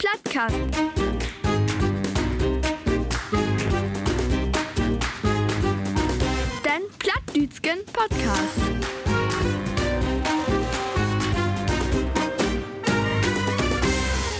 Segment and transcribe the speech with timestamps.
[0.00, 0.56] Plattcast.
[6.64, 8.60] Dein Plattdütschen Podcast.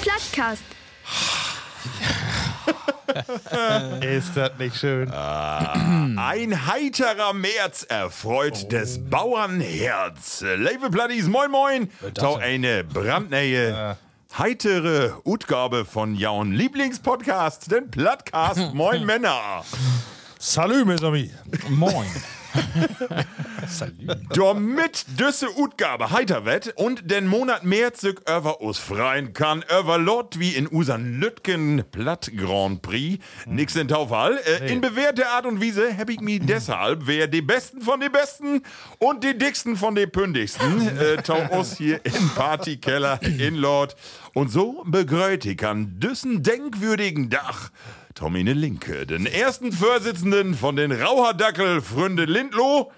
[0.01, 0.62] Plattcast.
[4.02, 5.10] Ist das nicht schön?
[5.10, 10.42] Ein heiterer März erfreut des Bauernherz.
[10.56, 11.90] Liebe Platties, moin moin.
[12.15, 13.98] Tau eine brandneue,
[14.39, 19.65] heitere Utgabe von Jaun Lieblingspodcast, den Plattcast Moin Männer.
[20.38, 21.30] Salut, mes amis.
[21.68, 22.07] Moin.
[24.34, 29.98] Damit düsse Utgabe heiter wett und den Monat März sich über us freien kann, über
[29.98, 33.23] Lot wie in usan Lütgen Platt Grand Prix.
[33.46, 34.38] Nix in Taufall.
[34.45, 38.12] Äh, In bewährter Art und Weise hab ich mich deshalb, wer die Besten von den
[38.12, 38.62] Besten
[38.98, 43.96] und die Dicksten von den Pündigsten, äh, tau us hier in Partykeller in Lord.
[44.35, 47.70] Und so begrüßt ich an düssen denkwürdigen Dach
[48.21, 52.93] Tomine Linke, den ersten Vorsitzenden von den Rauherdackel Fründe Lindloh.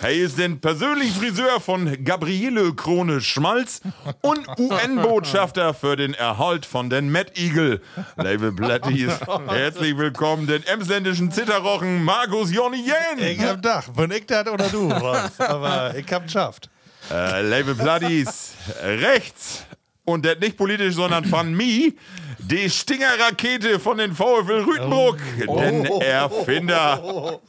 [0.00, 3.80] Er ist den persönlichen Friseur von Gabriele Krone Schmalz
[4.20, 7.82] und UN-Botschafter für den Erhalt von den Mad Eagle.
[8.14, 9.10] Label Blatties,
[9.48, 12.78] herzlich willkommen, den emsländischen Zitterrochen Markus Jonny
[13.18, 13.48] Ich Jähn.
[13.48, 13.88] hab Dach.
[13.88, 15.40] Bin ich das oder du, Rolf?
[15.40, 16.70] Aber ich hab geschafft.
[17.10, 19.64] Äh, Label Blatties, rechts.
[20.08, 21.92] Und das nicht politisch, sondern von mir,
[22.38, 27.40] die Stingerrakete von den VfL Rütenbruck, den Erfinder.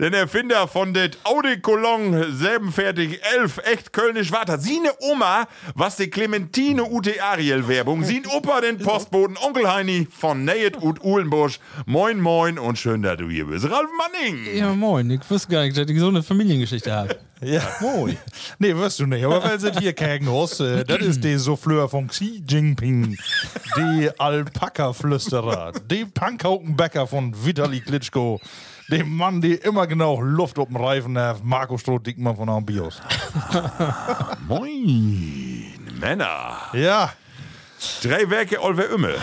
[0.00, 4.58] Den Erfinder von det Audi Cologne selbenfertig 11 echt kölnisch Water.
[4.58, 8.02] Sine Oma, was die Clementine Ute Ariel Werbung.
[8.02, 11.60] Sin Opa den Postboten Onkel Heini von Nayet ut Uhlenbusch.
[11.86, 13.70] Moin moin und schön, dass du hier bist.
[13.70, 14.56] Ralf Manning.
[14.56, 15.10] Ja, moin.
[15.10, 17.16] Ich wusste gar nicht, dass ich so eine Familiengeschichte habe.
[17.42, 17.60] Ja.
[17.80, 18.16] Moin.
[18.58, 19.22] Nee, wirst du nicht.
[19.22, 23.18] Aber weil sie hier kein Haus, äh, das ist die Souffleur von Xi Jinping,
[23.76, 28.40] die Alpaka-Flüsterer, die Pankhaukenbäcker von Vitali Klitschko,
[28.90, 33.00] dem Mann, der immer genau Luft auf dem Reifen hat, Marco Stroh-Dickmann von Ambios.
[34.48, 36.56] Moin, Männer.
[36.72, 37.12] Ja,
[38.02, 39.14] Drei Werke Olver Ümme.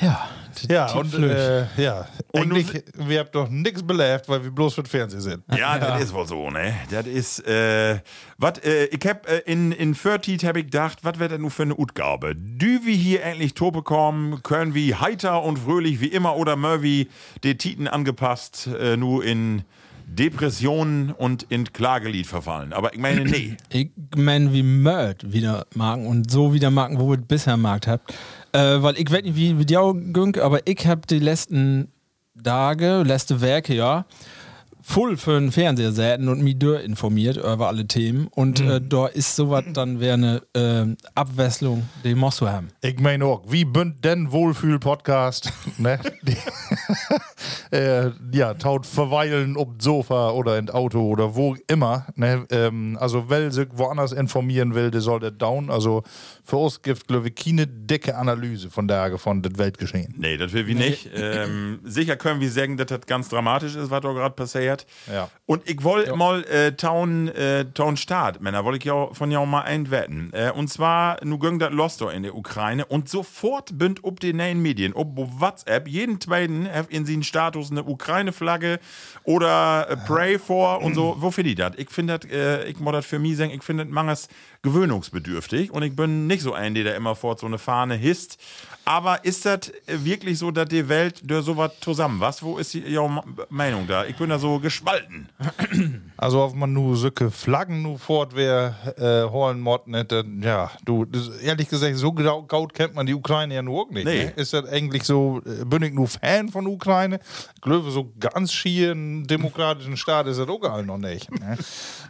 [0.00, 0.27] Ja.
[0.68, 2.06] Ja, und äh, ja.
[2.32, 5.44] Und Eigentlich, wir habt doch nichts belebt, weil wir bloß für den Fernsehen sind.
[5.56, 6.74] Ja, das ist wohl so, ne?
[6.90, 7.98] Das ist, äh,
[8.36, 11.50] wat, äh, ich hab äh, in, in Förtit hab ich gedacht, was wäre das nun
[11.50, 12.34] für eine Utgabe?
[12.34, 17.08] Dü wie hier endlich to bekommen, können wie heiter und fröhlich wie immer oder Murphy
[17.42, 19.64] die Titen angepasst, äh, nur in
[20.08, 22.72] Depressionen und in Klagelied verfallen.
[22.72, 23.56] Aber ich meine, nee.
[23.68, 28.14] Ich meine, wie Mörd wieder machen und so wieder machen, wo wir bisher Markt habt.
[28.52, 31.92] Äh, weil ich weiß nicht, wie, wie die auch gönnt, aber ich hab die letzten
[32.42, 34.06] Tage, letzte Werke, ja,
[34.88, 38.26] voll für den Fernseher säten und mich informiert über alle Themen.
[38.28, 42.68] Und äh, da ist sowas dann wäre eine äh, Abwechslung, die musst du haben.
[42.80, 45.52] Ich meine auch, wie bünd denn Wohlfühl-Podcast?
[45.78, 46.00] ne?
[47.70, 52.06] Äh, ja, taut verweilen ob Sofa oder in Auto oder wo immer.
[52.14, 52.46] Ne?
[52.50, 55.68] Ähm, also, wer sich woanders informieren will, der soll das down.
[55.68, 56.02] Also,
[56.48, 60.14] für uns gibt glaube ich, keine dicke Analyse von der von das Weltgeschehen.
[60.16, 61.10] Nee, das will wir nicht.
[61.14, 64.86] Ähm, sicher können wir sagen, dass das ganz dramatisch ist, was da gerade passiert.
[65.12, 65.28] Ja.
[65.44, 69.40] Und ich wollte mal äh, Town, äh, Town Start, Männer, wollte ich ja von ja
[69.40, 70.30] auch mal einwetten.
[70.32, 74.20] Äh, und zwar, nu ging das los da in der Ukraine und sofort bünd ob
[74.20, 78.80] die neuen Medien, ob WhatsApp, jeden zweiten hat in seinen Status eine Ukraine-Flagge
[79.24, 81.16] oder äh, Pray for und so.
[81.18, 81.72] Wo finde ich das?
[81.76, 84.28] Ich finde das, äh, ich muss das für mich sagen, ich finde das manches
[84.62, 88.38] gewöhnungsbedürftig und ich bin nicht so ein, der da immer fort so eine Fahne hisst.
[88.88, 92.42] Aber ist das wirklich so, dass die Welt durch sowas zusammen was?
[92.42, 94.06] Wo ist die Ihre Meinung da?
[94.06, 95.28] Ich bin da so gespalten.
[96.20, 101.28] Also, ob man nur solche Flaggen nur fortwehr äh, holen mod, dann, ja, du, das,
[101.38, 104.04] ehrlich gesagt, so genau kennt man die Ukraine ja nur auch nicht.
[104.04, 104.24] Nee.
[104.24, 104.32] Ne?
[104.34, 107.20] Ist das eigentlich so, äh, bin ich nur Fan von Ukraine?
[107.54, 111.30] Ich glaube, so ganz schieren demokratischen Staat ist das auch gar noch nicht.
[111.30, 111.56] Ne?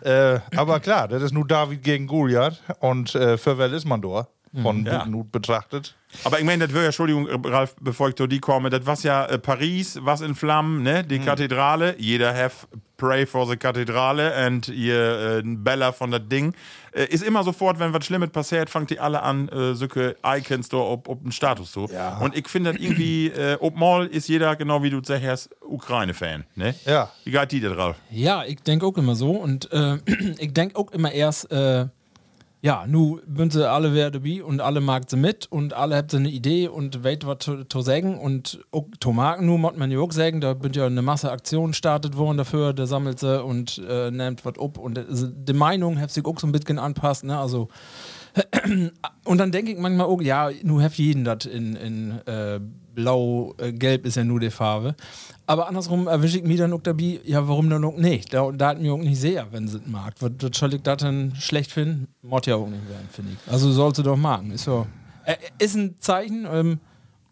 [0.50, 4.00] äh, aber klar, das ist nur David gegen Goliath und äh, für wer ist man
[4.00, 4.26] da?
[4.62, 4.98] von Ja.
[4.98, 5.94] Butenhut betrachtet.
[6.24, 8.98] Aber ich meine, das wäre ja, Entschuldigung, Ralf, bevor ich zu die komme, das war
[9.00, 11.04] ja äh, Paris, was in Flammen, ne?
[11.04, 11.96] Die Kathedrale.
[11.98, 12.66] Jeder have
[12.98, 16.54] pray for the Kathedrale und ihr äh, Bella von das Ding.
[16.92, 20.68] Äh, ist immer sofort, wenn was Schlimmes passiert, fangt die alle an, äh, solche Icons
[20.68, 21.86] da ob, ob den Status so.
[21.86, 22.18] Ja.
[22.18, 26.44] Und ich finde das irgendwie, äh, ob mal ist jeder, genau wie du sagst, Ukraine-Fan,
[26.56, 26.74] ne?
[26.84, 27.10] Ja.
[27.24, 27.96] Wie geht die da drauf?
[28.10, 29.30] Ja, ich denke auch immer so.
[29.30, 29.98] Und äh,
[30.38, 31.86] ich denke auch immer erst, äh,
[32.60, 36.12] ja, nu sind sie alle wer dabei und alle mag sie mit und alle habt
[36.14, 39.46] eine Idee und weit was zu, sagen und auch zu machen.
[39.46, 42.72] Nu muss man ja auch sagen, da bin ja eine Masse Aktionen startet worden dafür,
[42.72, 46.38] der sammelt sie und äh, nimmt was ab und äh, die Meinung hat sich auch
[46.38, 47.68] so ein bisschen anpasst, ne, also
[49.24, 52.60] und dann denke ich manchmal auch, ja, nu heft jeden das in, in äh,
[52.94, 54.96] blau, äh, gelb ist ja nur die Farbe.
[55.46, 58.34] Aber andersrum erwische ich mich dann auch dabei, ja, warum dann auch nicht?
[58.34, 60.14] Da, da hat mir auch nicht sehr, wenn sie es mag.
[60.20, 62.08] Was, soll ich das dann schlecht finden?
[62.22, 63.52] Mod ja auch nicht werden, finde ich.
[63.52, 64.50] Also soll sie doch machen.
[64.50, 64.86] Ist so.
[65.24, 66.80] Äh, ist ein Zeichen ähm,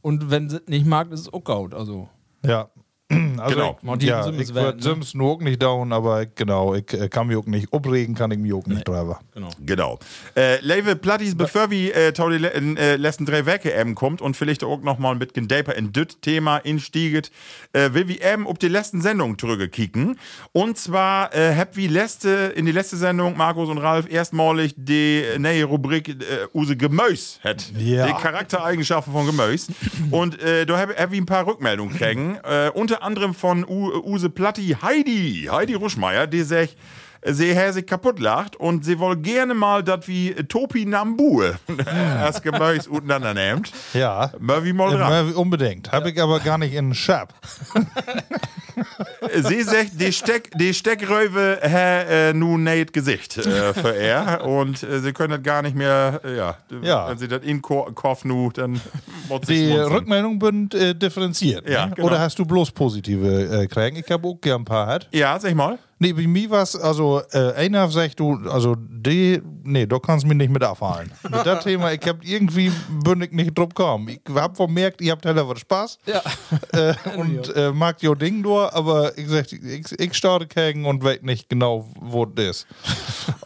[0.02, 1.75] und wenn sie es nicht mag, ist es auch gut.
[1.75, 2.09] Also.
[2.44, 2.69] Ja.
[3.08, 3.76] Also Genau.
[3.79, 4.82] ich, Monty ja, ich würde ne?
[4.82, 8.31] Sims nur auch nicht down, aber genau, ich äh, kann mich auch nicht abregen, kann
[8.32, 9.20] ich mich auch nicht drüber.
[9.32, 9.49] Genau.
[9.64, 9.99] Genau.
[10.37, 14.37] Äh, Lewe Plattis, bevor wir äh, le in, äh, letzten drei Werke eben kommt und
[14.37, 17.31] vielleicht auch noch mal ein bisschen deeper in das Thema instieget,
[17.73, 20.19] äh, will wir eben auf die letzten Sendung zurückkicken.
[20.52, 25.23] Und zwar äh, hab wir letzte, in die letzte Sendung, Markus und Ralf, erstmalig die
[25.38, 26.14] neue Rubrik äh,
[26.55, 27.70] Use Gemüse hat.
[27.79, 28.06] Ja.
[28.06, 29.73] Die Charaktereigenschaften von Gemüse.
[30.11, 32.44] und äh, da hab, hab ich ein paar Rückmeldungen gekriegt.
[32.44, 36.76] äh, unter anderem von U Use Platti Heidi, Heidi Ruschmeier, die sagt,
[37.22, 41.56] sie hat sich kaputt lacht und sie woll gerne mal, dass wie Topi Nambue
[42.20, 43.72] das Gemüse untereinander nimmt.
[43.94, 44.32] Ja.
[44.38, 45.32] Mal wie mal dran.
[45.34, 45.92] Unbedingt.
[45.92, 47.34] Habe ich aber gar nicht in Schab.
[49.34, 54.82] Sie sagt, die, Steck, die Steckröwe hat äh, nun nicht Gesicht äh, für er und
[54.82, 57.08] äh, sie können das gar nicht mehr, äh, ja, Ja.
[57.08, 58.80] wenn sie das in Ko Kopf nu, dann Die
[59.68, 59.92] schmunzeln.
[59.92, 61.66] Rückmeldungen sind äh, differenziert.
[61.68, 61.92] Ja, ne?
[61.96, 62.08] genau.
[62.08, 63.96] Oder hast du bloß positive äh, kriegen?
[63.96, 65.08] Ich habe auch gern ein paar hat.
[65.12, 65.78] Ja, sag mal.
[65.98, 70.37] Nee, bei mir was, also äh, einer sagt du, also die, nee, du kannst mich
[70.37, 71.10] nicht mit abfallen.
[71.22, 72.70] mit dem Thema, ich hab irgendwie
[73.02, 74.08] bin ich nicht drauf gekommen.
[74.10, 76.20] Ich hab vermerkt, ihr habt heller was Spaß Ja.
[76.72, 81.02] äh, und äh, mag jo Ding nur, aber ich sag, ich, ich starte gegen und
[81.02, 82.66] weiß nicht genau, wo das ist.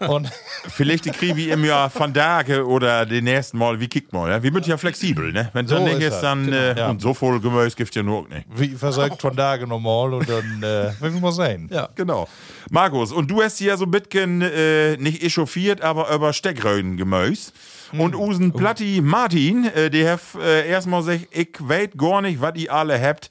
[0.08, 0.29] und
[0.69, 4.29] Vielleicht die kriege ich im Jahr von Tage oder den nächsten Mal, wie kickt mal.
[4.29, 4.43] Ja?
[4.43, 5.50] Wir sind ja flexibel, ne?
[5.53, 6.56] Wenn es So dann nicht ist das, dann, genau.
[6.56, 6.91] äh, Ja.
[6.91, 8.44] und so voll Gemüse gibt ja nur auch nicht.
[8.55, 11.69] wie versagt von Tage normal und dann, äh, wir mal sehen.
[11.73, 11.88] Ja.
[11.94, 12.29] Genau.
[12.72, 17.50] Markus, und du hast hier so ein bisschen äh, nicht echauffiert, aber über Steckröden Gemüse.
[17.99, 22.55] Und Usen Platti Martin, äh, der hat äh, erstmal gesagt, ich weiß gar nicht, was
[22.55, 23.28] ihr alle habt.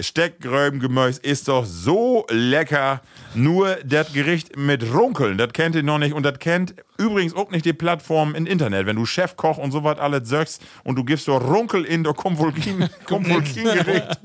[0.00, 3.00] Steckröbengemüse ist doch so lecker.
[3.34, 6.14] Nur das Gericht mit Runkeln, das kennt ihr noch nicht.
[6.14, 8.86] Und das kennt übrigens auch nicht die Plattform im Internet.
[8.86, 12.12] Wenn du Chefkoch und so was alles sagst und du gibst so Runkel in, da
[12.12, 14.20] kommt wohl kein, kommt wohl kein Gericht.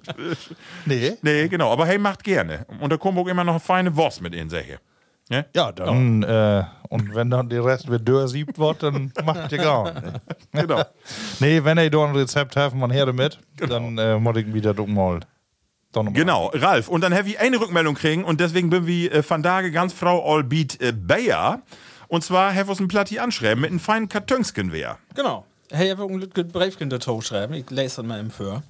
[0.85, 1.13] Nee.
[1.21, 1.71] Nee, genau.
[1.71, 2.65] Aber hey, macht gerne.
[2.79, 4.79] Und kommt auch immer noch eine feine Wurst mit in Säche.
[5.29, 5.45] Ja?
[5.53, 9.93] Ja, dann, äh, und wenn dann der Rest wird dörsiebt wird, dann macht ihr gar
[9.93, 10.21] nicht.
[10.53, 10.83] Genau.
[11.39, 14.73] Nee, wenn ihr da ein Rezept habt, man her damit, dann äh, muss ich wieder
[14.85, 15.19] mal.
[15.93, 16.89] Genau, Ralf.
[16.89, 19.93] Und dann habe ich eine Rückmeldung kriegen und deswegen bin wir äh, von Tage ganz
[19.93, 21.61] Frau Allbeat äh, Bayer.
[22.07, 24.97] Und zwar have uns ein Platti anschreiben mit einem feinen Kartönsken wär.
[25.15, 25.45] Genau.
[25.71, 27.53] Hey, ich habe ein Lütke Briefchen dazu schreiben.
[27.53, 28.63] Ich lese das mal im für.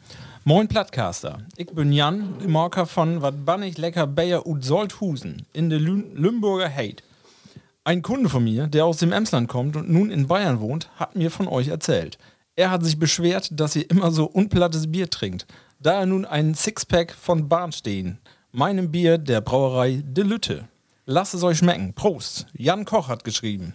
[0.46, 1.40] Moin Plattcaster.
[1.58, 6.74] Ich bin Jan, Marker von wat bannig lecker Bayer ut Solthusen in der Lü Lümburger
[6.74, 7.04] Heid.
[7.84, 11.16] Ein Kunde von mir, der aus dem Emsland kommt und nun in Bayern wohnt, hat
[11.16, 12.18] mir von euch erzählt.
[12.56, 15.46] Er hat sich beschwert, dass ihr immer so unplattes Bier trinkt.
[15.79, 18.19] Da er nun einen Sixpack von Bahn stehen.
[18.52, 20.68] Meinem Bier der Brauerei De Lütte.
[21.06, 21.94] Lasst es euch schmecken.
[21.94, 22.47] Prost.
[22.54, 23.73] Jan Koch hat geschrieben.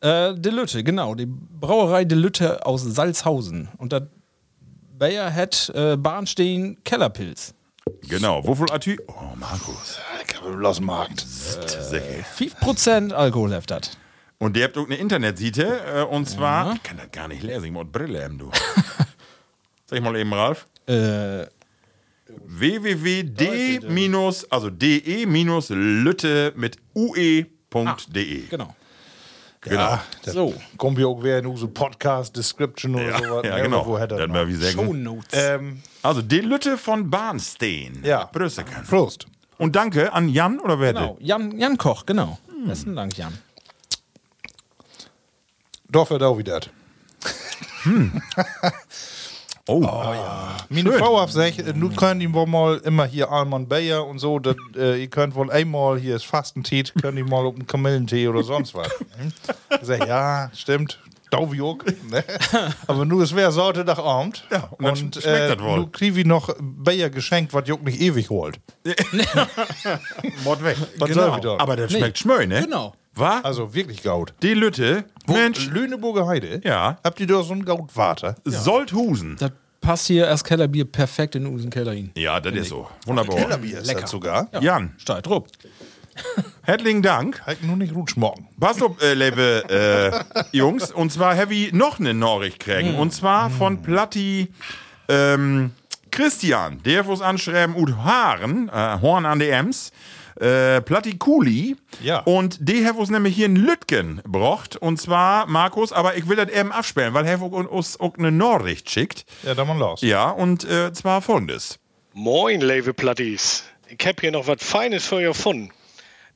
[0.00, 1.14] Äh, De Lütte, genau.
[1.14, 3.68] Die Brauerei De Lütte aus Salzhausen.
[3.78, 4.06] Und da
[4.98, 7.54] Bayer hat äh, Bahnstehen Kellerpilz.
[8.02, 8.46] Genau.
[8.46, 8.96] Wofür Atü?
[9.08, 9.98] Oh, Markus.
[10.28, 11.20] Ich habe bloß Markt.
[11.20, 12.02] Sicher.
[12.36, 13.90] 5% Alkohol hat das.
[14.38, 15.80] Und der habt auch eine Internetseite.
[15.86, 18.50] Äh, und zwar, ich kann das gar nicht lesen, ich muss Brille haben, du.
[19.86, 20.66] Sag ich mal eben, Ralf.
[20.86, 21.46] Äh,
[22.46, 23.80] www.d-
[24.50, 28.46] also de-lütte mit ue.de.
[28.48, 28.74] genau.
[29.64, 29.80] Genau.
[29.80, 30.54] Ja, das So.
[30.76, 33.44] kommt ja auch wieder in unsere Podcast-Description oder sowas.
[33.46, 33.86] ja, ne, genau.
[33.86, 34.72] Wo hätte mal wie sagen.
[34.74, 35.28] Shownotes.
[35.34, 38.00] ähm, Also, die Lütte von Barnstein.
[38.02, 38.24] Ja.
[38.32, 38.82] Brüssekan.
[38.84, 39.26] Prost.
[39.58, 41.16] Und danke an Jan oder wer Genau.
[41.20, 42.40] Jan, Jan Koch, genau.
[42.66, 43.38] Besten Dank, Jan.
[45.88, 46.60] Doch wird auch wieder.
[49.68, 49.80] Oh,
[50.70, 54.18] Meine Frau hat gesagt, äh, nun können die wohl mal immer hier Alman Bayer und
[54.18, 57.66] so, dat, äh, ihr könnt wohl einmal, hier ist Fastentee, könnt ihr mal auf einen
[57.66, 58.90] Kamillentee oder sonst was.
[59.18, 59.32] Hm?
[59.80, 60.98] Ich sag, ja, stimmt.
[61.32, 61.86] Stauviog.
[62.10, 62.22] Ne?
[62.86, 64.44] Aber nur es wäre Sorte nach Abend.
[64.50, 65.76] Ja, und dann schmeckt das wohl.
[65.76, 68.60] Du kriegst wie noch Bayer geschenkt, was Juck nicht ewig holt.
[70.44, 70.76] Mord weg.
[70.98, 71.58] Was Genau.
[71.58, 72.62] Aber das schmeckt schmöi, ne?
[72.62, 72.92] Genau.
[73.14, 73.44] War?
[73.44, 74.34] Also wirklich Gaut.
[74.42, 76.60] Die Lütte, Wo, Mensch, Lüneburger Heide?
[76.64, 76.98] Ja.
[77.02, 78.36] Habt ihr da so einen Gautwater?
[78.44, 79.36] Solthusen.
[79.38, 82.10] Das passt hier erst Kellerbier perfekt in unseren Keller hin.
[82.16, 82.88] Ja, das ist so.
[83.06, 83.36] Wunderbar.
[83.36, 84.48] Kellerbier ist das sogar.
[84.60, 85.48] Jan, Steigt rup.
[86.62, 87.42] herzlichen Dank.
[87.46, 88.48] Halt nur nicht rutschmorgen.
[88.58, 90.92] Passt auf, äh, liebe äh, Jungs.
[90.92, 92.96] Und zwar habe ich noch eine Nachricht kriegen.
[92.96, 94.48] Und zwar von Platti
[95.08, 95.72] ähm,
[96.10, 96.82] Christian.
[96.84, 99.92] Der muss anschreiben, ut Haaren, äh, Horn an die Ems.
[100.40, 101.76] Äh, Platti Kuli.
[102.02, 102.20] Ja.
[102.20, 104.76] Und der hat uns nämlich hier in Lütgen gebracht.
[104.76, 108.90] Und zwar, Markus, aber ich will das eben absperren, weil er uns auch eine Nachricht
[108.90, 109.24] schickt.
[109.42, 110.00] Ja, dann mal los.
[110.02, 111.78] Ja, und äh, zwar folgendes.
[112.14, 113.64] Moin, liebe Platties.
[113.88, 115.70] Ich hab hier noch was Feines für euch gefunden.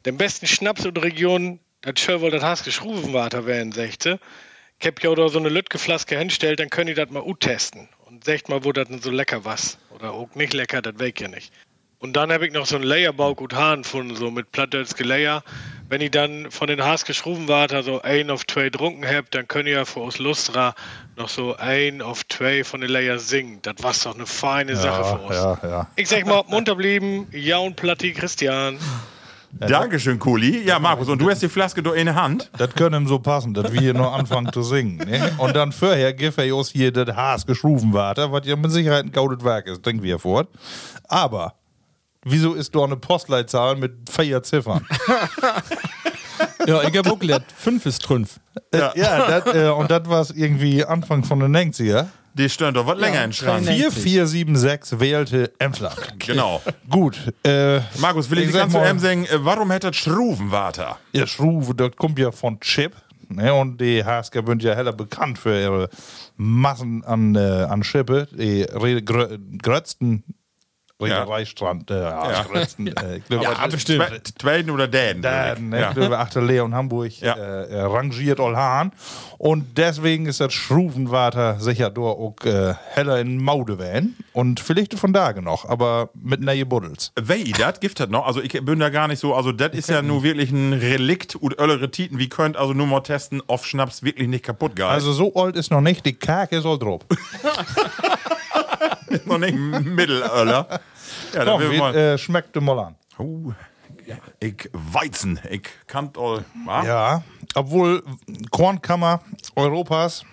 [0.06, 4.20] Den besten Schnaps in der Region, das wohl das Haske Schruvenwater werden, sechte.
[4.78, 7.88] Ich hab hier da so eine Lütgeflaske hinstellt, dann könnt ihr das mal testen.
[8.04, 9.78] Und secht mal, wo das denn so lecker was.
[9.90, 11.52] Oder auch nicht lecker, das weg ja nicht.
[11.98, 15.42] Und dann habe ich noch so einen Layerbau gut Hahn gefunden, so mit Plattdölske Layer.
[15.88, 19.68] Wenn ihr dann von den Haske Schruvenwater so ein auf zwei trunken habt, dann könnt
[19.68, 20.76] ihr für uns Lustra
[21.16, 23.58] noch so ein auf zwei von den Layer singen.
[23.62, 25.34] Das war doch eine feine Sache für uns.
[25.34, 25.90] ja, ja.
[25.96, 28.78] Ich sag mal, munter blieben, ja und Platti Christian.
[29.52, 30.64] Dankeschön, Kuli.
[30.66, 32.50] Ja, Markus, und du hast die Flaske doch in der Hand.
[32.58, 34.98] Das können ihm so passen, dass wir hier nur anfangen zu singen.
[34.98, 35.32] Ne?
[35.38, 39.04] Und dann vorher gibt er uns hier das Haas geschrufen weiter, was ja mit Sicherheit
[39.04, 40.48] ein gaudet Werk ist, denken wir fort.
[41.08, 41.54] Aber
[42.24, 44.86] wieso ist da eine Postleitzahl mit vier Ziffern?
[46.66, 48.40] Ja, ich hab auch gelernt, fünf ist fünf.
[48.74, 52.06] ja, ja dat, äh, und das war irgendwie Anfang von den 90er.
[52.36, 53.64] Die stören doch was länger in den Schrank.
[53.64, 55.96] 4476 wählte Emsland.
[56.18, 56.60] Genau.
[56.90, 60.98] Gut, äh, Markus, will ich, Ich ganz zu ihm sagen, äh, warum hätte das Schruvenwater?
[61.12, 62.92] ihr Schruve, das kommt ja von Chip.
[63.28, 65.88] Ne, und die Hasker sind ja heller bekannt für ihre
[66.36, 68.64] Massen an, äh, an Schippe, die
[69.60, 70.22] grötzten
[71.00, 72.42] Reedereistrand, äh, ja.
[72.44, 74.38] grötzten, äh, ich glaube, Ja, bestimmt.
[74.38, 75.22] Tweeden oder Dänen.
[75.22, 75.88] da, ne, ja.
[75.88, 77.34] ich glaube, achter Leon Hamburg Ja.
[77.34, 78.92] äh, äh, rangiert all Hahn.
[79.38, 84.16] Und deswegen ist das Schruvenwater sicher dort auch äh, heller in Maude werden.
[84.32, 87.12] Und vielleicht von da noch, aber mit neue Buddels.
[87.20, 88.26] Wei, das gibt das noch.
[88.26, 89.34] Also ich bin da gar nicht so.
[89.34, 92.18] Also das ist ja nur wirklich ein Relikt und öllere Titen.
[92.18, 94.86] Wie könnt also nur mal testen, auf Schnaps wirklich nicht kaputt gehen.
[94.86, 97.02] Also so alt ist noch nicht, die Kake ist all drauf.
[99.26, 100.80] noch nicht Mittelöller.
[101.34, 101.94] Ja, will wie, mal.
[101.94, 102.96] äh, schmeckt mal an.
[103.18, 103.52] Oh,
[104.40, 106.44] ich Weizen, ich kann all.
[106.66, 107.22] Ja,
[107.54, 108.02] obwohl
[108.50, 109.20] Kornkammer
[109.56, 110.24] Europas,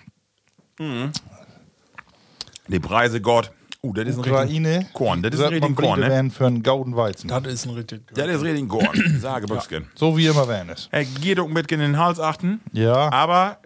[2.68, 3.52] Die Preise Gott.
[3.86, 5.22] Uh, das ist ein Ukraine, richtig Korn.
[5.22, 6.08] Das ist ein richtig Korn, ne?
[6.08, 7.28] werden für einen gauden Weizen.
[7.28, 8.08] Das ist ein richtig.
[8.14, 9.20] Das ist richtig Korn.
[9.20, 9.90] Sage Büchsken.
[9.96, 10.88] So wie immer werden es.
[10.92, 12.62] Er geht auch mit in den Hals achten.
[12.72, 13.12] Ja.
[13.12, 13.58] Aber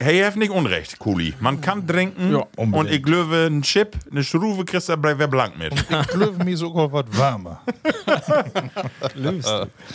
[0.00, 1.34] hey, hat nicht Unrecht, Kuli.
[1.40, 5.28] Man kann trinken Ja, und ich glaube, ein Chip, eine Schruve kriegst du bei wer
[5.28, 5.72] blank mit.
[5.74, 7.62] Ich glaube mir sogar was wärmer.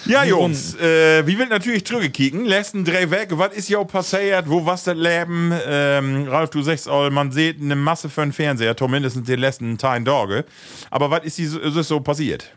[0.05, 2.45] Ja, Jungs, äh, wie will natürlich zurückkicken.
[2.45, 4.49] Letzten drei Werke, was ist ja passiert?
[4.49, 5.53] Wo was das Leben?
[5.67, 9.77] Ähm, Ralf, du sagst, all, man sieht eine Masse für den Fernseher, zumindest die letzten
[9.77, 10.45] Tage Tage.
[10.89, 12.53] Aber was ist, so- ist es so passiert?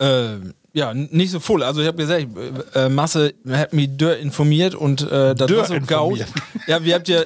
[0.00, 0.36] Äh,
[0.76, 1.62] ja, nicht so voll.
[1.62, 2.26] Also ich habe gesagt,
[2.74, 6.18] äh, Masse hat mich dörr informiert und äh, das war so gaut.
[6.66, 7.20] Ja, wir habt ja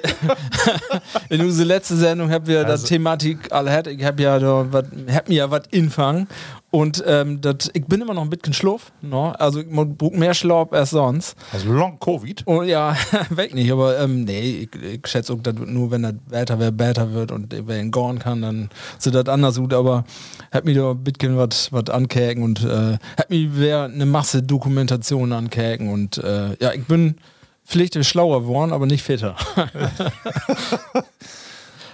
[1.29, 3.87] in unserer letzten Sendung habt wir Also das Thematik alle hat.
[3.87, 6.27] Ich hab ja da wat, hab mir ja was infangen
[6.71, 8.93] und ähm, dat, ich bin immer noch ein bisschen schluff.
[9.01, 9.31] No?
[9.31, 11.35] Also ich brauche mehr Schlaf als sonst.
[11.53, 12.43] Also Long Covid.
[12.47, 12.95] Oh ja,
[13.31, 16.71] weg nicht, aber ähm, nee, ich, ich schätze auch, dass nur wenn das Wetter wer
[16.71, 20.05] besser wird und wer ihn gorn kann, dann sieht das anders gut, aber
[20.53, 25.33] hat mir da ein bisschen was ankäken und äh, hat mir wer eine Masse Dokumentation
[25.33, 27.17] ankäken und äh, ja, ich bin
[27.65, 29.37] vielleicht schlauer geworden, aber nicht fitter.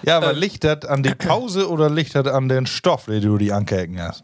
[0.03, 0.23] Ja, Äh.
[0.23, 3.51] aber liegt das an die Pause oder liegt das an den Stoff, den du die
[3.51, 4.23] ankäken hast?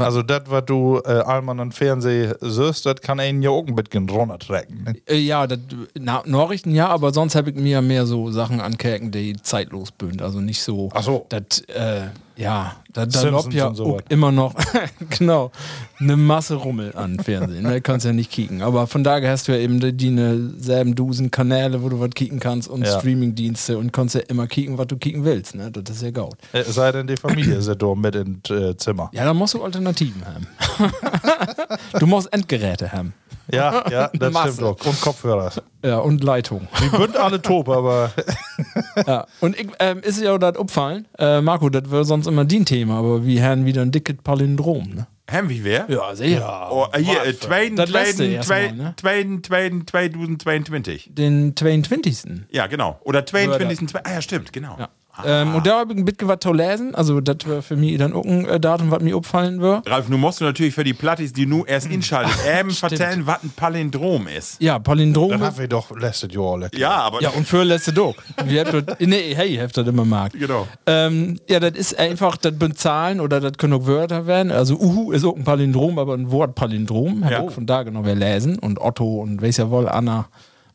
[0.00, 3.74] Also das, was du äh, allmann am Fernsehen siehst, das kann einen ja auch ein
[3.74, 4.84] bisschen runtertrecken.
[4.84, 4.94] Ne?
[5.06, 5.58] Äh, ja, das,
[5.98, 10.22] na, Nachrichten ja, aber sonst habe ich mir mehr so Sachen ankäken, die zeitlos bünd,
[10.22, 10.90] also nicht so.
[10.94, 11.26] Ach so.
[11.28, 12.08] Das, äh,
[12.40, 14.54] ja, da, da lobt ja so immer noch,
[15.18, 15.52] genau,
[15.98, 17.64] eine Masse Rummel an Fernsehen.
[17.64, 18.62] Da kannst ja nicht kicken.
[18.62, 22.00] Aber von daher hast du ja eben die, die ne selben Dusen Kanäle, wo du
[22.00, 22.98] was kicken kannst und Ja.
[22.98, 25.54] Streamingdienste und kannst ja immer kicken, was du kicken willst.
[25.54, 25.70] Ne?
[25.70, 26.36] Das ist ja gaut.
[26.52, 29.10] Äh, Es sei denn, die Familie ist ja da mit im äh, Zimmer.
[29.12, 30.46] Ja, da musst du Alternativen haben.
[32.00, 33.12] du musst Endgeräte haben.
[33.52, 34.52] Ja, ja, das Masse.
[34.54, 34.86] stimmt auch.
[34.86, 35.52] Und Kopfhörer.
[35.84, 36.68] Ja, und Leitung.
[36.82, 38.12] Die sind alle top, aber
[39.06, 42.44] Ja, und ich, ähm, ist ja auch das aufgefallen, äh, Marco, das wäre sonst immer
[42.44, 45.06] dein Thema, aber wir haben wieder ein dickes Palindrom, ne?
[45.30, 45.86] Haben wir wer?
[45.88, 46.68] Ja, sicher.
[46.72, 48.94] Oh, äh, hier, äh, zweiten, Das letzte zweiten, erstmal, zweiten, ne?
[48.96, 51.10] zweiten, zweiten, 2022.
[51.12, 52.46] Den 22.
[52.50, 52.98] Ja, genau.
[53.04, 53.88] Oder 22.
[53.88, 54.76] zwei- Ah ja, stimmt, genau.
[54.78, 54.88] Ja.
[55.26, 56.94] Ähm, und da habe ich ein bisschen was zu lesen.
[56.94, 59.88] Also, das wäre für mich dann auch ein äh, Datum, was mir auffallen wird.
[59.88, 63.42] Ralf, nun musst du natürlich für die Plattis, die nu erst inschaltet, eben vertellen, was
[63.42, 64.60] ein Palindrom ist.
[64.60, 65.38] Ja, Palindrome.
[65.38, 66.68] Das haben wir doch letztes Jahr.
[66.74, 68.16] Ja, aber Ja, und für letzte Dog.
[68.44, 70.32] Wir habt das- nee, hey, ihr habt das immer mag.
[70.32, 70.66] Genau.
[70.86, 74.50] Ähm, ja, das ist einfach, das sind Zahlen oder das können auch Wörter werden.
[74.52, 77.24] Also Uhu ist auch ein Palindrom, aber ein Wort Palindrom.
[77.30, 77.48] Ja.
[77.48, 78.58] von da genau wer lesen.
[78.58, 80.28] Und Otto und weiß ja wohl, Anna.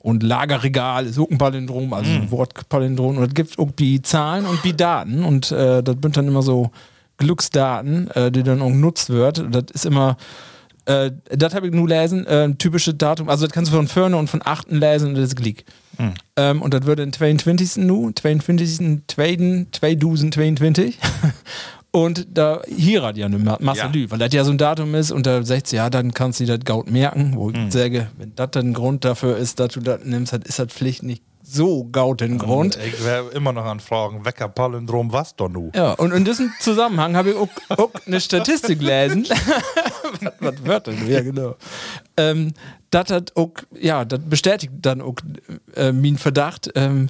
[0.05, 3.17] Und Lagerregal ist auch ein Palindrom, also ein Wortpalindrom.
[3.17, 5.23] Und es gibt auch die Zahlen und die Daten.
[5.25, 6.69] Und äh, das sind dann immer so
[7.17, 9.39] Glücksdaten, äh, die dann auch genutzt wird.
[9.39, 10.17] Und Das ist immer,
[10.85, 13.29] äh, das habe ich nur lesen, äh, typisches Datum.
[13.29, 15.65] Also das kannst du von vorne und von achten lesen und das ist Glick.
[16.35, 17.77] Ähm, und das wird den 22.
[17.77, 19.01] nu, 22.
[19.07, 19.65] 2.
[19.71, 20.99] 2022.
[21.95, 24.11] Und da hier hat ja eine Ma- Masse Ja.
[24.11, 26.45] Weil das ja so ein Datum ist und da sagt sie, ja, dann kannst du
[26.45, 29.79] das Gaut merken, wo ich sage, wenn das dann ein Grund dafür ist, dass du
[29.79, 32.77] das nimmst, dann ist das vielleicht nicht so Gaut den Grund.
[32.85, 35.71] Ich wäre immer noch an Fragen, wecker Palindrom, was doch nu?
[35.73, 39.25] Ja, und in diesem Zusammenhang habe ich auch, auch eine Statistik gelesen.
[40.21, 41.07] was, was wird denn?
[41.09, 41.55] Ja, genau.
[42.17, 42.53] Ähm,
[42.89, 45.15] das hat auch, ja, das bestätigt dann auch
[45.75, 46.71] äh, meinen Verdacht.
[46.75, 47.07] Ähm,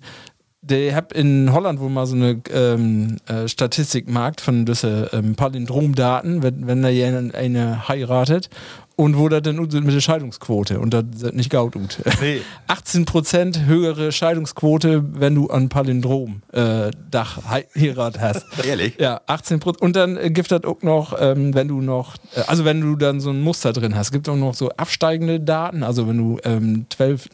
[0.69, 5.35] der hab in Holland wohl mal so eine ähm, äh, Statistik gemacht von diese ähm,
[5.35, 8.49] Palindromdaten, wenn, wenn da jemand eine heiratet
[8.95, 11.99] und wo das dann so mit der Scheidungsquote und das ist nicht gaut gut.
[12.21, 12.41] Nee.
[12.67, 18.45] 18% höhere Scheidungsquote, wenn du an Palindrom äh, Dach hei- Heirat hast.
[18.65, 18.95] Ehrlich?
[18.99, 19.81] Ja, 18 Prozent.
[19.81, 22.95] Und dann äh, gibt das auch noch, ähm, wenn du noch, äh, also wenn du
[22.95, 25.83] dann so ein Muster drin hast, gibt auch noch so absteigende Daten.
[25.83, 27.29] Also wenn du ähm, 12.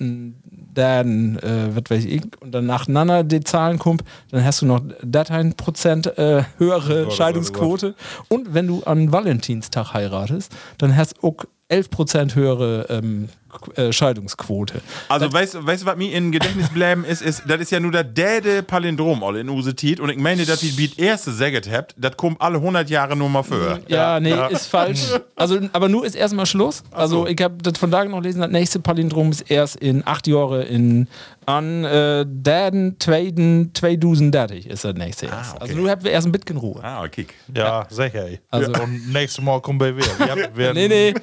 [0.73, 3.99] Daten, äh, was weiß ich, und dann nacheinander die Zahlen kommen,
[4.31, 7.93] dann hast du noch Dateien Prozent äh, höhere Scheidungsquote.
[8.29, 13.29] Und wenn du an Valentinstag heiratest, dann hast du auch 11% höhere ähm,
[13.75, 14.81] äh, Scheidungsquote.
[15.09, 17.79] Also, weißt du, weißt, du, was mir in Gedächtnis bleiben ist, ist, das ist ja
[17.79, 21.69] nur der däde Palindrom all in Usetit und ich meine, dass die Beat erste Säget
[21.71, 23.79] habt, das kommt alle 100 Jahre nur mal für.
[23.87, 25.01] Ja, nee, ist falsch.
[25.35, 26.83] Also, aber nur ist erstmal Schluss.
[26.91, 30.27] Also, ich habe das von da noch gelesen, das nächste Palindrom ist erst in acht
[30.27, 31.07] Jahre in
[31.47, 35.55] an äh, Daden, Tweeden, 2030 ist das nächste erst.
[35.55, 35.61] okay.
[35.63, 36.79] Also, nur habt wir erst ein bisschen Ruhe.
[36.83, 37.25] Ah, okay.
[37.55, 38.25] Ja, sicher.
[38.27, 38.39] ey.
[38.51, 40.07] Also- Und nächstes Mal kommen wir wieder.
[40.19, 40.27] Wir
[40.67, 41.13] haben- Nee, nee.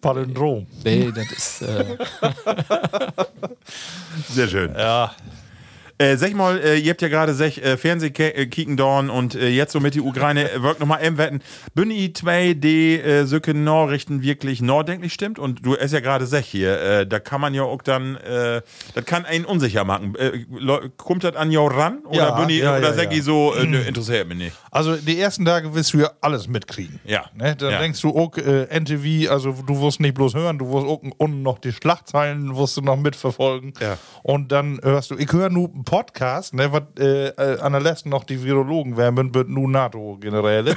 [0.00, 0.66] Palindrom.
[0.84, 1.62] Nee, das ist.
[1.62, 1.73] Äh,
[4.30, 4.74] Sehr schön.
[4.76, 5.12] Ja.
[5.96, 9.36] Äh, sag mal, äh, ihr habt ja gerade sech äh, Fernseh äh, kicken dorn und
[9.36, 11.40] äh, jetzt so mit die Ukraine äh, wirkt nochmal im Wetten.
[11.76, 16.46] Bünni 2 d äh, Söcke Norrichten wirklich norddenklich stimmt und du es ja gerade sech
[16.46, 18.62] hier, äh, da kann man ja auch dann, äh,
[18.94, 20.16] das kann einen unsicher machen.
[20.96, 23.22] Kommt das an jou ran oder Ja, Bünni ja, oder ja, sag ja.
[23.22, 24.56] so, äh, nö, interessiert mich nicht.
[24.72, 26.98] Also die ersten Tage wirst du ja alles mitkriegen.
[27.04, 27.26] Ja.
[27.36, 27.54] Ne?
[27.54, 31.42] Dann denkst du auch, NTV, also du wirst nicht bloß hören, du wirst auch unten
[31.42, 33.74] noch die Schlagzeilen wirst du noch mitverfolgen.
[33.80, 33.96] Ja.
[34.24, 38.08] Und dann hörst du, ich höre nur Podcast, ne, was äh, äh, an der letzten
[38.08, 40.76] noch die Virologen wärmen, wird nur NATO-Generäle.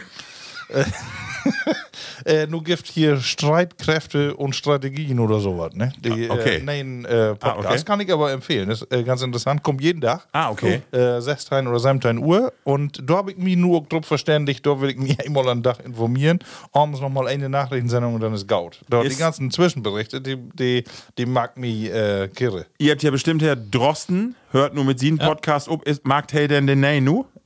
[2.26, 5.74] äh, nur gibt hier Streitkräfte und Strategien oder sowas.
[5.74, 5.92] Ne?
[6.04, 6.58] Die, Ah, okay.
[6.58, 7.84] äh, nein, äh, Podcast Ah, okay.
[7.86, 8.70] kann ich aber empfehlen.
[8.70, 9.64] Das ist äh, ganz interessant.
[9.64, 10.28] Kommt jeden Tag.
[10.32, 10.82] Ah, okay.
[10.92, 12.54] Äh, 16 oder 17 Uhr.
[12.64, 15.84] Und da habe ich mich nur drauf verständigt, da will ich mich einmal am Tag
[15.86, 16.40] informieren.
[16.74, 18.82] Abends nochmal eine Nachrichtensendung und dann ist Gaut.
[18.90, 20.84] Da Ist- die ganzen Zwischenberichte, die, die,
[21.18, 22.66] die mag mich äh, kirre.
[22.78, 26.48] Ihr habt ja bestimmt Herr Drosten, hört nur mit sieben Podcast ob, ist, mag hey
[26.48, 27.00] denn den Nei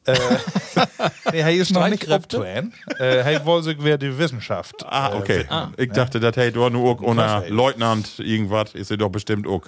[0.08, 0.14] nu?
[1.32, 2.74] Nee, er ist noch nicht obtran.
[3.00, 4.84] äh, er wollte sich wer die Wissenschaft.
[4.86, 5.40] Ah, äh, okay.
[5.40, 5.74] widmen.
[5.78, 7.46] Ich dachte, das hey doch nur auch ohne.
[7.48, 9.62] Leutnant irgendwas, ist ja doch bestimmt auch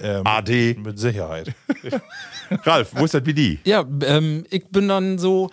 [0.00, 0.76] Ähm, AD.
[0.82, 1.52] Mit Sicherheit.
[2.64, 3.58] Ralf, wo ist das wie die?
[3.64, 5.50] ja, ähm, ich bin dann so.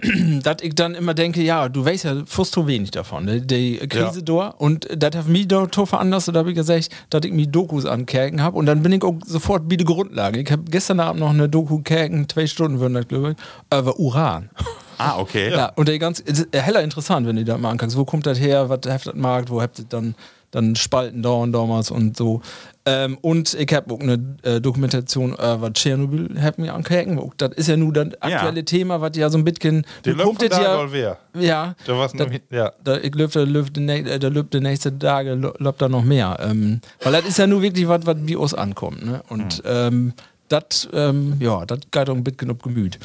[0.42, 3.40] dass ich dann immer denke, ja, du weißt ja fast zu wenig davon, ne?
[3.40, 4.24] die Krise Ja.
[4.24, 7.46] da und das hat mich da to veranlasst, da habe ich gesagt, dass ich mir
[7.46, 10.40] Dokus ankerken habe und dann bin ich auch sofort wieder Grundlage.
[10.40, 13.98] Ich habe gestern Abend noch eine Doku kerken, zwei Stunden würden das, glaube ich, über
[13.98, 14.50] Uran.
[14.98, 15.50] Ah, okay.
[15.50, 18.38] Ja, und der ganz, ist heller interessant, wenn du da mal anguckst, wo kommt das
[18.38, 20.14] her, was heftet Markt, wo habt ihr dann,
[20.52, 22.40] dann Spalten dauern damals und so.
[22.84, 26.74] Ähm, und ich habe auch eine äh, Dokumentation über Tschernobyl hab mir.
[26.74, 26.82] Auch
[27.36, 29.86] Das ist ja nur das aktuelle Thema, was ja so ein bisschen.
[30.04, 30.92] Die da ja.
[30.92, 31.18] wer.
[31.34, 31.74] Ja.
[31.86, 32.72] Da war's da, noch, ja.
[32.82, 33.44] da, ich glaube, da
[33.76, 36.36] die, äh, da läuft die nächsten Tage läuft da noch mehr.
[36.40, 39.04] Ähm, weil das ist ja nur wirklich was, was wie uns ankommt.
[39.04, 39.22] Ne?
[39.28, 40.12] Und ähm,
[40.48, 42.98] das, ähm, ja, das geht auch ein bisschen auf Gemüt.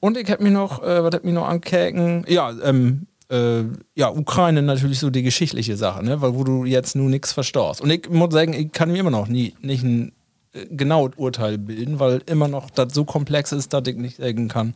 [0.00, 2.24] Und ich habe mir noch, äh, was hat mir noch ankäken?
[2.26, 3.64] Ja, ähm, äh,
[3.94, 6.20] ja, Ukraine natürlich so die geschichtliche Sache, ne?
[6.20, 7.80] weil wo du jetzt nur nichts verstehst.
[7.80, 10.12] Und ich muss sagen, ich kann mir immer noch nie, nicht ein
[10.52, 14.48] äh, genaues Urteil bilden, weil immer noch das so komplex ist, dass ich nicht sagen
[14.48, 14.74] kann,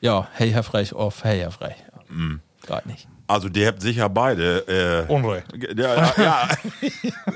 [0.00, 1.76] ja, hey Herr Frech, off, hey Herr Frech.
[1.76, 2.38] Ja.
[2.66, 3.06] Gerade nicht.
[3.26, 5.06] Also, die habt sicher beide.
[5.08, 5.46] Äh, Unrecht.
[5.76, 6.48] ja, ja,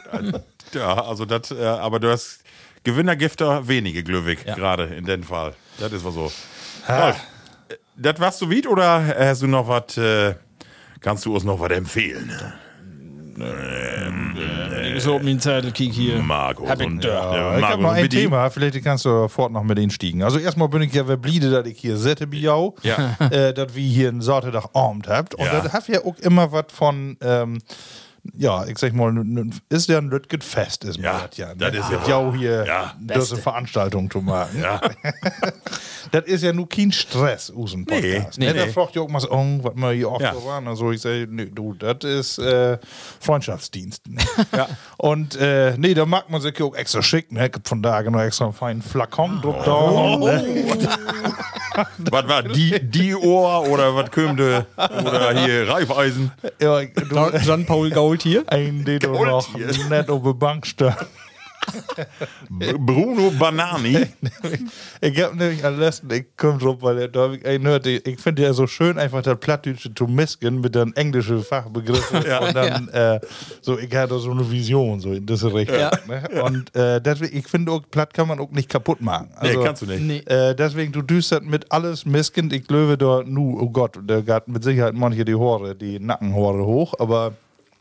[0.75, 2.41] ja, also das, äh, aber du hast
[2.83, 5.55] Gewinnergifter wenige, Glückwig, gerade in dem Fall.
[5.79, 6.33] Das ist was so.
[6.89, 7.17] Rolf,
[7.69, 10.35] äh, das warst du weit oder hast du noch was, äh,
[11.05, 12.31] kannst du uns noch was empfehlen?
[14.97, 16.19] Ich so auf meinen Zettel kick hier.
[16.23, 16.69] Marco.
[16.69, 17.37] Hab ich da.
[17.37, 20.23] ja, ich habe noch ein Thema, vielleicht kannst du fort noch mit denen stiegen.
[20.23, 23.17] Also erstmal bin ich ja verblieben, dass ich hier Sette Biau, Ja.
[23.31, 25.35] äh, dass wir hier einen Sortedach Abend habt.
[25.35, 25.61] Und Ja.
[25.61, 27.59] das hat ja auch immer was von, ähm,
[28.37, 29.15] ja, ich sag mal,
[29.69, 31.49] ist ja ein Lütget Fest, ist mir Ja, das ja.
[31.49, 31.57] Ne?
[31.57, 34.61] das ist ja- Mit Jau hier Ja, diese Veranstaltung zu machen.
[34.61, 34.81] Ja.
[36.11, 38.39] Das ist ja nur kein Stress aus dem Podcast.
[38.39, 38.53] Nee, ne?
[38.53, 38.73] nee, Da nee.
[38.73, 40.33] fragt ja auch mal so, oh, was wir hier oft Ja.
[40.35, 40.69] so waren.
[40.69, 42.79] Also ich sage, nee, du, das ist äh,
[43.21, 44.07] Freundschaftsdienst.
[44.09, 44.21] Ne?
[44.55, 44.69] Ja.
[44.99, 47.33] Und äh, nee, da mag man sich ja auch extra schick.
[47.33, 47.49] Ne?
[47.49, 49.73] Ich hab von da noch extra einen feinen Flakon druck da.
[49.75, 50.29] Oh.
[52.11, 56.31] Was war die, die Ohr oder was kömte oder hier Reifeisen?
[56.61, 58.45] Ja, ich- du, Jean-Paul Gault hier.
[58.49, 60.97] ein, den du noch nicht auf der Bank stand.
[62.51, 64.07] Bruno Banani.
[65.01, 67.87] Ich hab nämlich am letzten, ich komm drauf, weil er da hab ich einen hört,
[67.87, 72.55] ich finde ja so schön einfach das Plattdeutsche zu misken mit den englischen Fachbegriffen und
[72.55, 73.21] dann äh,
[73.61, 75.79] so, ich hatte so eine Vision so in diese Richtung.
[75.79, 75.91] Ja.
[76.07, 76.43] Ne?
[76.43, 79.29] Und äh, deswegen, ich finde auch, Platt kann man auch nicht kaputt machen.
[79.37, 80.03] Also, nee, kannst du nicht.
[80.03, 80.19] Nee.
[80.33, 82.53] Äh, deswegen, du düstert mit alles miskend.
[82.53, 86.65] Ich löwe da nu, oh Gott, da geht mit Sicherheit manche die Haare, die Nackenhaare
[86.65, 87.35] hoch, aber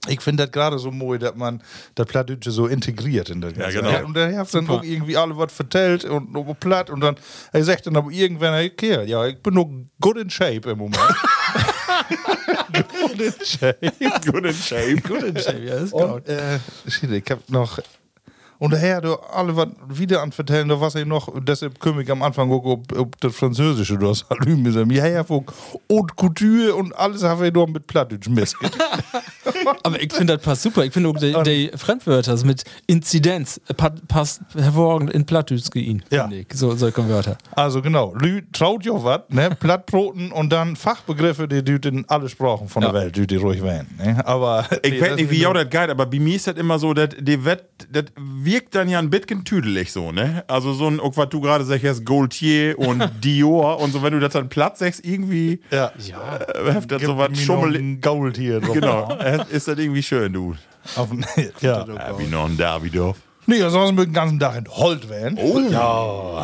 [0.07, 1.61] ich finde das gerade so mooi, dass man
[1.95, 3.81] das Plattdeutsche so integriert in das Ganze.
[3.81, 4.05] genau.
[4.05, 7.15] Und der hat dann auch irgendwie alle was vertellt und noch platt und dann,
[7.51, 9.69] er sagt dann aber irgendwann, hey, Kerl, ja, ich bin noch
[10.01, 10.97] good in shape im Moment.
[12.73, 13.91] good in shape.
[14.25, 15.01] Good in shape.
[15.01, 17.79] Gut in Shape, ja, ist Und, äh, shit, ich hab noch.
[18.63, 22.10] Und daher, du alle was wieder an vertellen, da was ich noch, deshalb kümmere ich
[22.10, 24.89] am Anfang auch, ob, ob das Französische, du hast Salüm gesagt.
[24.89, 28.71] Ja, ja, Haute Couture und alles habe ich noch mit Plattdeutsch misket.
[29.84, 30.86] Aber ich finde, das passt super.
[30.86, 36.04] Ich finde auch die, die Fremdwörter also mit Inzidenz pa passt hervorragend in Plattdeutsch gehen.
[36.10, 36.30] Ja.
[36.32, 36.47] Ich.
[36.54, 37.38] So, solche Wörter.
[37.52, 39.49] Also genau, Lü traut ja was, ne?
[39.60, 42.99] Plattbroten und dann Fachbegriffe, die du in alle Sprachen von der Ja.
[43.02, 43.88] Welt, die die ruhig wählen.
[43.97, 44.26] Ne?
[44.26, 46.80] Aber Ich nee, weiß nicht, wie ja das geht, aber bei mir ist das immer
[46.80, 48.06] so, dass die Wett, das
[48.53, 50.43] wirkt dann ja ein bisschen tüdelig so, ne?
[50.47, 54.33] Also so ein, was du gerade sagst, Gaultier und Dior und so, wenn du das
[54.33, 55.91] dann platt sagst, irgendwie ja.
[55.97, 57.81] äh, heft das so was schummelig.
[57.81, 58.73] ein Gault hier drauf.
[58.73, 59.17] Genau,
[59.49, 60.55] ist das irgendwie schön, du.
[60.95, 61.09] Auf,
[61.61, 61.85] ja.
[61.85, 63.17] Ja, wie noch ein Davidoff.
[63.45, 65.38] Nee, ansonsten bin ich den ganzen Tag in Holt werden.
[65.41, 65.60] Oh.
[65.69, 65.79] Ja,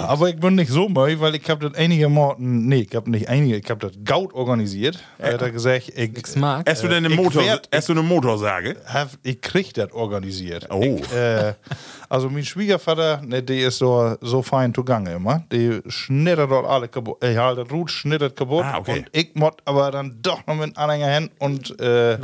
[0.09, 3.09] aber ich bin nicht so müde, weil ich habe das einige Morten, nee, ich habe
[3.09, 4.99] nicht einige, ich habe das Gaut organisiert.
[5.17, 6.69] Er hat gesagt, ich, Ich mag.
[6.69, 8.75] Hast du denn eine Motor, werd- hast du eine Motorsage?
[8.85, 10.67] hab, ich krieg das organisiert.
[10.69, 10.81] Oh.
[10.81, 11.53] Ich, äh,
[12.09, 15.43] also mein Schwiegervater, ne, der ist so, so fein zugange immer.
[15.51, 17.23] Die schnittert dort alle kaputt.
[17.23, 18.65] Ich halte das Rut schnittert kaputt.
[18.65, 18.99] Ah, okay.
[18.99, 22.17] Und ich mod aber dann doch noch mit Anhänger hin und äh.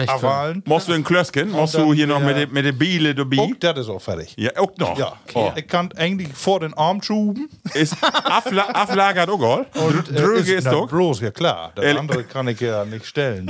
[0.66, 1.52] Musst du in Klösken?
[1.52, 3.38] Musst du hier noch mit, de- mit der Biele dabei?
[3.38, 4.34] Und das ist auch fertig.
[4.38, 4.98] Ja, auch noch.
[4.98, 5.52] Ja, Oh.
[5.56, 7.50] ich kann eigentlich vor den Arm schuben.
[7.74, 9.66] Ist Afla Aflagert auch all?
[9.82, 10.88] Und äh, Dröge ist doch.
[10.88, 11.72] bloß, ja klar.
[11.76, 13.50] Das Ehrlich- andere kann ich ja nicht stellen.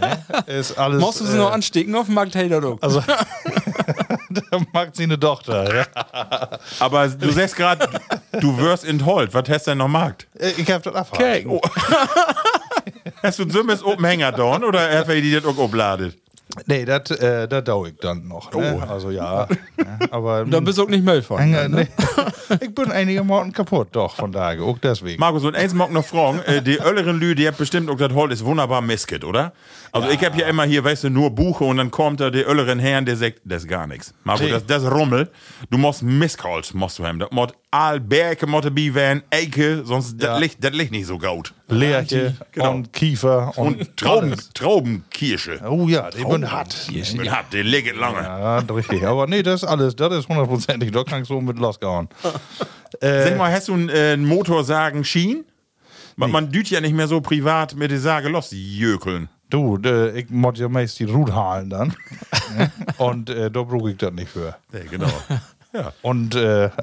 [0.46, 1.00] ist alles.
[1.00, 2.78] Musst du sie äh, noch anstecken auf dem Markt Taylor doch.
[2.80, 3.00] Also,
[4.30, 5.74] da mag sie eine Tochter.
[5.76, 5.86] Ja.
[6.80, 7.88] Aber du sagst gerade,
[8.40, 9.32] du wirst entholt.
[9.34, 10.26] Was hast du denn noch Markt?
[10.38, 11.50] Äh, Ich hab das abgehalten.
[11.50, 11.70] Okay.
[13.22, 16.16] Hast du ein Sümmes oben Hänger da oder hast du die das auch obladet?
[16.66, 18.52] Nee, das äh, dau ich dann noch.
[18.52, 18.80] Ne?
[18.80, 18.90] Oh.
[18.90, 19.46] Also ja.
[19.76, 21.38] ja aber Dann bist du auch nicht Müll von.
[21.38, 21.88] Hänger, nee.
[22.60, 24.62] ich bin einige Morgen kaputt, doch, von daher.
[24.62, 25.20] Auch deswegen.
[25.20, 28.12] Markus, und eins mag noch fragen, äh, die Ölleren Lü, die hat bestimmt auch das
[28.12, 29.52] Holz ist wunderbar misket, oder?
[29.96, 32.48] Also ich hab ja immer hier, weißt du, nur Buche und dann kommt da der
[32.48, 34.12] Ölleren Herrn, der sagt, das ist gar nichts.
[34.24, 34.50] Markus, Nee.
[34.50, 35.30] das, das Rummel.
[35.70, 37.18] Du musst Mistholz, musst du haben.
[37.18, 40.32] Das muss all Berke, muss dabei werden, Eike, sonst Ja.
[40.32, 41.52] das liegt, das liegt nicht so gut.
[41.68, 42.72] Lerche Genau.
[42.74, 44.34] und Kiefer und, Und Trauben.
[44.54, 45.60] Traubenkirsche.
[45.68, 46.88] Oh ja, die bin hart.
[46.92, 48.22] Ich bin hart, die liegt lange.
[48.22, 49.04] Ja, richtig.
[49.06, 50.90] Aber nee, das ist alles, das ist hundertprozentig.
[50.92, 52.08] Da kann ich so mit losgehauen.
[53.00, 55.44] Sag mal, hast du einen, äh, einen Motorsagen Schien?
[56.18, 59.28] Man, man düht ja nicht mehr so privat mit der Sage los, jökeln.
[59.48, 61.94] Du, äh, ich muss ja meist die Rut halen dann.
[62.98, 64.56] Und äh, da brauche ich das nicht für.
[64.72, 65.10] Nee, genau.
[65.72, 65.92] ja.
[66.02, 66.70] Und äh,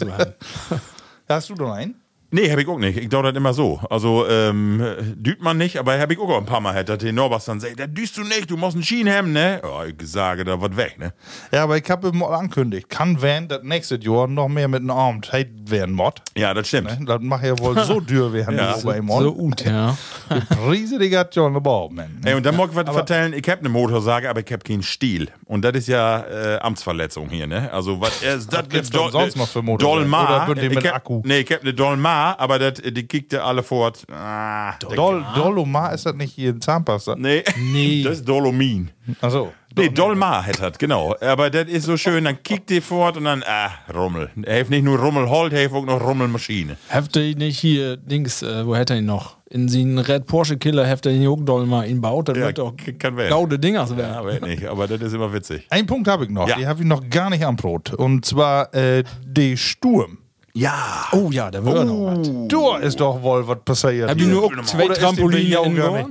[0.00, 0.34] du haben.
[1.28, 2.01] hast du noch einen?
[2.34, 2.96] Nee, hab ich auch nicht.
[2.98, 3.78] Ich dauere das immer so.
[3.90, 4.82] Also, ähm,
[5.16, 7.78] düht man nicht, aber hab ich auch ein paar Mal, dass der Norbert dann sagt,
[7.78, 9.60] das düst du nicht, du musst einen Schien haben, ne?
[9.62, 11.12] Ja, ich sage, da was weg, ne?
[11.52, 14.92] Ja, aber ich habe mal angekündigt, kann Van das nächste Jahr noch mehr mit einem
[14.92, 16.22] Arm Tate werden Mod.
[16.34, 16.98] Ja, das stimmt.
[17.00, 17.04] Ne?
[17.06, 18.76] Das macht ja wohl so dür werden Ja.
[18.76, 19.36] ja, bei So Mod.
[19.36, 19.94] gut, ja.
[20.30, 22.18] Die hat ja eine Baumann.
[22.24, 24.82] Ey, und dann mag ich was vertellen, ich hab eine Motorsage, aber ich hab keinen
[24.82, 25.28] Stiel.
[25.44, 27.70] Und das ist ja äh, Amtsverletzung hier, ne?
[27.72, 30.00] Also, was ist das gibt's denn sonst noch für Motorsägen?
[30.02, 30.48] Dolmar.
[30.48, 31.20] Oder die Ich mit hab- Akku?
[31.24, 34.04] Nee, ich hab eine Dolmar Aber das, die kickte alle fort.
[34.10, 37.16] Ah, der- Dol Dolomar ist das nicht hier in Zahnpasta?
[37.16, 38.02] Nee, Nee.
[38.04, 38.90] das ist Dolomin.
[39.20, 39.52] Achso.
[39.74, 41.14] Nee, Dolmar hat das, genau.
[41.20, 44.28] Aber das ist so schön, dann kickt die fort und dann, ah, Rummel.
[44.42, 46.76] Er hat nicht nur Rummelhold, er hat auch noch Rummelmaschine.
[46.90, 49.38] Habt ihr nicht hier, Dings, äh, wo hätte er ihn noch?
[49.48, 52.28] In den Red Porsche Killer ihr ihn auch doll mal ihn baut.
[52.28, 53.30] Das Ja, wird doch kann werden.
[53.30, 54.12] gaude Dingers werden.
[54.14, 55.66] Ja, weiß nicht, aber das ist immer witzig.
[55.70, 56.56] Ein Punkt habe ich noch, Ja.
[56.56, 57.92] die habe ich noch gar nicht am Brot.
[57.94, 60.18] Und zwar äh, die Sturm.
[60.54, 61.06] Ja.
[61.12, 62.30] Oh ja, da wird noch was.
[62.48, 64.10] Da ist doch wohl was passiert.
[64.10, 66.08] Hab ich nur zwei die Trampoline nicht?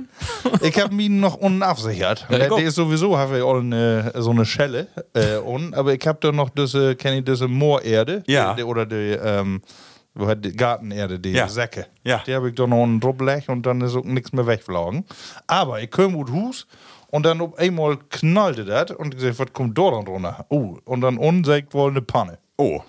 [0.62, 2.26] Ich habe mich noch unten absichert.
[2.28, 5.74] Ja, ich der, der ist sowieso, habe ich auch eine, so eine Schelle äh, unten,
[5.74, 8.24] aber ich habe da noch diese, kenne ich diese Moorerde?
[8.26, 8.54] Ja.
[8.54, 9.62] Die, oder die, ähm,
[10.14, 11.46] die Gartenerde, die Ja.
[11.46, 11.86] Säcke.
[12.02, 12.22] Ja.
[12.26, 15.04] Die habe ich da noch einen Drublech und dann ist auch nichts mehr weggeflogen.
[15.46, 16.66] Aber ich komme gut Hus
[17.10, 20.46] und dann auf einmal knallte das und ich sag, was kommt da dann runter?
[20.48, 22.38] Oh, und dann unten sagt wohl eine Panne.
[22.58, 22.80] Oh.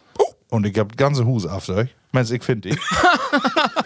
[0.53, 1.89] Und ich hab ganze Hus auf sich.
[2.11, 2.77] Meinst ich finde die.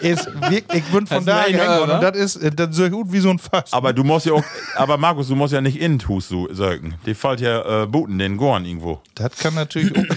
[0.06, 3.20] ist wirklich, ich bin von da gegangen und das ist, das ist so gut wie
[3.20, 3.72] so ein Fass.
[3.72, 4.44] Aber du musst ja auch,
[4.76, 6.96] aber Markus, du musst ja nicht in den Hus so söken.
[7.06, 9.00] Die fällt ja äh, Buten, den Gorn irgendwo.
[9.14, 10.04] das kann natürlich auch.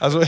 [0.00, 0.20] Also,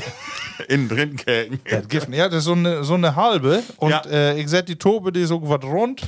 [0.68, 1.60] Innen drin käken.
[1.68, 3.62] das gibt, ja, das ist so eine, so eine halbe.
[3.78, 4.02] Und Ja.
[4.08, 6.00] äh, ich seh die Tobe, die ist so was rund.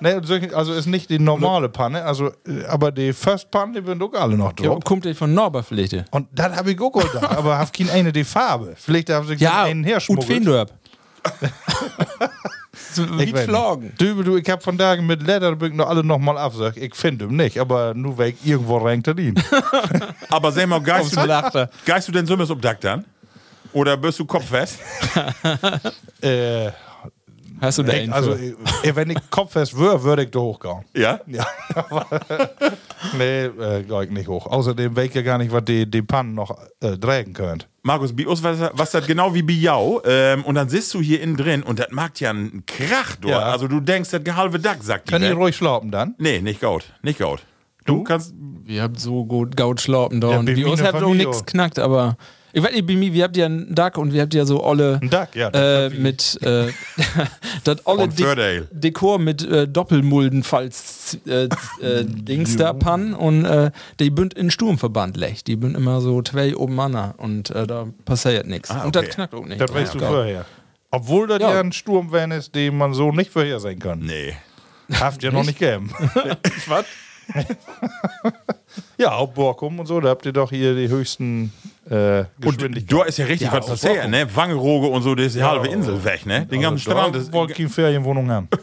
[0.00, 0.20] Ne,
[0.54, 4.12] also ist nicht die normale Panne, also, äh, aber die First Panne, die sind auch
[4.14, 4.84] alle noch Ja, drauf.
[4.84, 6.04] kommt der von Norbert vielleicht?
[6.10, 8.74] Und das habe ich auch gedacht, aber hab keine eine die Farbe.
[8.76, 10.26] Vielleicht haben sie Ja, einen und herschmuggelt.
[10.26, 10.72] Fendörp.
[12.92, 13.38] so, Ich wie.
[13.38, 13.92] Flogen.
[13.98, 16.76] Du, du, ich hab von Tagen mit Lederbücken noch alle nochmal absagt.
[16.76, 19.34] Ich finde ihn nicht, aber nur weil ich irgendwo reingt er ihn.
[20.30, 23.04] Aber sag mal, geist du, geist du denn so auf Dach dann?
[23.72, 24.78] Oder bist du kopffest?
[26.20, 26.70] äh,
[27.60, 28.54] Hast du da ich, also, äh,
[28.94, 30.84] wenn ich kopffest wäre, würde ich da hochgehen.
[30.94, 31.20] Ja?
[31.26, 31.46] Ja,
[33.16, 34.46] nee, äh, geh ich nicht hoch.
[34.46, 37.68] Außerdem weiß ich ja gar nicht, was die, die Pannen noch äh, tragen könnt.
[37.82, 40.02] Markus, bei uns was, das genau wie Biau.
[40.04, 43.32] Ähm, und dann sitzt du hier innen drin und das macht ja einen Krach dort.
[43.32, 43.40] Ja.
[43.40, 45.38] Also du denkst, das halbe Dach sagt die Können die Welt.
[45.38, 46.14] ruhig schlafen dann?
[46.18, 46.92] Nee, nicht gaut.
[47.02, 47.44] Nicht gaut.
[47.84, 48.34] Du, kannst.
[48.64, 50.30] Wir habt so gut Gaut schlaupen da.
[50.30, 52.16] Ja, und der habt auch nichts knackt, aber.
[52.56, 54.62] Ich weiß nicht, bei mir, wir habt ja einen Duck und wir habt ja so
[54.62, 55.00] olle.
[55.02, 56.38] Ein Duck, ja, das Äh, mit.
[56.40, 56.68] Äh,
[57.64, 58.06] das olle.
[58.06, 61.48] De Dekor mit äh, Doppelmuldenfalls äh,
[61.80, 65.48] äh, Dings da Pannen und äh, die bünd in Sturmverband legt.
[65.48, 68.70] Die bünd immer so zwei oben an und äh, da passiert nichts.
[68.70, 69.06] Ah, Und okay.
[69.06, 69.60] das knackt auch nicht.
[69.60, 70.44] Das weißt du vorher.
[70.92, 71.54] Obwohl das Ja.
[71.54, 71.60] ja.
[71.60, 73.98] ein Sturm wäre ist, den man so nicht vorhersehen kann.
[73.98, 74.36] Nee.
[74.92, 75.90] Haft ja noch nicht gegeben.
[76.68, 76.84] Was?
[78.98, 81.52] ja, auf Borkum und so, da habt ihr doch hier die höchsten
[81.90, 84.26] äh, Und da ist ja richtig was passiert, ne?
[84.34, 86.46] Wangerooge und so, das ist die halbe Insel weg, ne?
[86.46, 87.32] Den ganzen Strand ist.
[87.32, 88.48] wollte keine Ferienwohnung haben.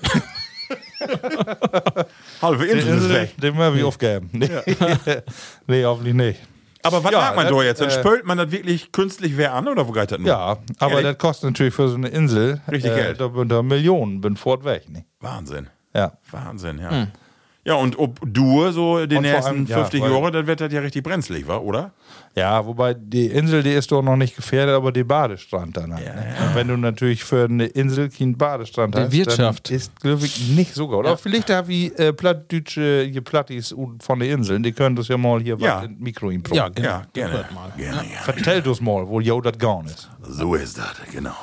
[2.41, 3.37] Halbe Insel ist weg.
[3.37, 4.29] Den werden wir aufgeben.
[4.31, 4.49] Nee,
[5.67, 6.39] nee hoffentlich nicht.
[6.83, 7.81] Aber was Ja, macht man da jetzt?
[7.81, 10.27] Dann äh, spült man das wirklich künstlich wer an oder wo geht das nur?
[10.27, 11.05] Ja, aber Ehrlich?
[11.05, 13.19] das kostet natürlich für so eine Insel Richtig Geld.
[13.21, 14.89] Da bin da Millionen, bin fort weg.
[14.89, 15.05] Ne?
[15.19, 15.67] Wahnsinn.
[15.93, 16.13] Ja.
[16.31, 17.07] Wahnsinn, ja.
[17.63, 20.61] Ja, und ob du so die Und nächsten allem, ja, 50 weil- Jahre, dann wird
[20.61, 21.57] das ja richtig brenzlig, wa?
[21.57, 21.91] oder?
[22.35, 25.93] ja, wobei die Insel, die ist doch noch nicht gefährdet, aber die Badestrand dann.
[25.93, 26.33] halt, ne?
[26.47, 29.69] Und wenn du natürlich für eine Insel keinen Badestrand Die hast, Wirtschaft.
[29.69, 30.95] dann ist glaube ich nicht so gut.
[30.97, 35.17] Oder vielleicht da wie äh, plattdeutsche hier Plattis von den Inseln, die können das ja
[35.17, 35.83] mal hier Ja.
[35.83, 36.87] in Mikro ihm Ja, genau.
[36.87, 37.45] Ja, gerne.
[37.77, 38.03] Gerne, gerne.
[38.23, 40.09] Vertell das mal, wo jo das gar ist.
[40.27, 41.35] So ist das, genau.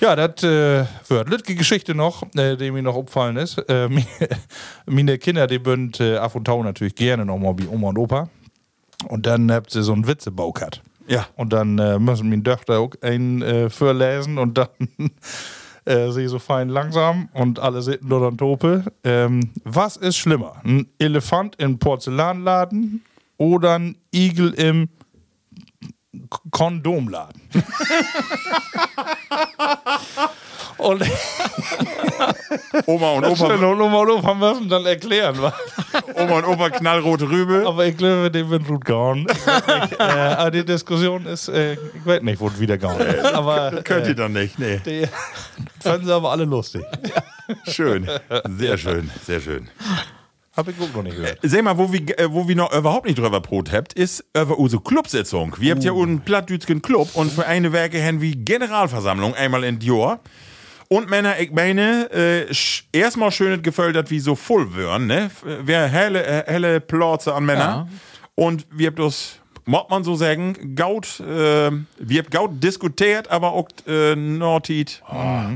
[0.00, 3.58] Ja, das äh, wird Lütke Geschichte noch, äh, die mir noch aufgefallen ist.
[3.68, 3.88] Äh,
[4.86, 7.98] meine Kinder, die bünd äh, af und tau natürlich gerne noch mal wie Oma und
[7.98, 8.28] Opa.
[9.08, 10.82] Und dann habt ihr so einen Witzebau gehabt.
[11.06, 11.26] Ja.
[11.36, 14.68] Und dann äh, müssen meine Töchter auch einen äh, vorlesen und dann
[15.86, 18.84] äh, sie so fein langsam und alle sitzen dort an Tope.
[19.02, 20.56] Ähm, was ist schlimmer?
[20.64, 23.02] Ein Elefant im Porzellanladen
[23.38, 24.88] oder ein Igel im
[26.50, 27.42] Kondomladen?
[30.78, 31.02] und
[32.86, 35.54] Oma und Schön, Opa, und Oma und Opa müssen dann erklären, was.
[36.14, 37.64] Oma und Opa knallrote Rübe.
[37.66, 39.26] Aber ich glaube, dem wird gut gehauen.
[39.28, 43.24] Ich äh, aber die Diskussion ist, äh, ich weiß nicht, wo wieder gehauen ist.
[43.24, 44.80] Aber Könnt äh, ihr dann nicht, nee.
[44.84, 45.06] die
[45.80, 46.84] fanden sie aber alle lustig.
[47.68, 48.08] Schön.
[48.56, 49.68] Sehr schön, sehr schön.
[50.56, 51.38] Hab ich noch nicht gehört.
[51.42, 54.58] Sag mal, wo wir, äh, wo wir noch überhaupt nicht drüber Brot habt, ist über
[54.58, 55.54] unsere Clubsitzung.
[55.58, 59.80] Wir habt ja einen plattdütschen Club und für eine Werke haben wir Generalversammlung einmal in
[59.80, 60.20] Jahr.
[60.88, 62.54] Und Männer, ich meine, äh,
[62.92, 63.60] erstmal schön
[63.92, 65.30] dass wir so voll wären, ne?
[65.64, 67.88] Wir helle, äh, helle Plätze an Männer.
[68.34, 73.52] Und wir habt das, muss man so sagen, gaut, äh, wir habt gaut diskutiert, aber
[73.52, 75.02] auch äh, Nordit,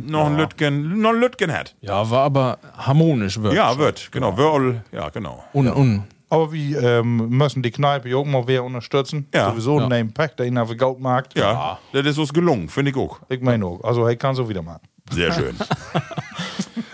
[0.06, 1.74] noch ein Lütgen, noch ein Lütgen hat.
[1.80, 3.54] Ja, war aber harmonisch wirklich.
[3.54, 5.42] Ja, wird, genau, Wörl, ja, genau.
[5.54, 6.02] Un, un.
[6.28, 9.26] Aber wir ähm, müssen die Kneipe ja auch mal wer unterstützen.
[9.34, 9.50] Ja.
[9.50, 9.88] Sowieso Ja.
[9.88, 11.36] ein Pack, der ihn auf den Goldmarkt.
[11.36, 13.18] Ja, das ist uns gelungen, finde ich auch.
[13.28, 13.82] Ich meine auch.
[13.82, 14.80] Also, er kann so wieder machen.
[15.10, 15.56] Sehr schön.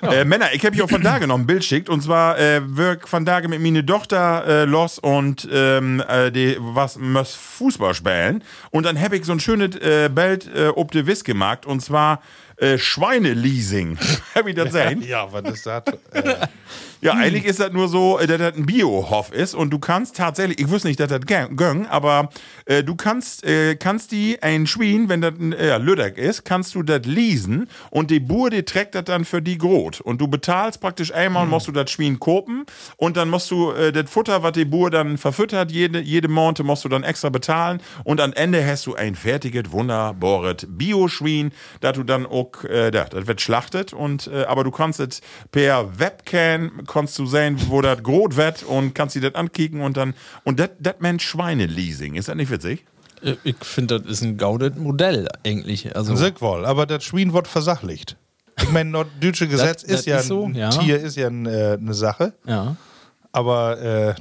[0.03, 2.61] Äh, Männer, ich habe hier auch von da noch ein Bild schickt und zwar äh,
[2.65, 7.95] wirk von da mit meine Tochter äh, los und ähm, äh, die was muss Fußball
[7.95, 8.43] spielen.
[8.71, 11.81] Und dann habe ich so ein schönes äh, Bild äh, ob de Wiss gemacht und
[11.81, 12.21] zwar
[12.57, 13.99] äh, Schweineleasing.
[14.35, 15.03] Hab ich das sehen?
[15.03, 15.83] Ja, was ist das?
[16.12, 16.47] äh,
[17.03, 20.16] Ja, eigentlich ist das nur so, äh, dass das ein Biohof ist und du kannst
[20.16, 22.31] tatsächlich, ich wusste nicht, dass das göng, aber
[22.64, 26.75] äh, du kannst, äh, kannst die ein Schwein, wenn das ein äh, Lüdeck ist, kannst
[26.75, 30.01] du das leasen und die Bur, die trägt das dann für die Grot.
[30.01, 32.64] Und du bezahlst praktisch einmal, musst du das Schwein kopen
[32.97, 36.64] und dann musst du äh, das Futter, was die Bur dann verfüttert, jede, jede Monate
[36.64, 41.92] musst du dann extra bezahlen und am Ende hast du ein fertiges, wunderbares Bio-Schwein, das
[41.92, 45.21] du dann auch, äh, da, das wird schlachtet und, äh, aber du kannst es
[45.53, 49.97] per Webcam, kannst du sehen, wo das Grot wird und kannst dir das ankicken und
[49.97, 52.15] dann, und das das nennt Schweineleasing.
[52.15, 52.85] Ist das nicht witzig?
[53.23, 55.95] Äh, Ich finde, das ist ein gaudet Modell eigentlich.
[55.97, 58.17] Also, Sick wohl, aber das Schwein wird versachlicht.
[58.63, 60.71] Ich meine, norddeutsche Gesetz das ist ja, ist so, ein ja.
[60.71, 62.77] Tier ist ja ein, äh, eine Sache, ja.
[63.37, 64.14] Aber äh,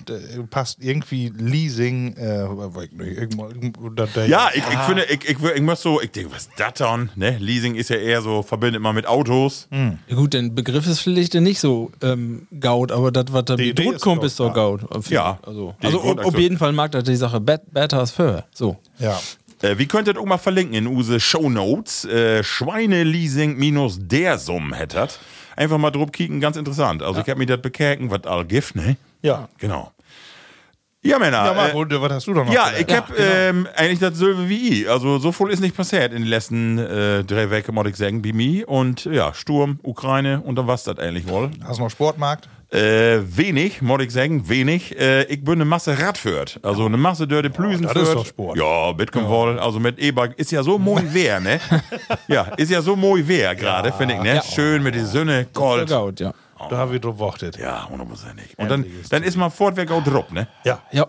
[0.49, 2.43] passt irgendwie Leasing, äh,
[3.23, 6.73] ich Ja, ich, ich finde, ich, ich, ich muss so, ich denke, was ist das
[6.73, 7.10] dann?
[7.15, 7.38] Ne?
[7.39, 9.67] Leasing ist ja eher so, verbindet man mit Autos.
[9.71, 13.95] Ja, Gut, der Begriff ist vielleicht nicht so ähm, gaut, aber das, was da bedroht
[13.95, 14.54] ist kommt, gaut, ist doch ja.
[14.54, 14.82] gaut.
[15.10, 18.45] Ja, Also, also Grund- auf jeden Fall mag das die Sache bet- better als vorher.
[18.54, 18.75] So.
[18.99, 19.17] ja.
[19.62, 22.04] Äh, wie könntet ihr auch mal verlinken in use Shownotes?
[22.04, 25.17] Äh, Schweineleasing minus der Summ hättet.
[25.56, 27.02] Einfach mal drauf kicken, ganz interessant.
[27.02, 28.98] Also ich habe mir das bekäken, was all gibt, ne?
[29.22, 29.48] Ja.
[29.58, 29.91] Genau.
[31.06, 31.46] Ja, Männer.
[31.46, 32.52] Ja, äh, Marco, was hast du da noch?
[32.52, 32.89] Ja, gelernt?
[32.89, 34.89] ich hab ähm, eigentlich das selbe wie ich.
[34.89, 38.24] Also so viel ist nicht passiert in den letzten äh, drei Wochen, muss ich sagen,
[38.24, 38.68] bei mir.
[38.68, 41.52] Und ja, Sturm, Ukraine und dann was das eigentlich wohl.
[41.63, 42.50] Hast du noch Sportmarkt?
[42.76, 45.00] Äh, wenig, muss ich sagen, wenig.
[45.00, 46.60] Äh, ich bin eine Masse Radführt.
[46.62, 48.58] Also eine Masse dörte Plüsen das ist doch Sport.
[48.58, 49.60] Ja, Bitcoin wohl.
[49.60, 51.60] Also mit E-Bike ist ja so moi wer, ne?
[52.28, 54.42] ja, ist ja so moi wer gerade, finde ich, ne?
[54.54, 55.90] Schön mit die Sonne, kalt.
[55.90, 56.34] Gaut, ja.
[56.70, 57.58] Da habe ich drauf gewartet.
[57.58, 58.58] Ja, hundertprozentig.
[58.58, 60.48] Und dann, dann ist man fortweg auch drauf, ne?
[60.64, 60.82] Ja.
[60.92, 61.08] Ja.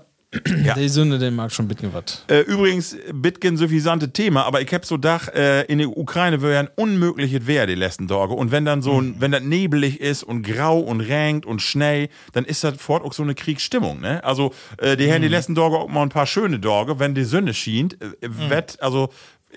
[0.77, 2.25] Die Sünde, den mag schon bitgen was.
[2.29, 6.55] Äh, übrigens, Bitcoin suffisante Thema, aber ich hab so Dach, äh, in der Ukraine wäre
[6.55, 8.35] ja ein unmögliches Wehr die letzten Tage.
[8.35, 12.09] Und wenn dann so, ein, wenn das nebelig ist und grau und regnet und Schnee,
[12.33, 14.23] dann ist das fort auch so eine Kriegsstimmung, ne?
[14.25, 17.25] Also, äh, die haben die letzten Tage auch mal ein paar schöne Tage, wenn die
[17.25, 19.11] Sonne schient, äh, wett, also,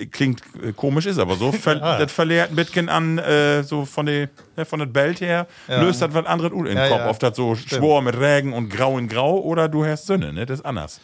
[0.05, 4.05] klingt äh, komisch, ist aber so, ver das verliert ein Bitcoin an, äh, so von
[4.05, 6.99] der, ne, von Belt her, löst das was anderes in den Ja, Kopf.
[6.99, 7.09] ja.
[7.09, 10.45] Ob das so schwor mit Regen und grau in grau oder du hast Sonne, ne?
[10.45, 10.99] Das ist anders.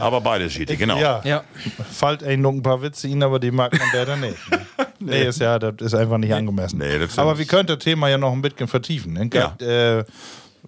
[0.00, 0.96] Aber beides schied, genau.
[0.98, 1.20] Ja.
[1.24, 1.44] Ja.
[1.90, 4.36] Fällt ein noch ein paar Witze ihn, aber die mag man leider nicht.
[4.98, 5.26] nee.
[5.26, 6.78] ist ja, das ist einfach nicht angemessen.
[6.78, 7.18] Nee, das stimmt.
[7.18, 9.12] aber wir könnten das Thema ja noch ein bisschen vertiefen.
[9.12, 9.28] Ne?
[9.32, 9.54] Ja.
[9.60, 10.04] Äh,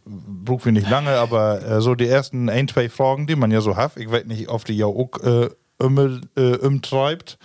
[0.04, 3.60] brauchen wir nicht lange, aber äh, so die ersten ein, zwei Fragen, die man ja
[3.60, 7.38] so hat, ich weiß nicht, ob die ja auch äh, um, äh, umtreibt,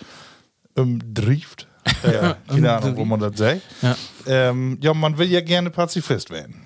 [0.76, 1.66] umdrieft.
[2.02, 3.62] Äh, keine Ahnung, wo man das sagt.
[3.80, 3.96] Ja.
[4.26, 6.62] Ähm, ja, man will ja gerne Pazifist werden.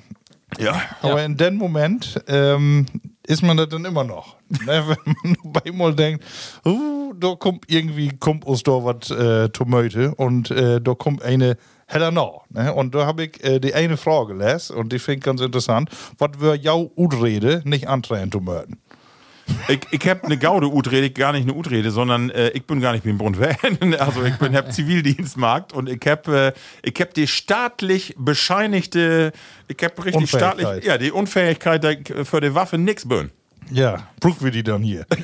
[0.58, 0.80] Ja.
[1.02, 2.86] Aber in dem Moment ähm,
[3.26, 4.36] ist man das dann immer noch.
[4.48, 4.84] ne?
[4.86, 6.24] Wenn man bei mal denkt,
[6.66, 11.56] uh, da kommt irgendwie kommt aus da was äh, Tomate und äh, da kommt eine
[11.86, 12.48] heller nach.
[12.50, 12.72] Ne?
[12.72, 15.90] Und da habe ich äh, die eine Frage gelesen und die finde ich ganz interessant.
[16.18, 18.78] Was wir jau Udrede nicht antreiben Tomaten?
[19.68, 22.92] Ich, ich habe eine Gaude Utrede, gar nicht eine Utrede, sondern äh, ich bin gar
[22.92, 23.38] nicht beim Bund
[23.98, 29.32] Also ich bin hab Zivildienstmarkt und ich habe äh, ich hab die staatlich bescheinigte,
[29.68, 30.60] ich habe richtig Unfähigkeit.
[30.60, 33.30] staatlich, ja, die Unfähigkeit da- für die Waffe nix bin.
[33.70, 35.06] Ja, brauchen wir die dann hier.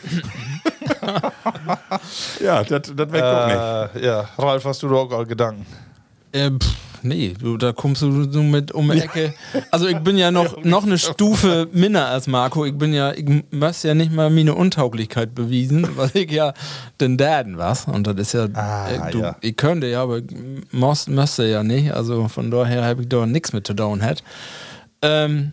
[2.43, 3.47] Ja, das das weg auch
[3.95, 4.03] nicht.
[4.03, 5.67] äh, ja, Ralf, hast du da auch Gedanken?
[6.33, 9.35] Äh, pff, nee, du, da kommst du so mit um die Ecke.
[9.71, 12.65] Also ich bin ja noch, noch eine Stufe minder als Marco.
[12.65, 16.55] Ich bin ja, ich muss ja nicht mal meine Untauglichkeit bewiesen, weil ich ja
[17.01, 17.87] den Daden was.
[17.87, 19.37] Und das ist ja, Ah, äh, du, ja.
[19.41, 20.25] ich könnte ja, aber ich
[20.73, 21.93] muss, müsste ja nicht.
[21.93, 24.23] Also von daher habe ich da nichts mit zu tun hat.
[25.03, 25.53] Ähm,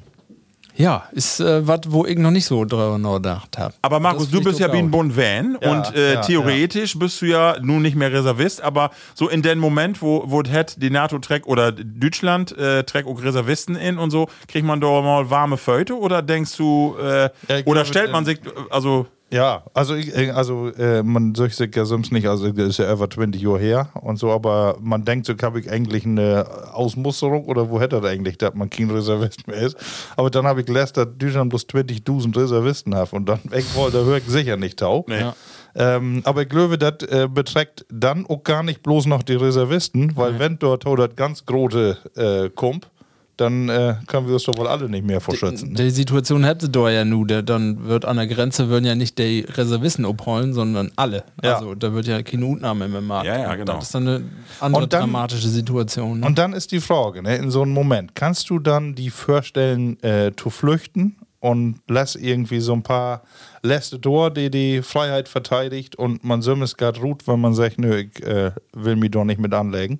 [0.77, 3.73] ja, ist äh, was, wo ich noch nicht so drüber nachgedacht habe.
[3.81, 7.21] Aber Markus, du bist ja wie ein Bund Van Ja, und äh, ja, theoretisch bist
[7.21, 10.91] du ja nun nicht mehr Reservist, aber so in dem Moment, wo, wo hat, die
[10.91, 15.29] NATO trägt oder Deutschland äh, trägt auch Reservisten in und so, kriegt man da mal
[15.29, 19.63] warme Föte oder denkst du, äh, Ja, oder glaube, stellt man äh, sich, also Ja,
[19.73, 22.91] also, ich, äh, also äh, man sagt sich ja sonst nicht, also das ist ja
[22.91, 27.45] über 20 Jahre her und so, aber man denkt, so habe ich eigentlich eine Ausmusterung
[27.45, 29.75] oder wo hätte das eigentlich, dass man kein Reservist mehr ist.
[30.15, 33.97] Aber dann habe ich gelesen, dass Deutschland bloß 20.000 Reservisten hat und dann weg wollte,
[33.97, 35.03] da höre ich sicher nicht tau.
[35.09, 35.19] Nee.
[35.19, 35.35] Ja.
[35.75, 40.15] Ähm, aber ich glaube, das äh, beträgt dann auch gar nicht bloß noch die Reservisten,
[40.15, 42.89] weil wenn dort das ganz große äh, kommt,
[43.37, 45.69] dann äh, können wir uns doch wohl alle nicht mehr verschützen.
[45.69, 45.75] Ne?
[45.75, 49.17] Die Situation hätte da ja nur, der, dann wird an der Grenze würden ja nicht
[49.19, 51.23] die Reservisten abholen, sondern alle.
[51.43, 51.55] Ja.
[51.55, 53.27] Also da wird ja keine Utnahme mehr machen.
[53.27, 53.75] Ja, ja, genau.
[53.75, 54.23] Das ist dann eine
[54.59, 56.19] andere Und dann- dramatische Situation.
[56.19, 56.25] Ne?
[56.25, 60.01] Und dann ist die Frage, ne, in so einem Moment, kannst du dann die vorstellen,
[60.03, 63.21] äh, zu flüchten und lass irgendwie so ein paar
[63.61, 67.97] letzte Tor, die die Freiheit verteidigt und man sömmes grad ruht, wenn man sagt, nö,
[67.97, 69.99] ich äh, will mich doch nicht mit anlegen.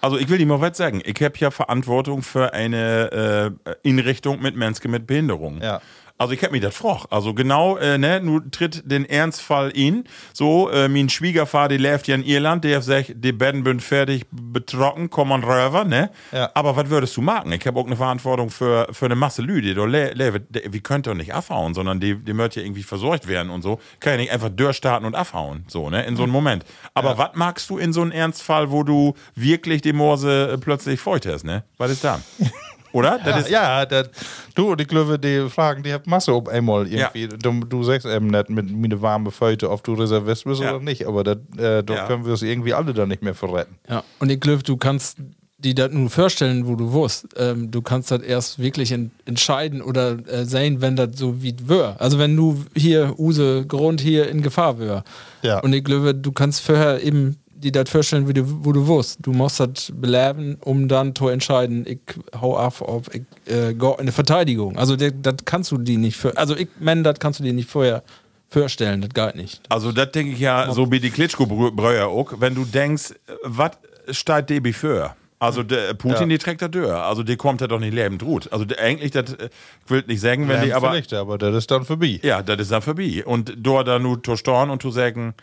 [0.00, 1.02] Also ich will dir mal was sagen.
[1.04, 5.60] Ich habe ja Verantwortung für eine äh, Inrichtung mit Menschen mit Behinderung.
[5.60, 5.80] Ja.
[6.18, 7.06] Also ich hab mir das froch.
[7.10, 10.02] Also genau, äh, ne, nu tritt den Ernstfall in.
[10.32, 14.26] So, äh, mein Schwiegervater, der lebt ja in Irland, der sagt, die Betten sind fertig
[14.32, 16.10] betrocken, kommen rüber, ne?
[16.32, 16.50] Ja.
[16.54, 17.52] Aber was würdest du machen?
[17.52, 21.72] Ich habe auch eine Verantwortung für, für eine Masse Lüde, Wir können doch nicht abhauen,
[21.74, 23.78] sondern die, die möchten ja irgendwie versorgt werden und so.
[24.00, 26.04] Kann ja nicht einfach durchstarten und abhauen, so, ne?
[26.04, 26.64] In so einem Moment.
[26.94, 30.98] Aber was magst du in so einem Ernstfall, wo du wirklich die Morse äh, plötzlich
[30.98, 31.62] feucht hast, ne?
[31.76, 32.20] Was ist da?
[32.92, 33.18] Oder?
[33.24, 34.08] Das ist, ja, das,
[34.54, 37.28] du, die Glöwe, die Fragen, die hat Masse ob einmal irgendwie.
[37.28, 40.74] Du, du sagst eben nicht mit mir eine warme Föte, ob du Reservist bist Ja.
[40.74, 42.06] oder nicht, aber das, äh, doch Ja.
[42.06, 43.76] können wir es irgendwie alle dann nicht mehr verretten.
[43.88, 45.18] Ja, und ich glaube, du kannst
[45.60, 47.26] die das nur vorstellen, wo du wirst.
[47.36, 51.52] Ähm, du kannst das erst wirklich en entscheiden oder äh, sehen, wenn das so wie
[51.64, 51.96] wär.
[51.98, 55.02] Also wenn du hier Use Grund hier in Gefahr wär.
[55.42, 55.58] Ja.
[55.58, 59.18] Und ich glaube, du kannst vorher eben die das vorstellen, wie du, wo du wirst.
[59.20, 61.98] Du musst das beleben, um dann zu entscheiden, ich
[62.40, 64.78] hau ab, ob ich äh, go in eine Verteidigung.
[64.78, 66.36] Also der- das kannst du die nicht für.
[66.36, 68.02] Also ich meine, das kannst du dir nicht vorher
[68.48, 69.60] vorstellen, das geht nicht.
[69.68, 73.72] Also, das denke ich ja, so wie die Klitschko-Brüder auch, wenn du denkst, was
[74.10, 75.14] steht DB für?
[75.40, 76.26] Also, der Putin, Ja.
[76.26, 76.90] die trägt da durch.
[76.90, 78.50] Also, die kommt ja doch nicht lebend ruht.
[78.52, 79.50] Also, der, eigentlich, das, äh,
[79.84, 80.90] ich will nicht sagen, wenn die aber.
[80.90, 82.18] vielleicht, aber das ist dann vorbei.
[82.22, 83.22] Ja, das ist dann vorbei.
[83.24, 85.34] Und dort da nur zu und zu sagen,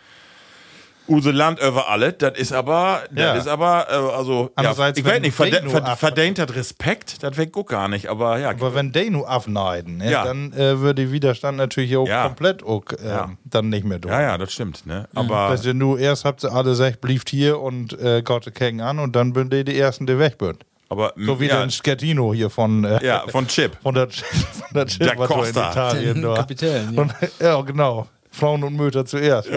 [1.07, 3.33] Use Land über alle, das ist aber, das Ja.
[3.35, 7.21] ist aber, äh, also, ja, ich weiß nicht, verde Deno ver ab- verdient das Respekt,
[7.21, 8.49] das weg auch gar nicht, aber ja.
[8.49, 10.23] Aber wenn die nur abneiden, ne, Ja.
[10.23, 12.23] dann äh, würde der Widerstand natürlich auch Ja.
[12.25, 13.29] komplett auch, äh, Ja.
[13.43, 14.11] dann nicht mehr durch.
[14.13, 15.07] ja, ja, das stimmt, ne?
[15.13, 18.81] Aber, Weißt du, nur erst habt ihr alle gesagt, blieft hier und äh, Gott Kegen
[18.81, 20.65] an und dann bin die die ersten, die weg sind.
[20.89, 23.77] aber, So wie ja, der Schettino hier von, äh, ja, von Chip.
[23.83, 25.71] von der, von der Chip, Der was so in Costa.
[25.71, 26.33] Italien Den.
[26.33, 27.01] Kapitän, ja.
[27.01, 28.07] Und, ja, genau.
[28.31, 29.49] Frauen und Mütter zuerst.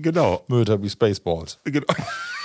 [0.00, 0.44] Genau.
[0.48, 1.58] Mütter wie Spaceballs.
[1.64, 1.86] Genau.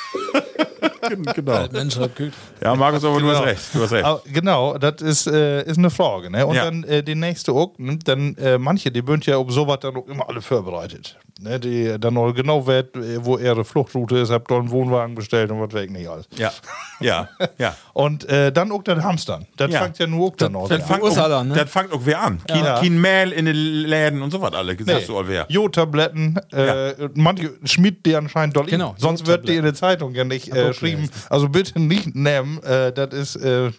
[1.35, 1.67] genau.
[1.71, 2.31] Mensch, das gut.
[2.63, 3.43] Ja, Markus, aber du hast Genau.
[3.43, 3.61] recht.
[3.73, 4.05] Du hast recht.
[4.05, 6.29] Aber genau, das ist, äh, ist eine Frage.
[6.29, 6.45] Ne?
[6.45, 6.65] Und Ja.
[6.65, 7.97] dann äh, die nächste auch, ne?
[8.03, 11.17] dann äh, manche, die bünd ja um sowas dann auch immer alle vorbereitet.
[11.39, 11.59] Ne?
[11.59, 12.83] Die dann auch genau äh,
[13.25, 16.27] wo ihre Fluchtroute ist, habt dort einen Wohnwagen bestellt und was weg nicht alles.
[16.37, 16.51] Ja,
[16.99, 17.75] ja, ja.
[17.93, 19.45] Und äh, dann auch das Hamstern.
[19.57, 19.81] Das Ja.
[19.81, 20.87] fängt ja nur auch dann auch Das an.
[20.87, 21.55] fängt, auch, an, ne?
[21.55, 22.41] das fängt auch wer an.
[22.47, 22.79] Kein, Ja.
[22.79, 24.77] kein Mehl in den Läden und so was alle.
[24.81, 25.45] Sagst du all wer.
[25.49, 28.97] Jodtabletten, äh, manche schmied die anscheinend doll Genau, in.
[28.97, 31.09] Sonst wird die in der Zeitung ja nicht äh, auch geschrieben.
[31.29, 32.61] Also bitte nicht nehmen.
[32.63, 33.71] Äh, das ist, äh,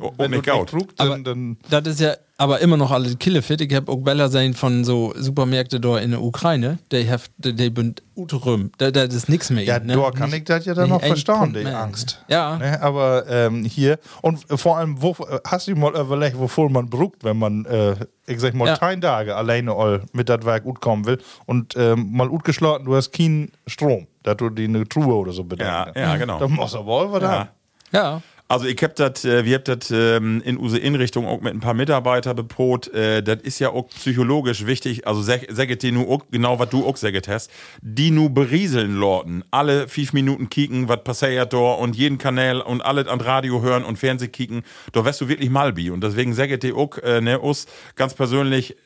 [0.00, 3.14] Oh, wenn nicht du trugst, Aber dann, dann das ist ja aber immer noch alle
[3.16, 3.60] Killefit.
[3.60, 6.78] Ich habe auch Bella sein von so Supermärkte da in der Ukraine.
[6.90, 8.70] Die have, die, sind utrüm.
[8.78, 9.64] Da, da ist nichts mehr.
[9.64, 9.94] Ja, ne?
[9.94, 11.66] da kann ich das ja dann nicht noch Punkt die.
[11.66, 12.24] Angst.
[12.28, 12.56] Ja.
[12.56, 15.14] Ne, aber ähm, hier, und vor allem, wo,
[15.46, 18.76] hast du mal überlegt, wovor man brucht, wenn man, äh, ich sag mal, Ja.
[18.76, 22.86] drei Tage alleine all mit das Werk gut kommen will und ähm, mal gut geschlagen,
[22.86, 25.96] du hast keinen Strom, dass du die eine Truhe oder so Ja, bedenkst.
[25.96, 26.38] ja, genau.
[26.38, 27.30] Dann musst du aber auch was Ja.
[27.30, 27.48] haben.
[27.92, 28.22] Ja.
[28.50, 31.60] Also ich hab das, äh, wir hab das ähm, in unsere Inrichtung auch mit ein
[31.60, 32.92] paar Mitarbeitern beprot.
[32.92, 35.06] Äh, das ist ja auch psychologisch wichtig.
[35.06, 37.48] Also sag, sag dir nu auch, genau was du auch sagt hast,
[37.80, 39.44] die nu berieseln Lorten.
[39.52, 43.84] Alle fünf Minuten kicken, was passiert da und jeden Kanal und alles an Radio hören
[43.84, 44.64] und Fernseh kicken.
[44.90, 45.90] Da wärst du wirklich Malbi.
[45.90, 48.76] Und deswegen sag ich dir auch, äh, ne, us ganz persönlich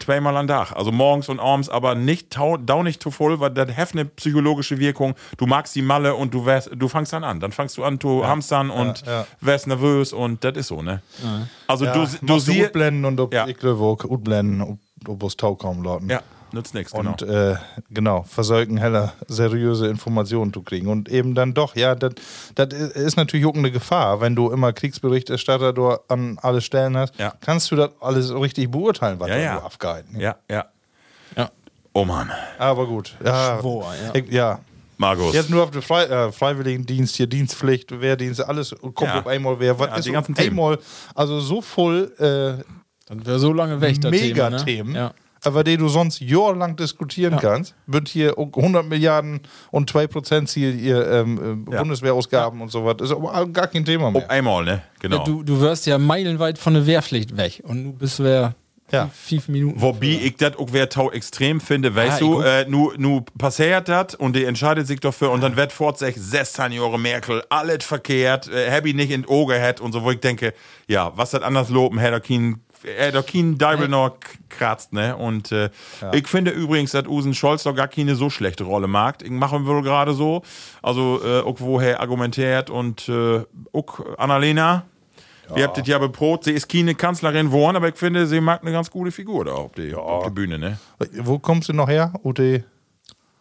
[0.00, 0.72] zweimal am Tag.
[0.72, 4.04] Also morgens und abends, aber nicht tau, dau nicht zu voll, weil das hat eine
[4.04, 5.14] psychologische Wirkung.
[5.38, 7.40] Du magst die Malle und du wärst, du fängst dann an.
[7.40, 9.13] Dann fängst du an zu hamstern und ja.
[9.40, 11.00] Wärst nervös und das ist so, ne?
[11.66, 12.72] Also Ja, du, du du siehst.
[12.72, 13.46] blenden und ob Ja.
[13.46, 16.08] ich glaube auch blenden, ob, ob es Tau kommen lauten.
[16.10, 16.20] Ja,
[16.52, 17.10] nützt nichts, genau.
[17.10, 17.56] Und äh,
[17.90, 20.88] genau, versäugen heller seriöse Informationen zu kriegen.
[20.88, 22.14] Und eben dann doch, ja, das
[22.94, 27.18] ist natürlich auch eine Gefahr, wenn du immer Kriegsberichterstatter da an alle Stellen hast.
[27.18, 27.32] Ja.
[27.40, 29.58] Kannst du das alles richtig beurteilen, was Ja, da ja.
[29.62, 30.64] abgehalten ja, ja.
[31.36, 31.50] Ja.
[31.92, 32.30] Oh Mann.
[32.58, 33.16] Aber gut.
[33.24, 34.14] Ja, Schwor, ja.
[34.14, 34.58] Ich, ja.
[34.96, 35.34] Markus.
[35.34, 39.20] Jetzt nur auf den Frei, äh, Freiwilligendienst, hier Dienstpflicht, Wehrdienst, alles kommt Ja.
[39.20, 39.78] auf einmal wer.
[39.78, 40.50] Was Ja, ist die auf ganzen Themen.
[40.50, 40.78] einmal,
[41.14, 42.62] also so voll äh,
[43.06, 44.28] Dann wäre so lange weg, das Thema, ne?
[44.56, 45.12] Megathemen, Ja.
[45.42, 49.40] aber die du sonst jahrelang diskutieren kannst, wird hier 100 Milliarden
[49.70, 51.80] und 2% Ziel ihr ähm, äh, Ja.
[51.82, 52.96] Bundeswehrausgaben und so was.
[53.02, 54.30] Ist aber gar kein Thema Oh, mehr.
[54.30, 54.82] einmal, ne?
[55.00, 55.18] Genau.
[55.18, 58.54] Ja, du, du wirst ja meilenweit von der Wehrpflicht weg und du bist wer
[58.92, 59.10] Ja.
[59.12, 59.80] Fünf Minuten.
[59.80, 63.88] Wobei ich das auch wer tau extrem finde, weißt Ja, du, äh, nu, nu passiert
[63.88, 68.48] das und die entscheidet sich dafür und dann wird fortsächlich 16 Jahre Merkel alles verkehrt,
[68.48, 70.52] äh, hab ich nicht in Augen hat und so, wo ich denke,
[70.86, 74.18] ja, was das anders loben, hätte kein, hätte kein Deibel noch
[74.50, 75.16] kratzt, ne?
[75.16, 75.70] Und äh,
[76.12, 79.22] ich finde übrigens, dass Usen Scholz doch gar keine so schlechte Rolle mag.
[79.22, 80.42] Ich mache wohl gerade so,
[80.82, 83.40] also äh, auch woher argumentiert und äh,
[83.72, 84.84] auch Annalena.
[85.56, 88.62] Ihr habt das ja beprobt, sie ist keine Kanzlerin geworden, aber ich finde, sie mag
[88.62, 90.78] eine ganz gute Figur da auf, der Bühne, ne?
[91.22, 92.12] Wo kommst du noch her?
[92.24, 92.64] Ute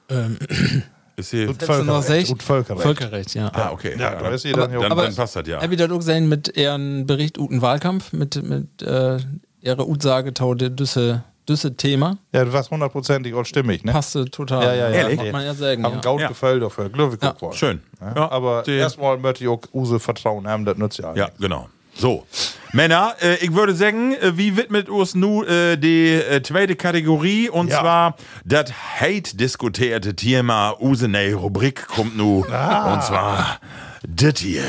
[1.16, 2.82] Ist sie, Letzte noch sech- Ut Völkerrecht.
[2.84, 3.52] Völkerrecht, ja.
[3.54, 3.96] ah, okay.
[4.00, 5.62] Ja, da ist sie dann ja dann, Aber- dann passt das ja.
[5.62, 9.20] Hab ich das auch gesehen mit ihren Bericht Uten Wahlkampf, mit, mit äh,
[9.62, 12.18] ihrer Utsage tau der Düsse, Düsse Thema.
[12.34, 13.92] Ja, du warst hundertprozentig auch stimmig, ne?
[13.92, 14.64] Passte total.
[14.64, 14.96] Ja, ja, ja.
[14.96, 15.20] Ehrlich?
[15.22, 15.84] Muss man ja sagen.
[15.84, 16.02] Haben Ja.
[16.02, 16.28] gaut Ja.
[16.30, 16.90] gefällt dafür.
[16.90, 17.22] Glückwunsch.
[17.22, 17.82] Ja, Ja, Schön.
[18.02, 21.14] Ja, aber erstmal möchte ich auch Use Vertrauen haben, das nützt ja.
[21.16, 21.70] Ja, genau.
[21.96, 22.26] So.
[22.72, 27.48] Männer, äh, ich würde sagen, äh, wie widmet uns nu äh, die äh, zweite Kategorie
[27.50, 27.82] und Ja.
[27.82, 28.16] zwar
[28.46, 33.60] das hate diskutierte Thema Usenei Rubrik kommt nu und zwar
[34.08, 34.64] das hier.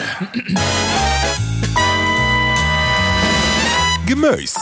[4.07, 4.55] Gemüs.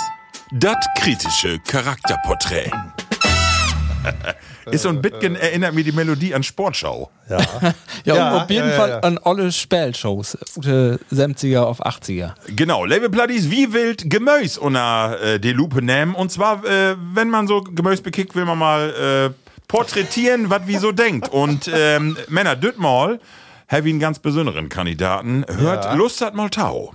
[0.52, 2.70] Das kritische Charakterporträt.
[4.70, 7.10] Ist so ein bisschen, erinnert mich die Melodie an Sportschau.
[7.28, 7.38] Ja,
[8.04, 8.98] Ja, und auf jeden ja, ja, Fall ja.
[9.00, 10.36] an alle Spielshows.
[10.56, 12.32] Ute 70er auf 80er.
[12.48, 16.14] Genau, Label Platties, wie wild Gemüse unter äh, die Lupe nehmen.
[16.14, 20.76] Und zwar, äh, wenn man so Gemüse bekickt, will man mal äh, porträtieren, was wie
[20.76, 21.30] so denkt.
[21.30, 23.18] Und ähm, Männer, düt mal,
[23.68, 25.46] habe einen ganz besonderen Kandidaten.
[25.48, 26.92] Hört Lust hat mal Tau.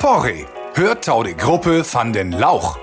[0.00, 2.78] Porre, hört tau die Gruppe van den Lauch.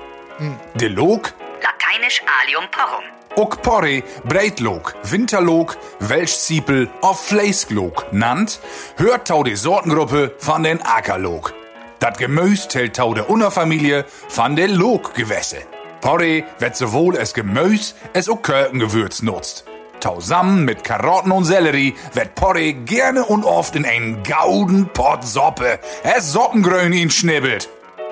[0.76, 3.04] De Log, Lateinisch Alium porrum.
[3.40, 8.60] Ook Porre, Breitloog, Winterloog, Welschziepel of Vleesloog nannt,
[8.96, 11.54] hört tau die Sortengruppe van den Ackerloog.
[12.00, 15.62] Dat Gemüs tellt tau der Unterfamilie van den Looggewässe.
[16.02, 19.64] Porre wird sowohl es Gemüs als auch Körkengewürz nutzt.
[20.02, 25.80] Tausammen mit Karotten und Sellerie wird Porre gerne und oft in einen gauden Pott Soppe,
[26.04, 27.70] es Soppengrün ihn schnibbelt.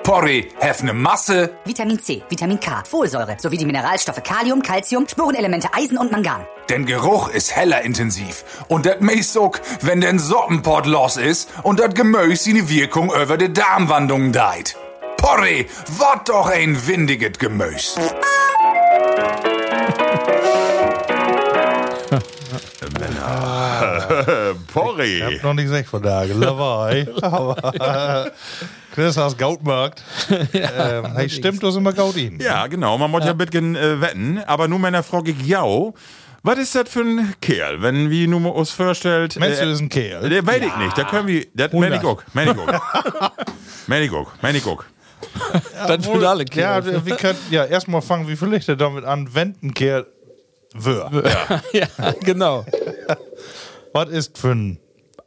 [0.08, 5.68] Porre hef ne Masse, Vitamin C, Vitamin K, Folsäure sowie die Mineralstoffe Kalium, Calcium, Spurenelemente
[5.74, 6.46] Eisen und Mangan.
[6.70, 8.42] denn Geruch ist heller intensiv.
[8.68, 13.36] Und dat meist auch, wenn den Soppenpott los ist und dat Gemüse seine Wirkung über
[13.36, 14.76] die Darmwandlung deit.
[15.18, 15.66] Porre,
[15.98, 17.38] wat doch ein windiget
[24.72, 25.18] Porri.
[25.18, 27.06] Ich hab noch nicht gesagt von da, dabei.
[27.22, 28.30] Aber
[28.94, 30.02] Chris hast Gautmarkt.
[30.30, 32.38] ähm, hey, stimmt das immer Gaut ihn?
[32.40, 34.38] Ja, genau, man muss ja, ein bisschen äh, wetten.
[34.46, 35.62] Aber nur meiner frage ja,
[36.42, 39.38] was ist das für ein Kerl, wenn wir nur uns vorstellt?
[39.38, 40.28] Meinst du, äh, das ist ein Kerl?
[40.28, 43.30] Der weiß ich nicht, da können wir, das meine ich auch, meine ich auch.
[43.86, 44.84] Meine ich auch, meine ich auch.
[45.86, 47.04] Dann für alle Ja, Kinder.
[47.04, 50.06] wir können ja erstmal fangen, wie viel Lichter damit an, wenn ein Kerl
[50.74, 51.10] wär.
[51.72, 51.86] ja,
[52.20, 52.64] genau.
[53.92, 54.78] Was ist für ein.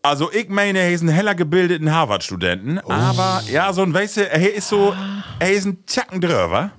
[0.03, 4.29] Also ich meine, er ist ein heller gebildeten Harvard-Studenten, aber ja, so ein, weißt du,
[4.29, 4.95] er ist so,
[5.39, 6.71] er ist ein Zacken drüber.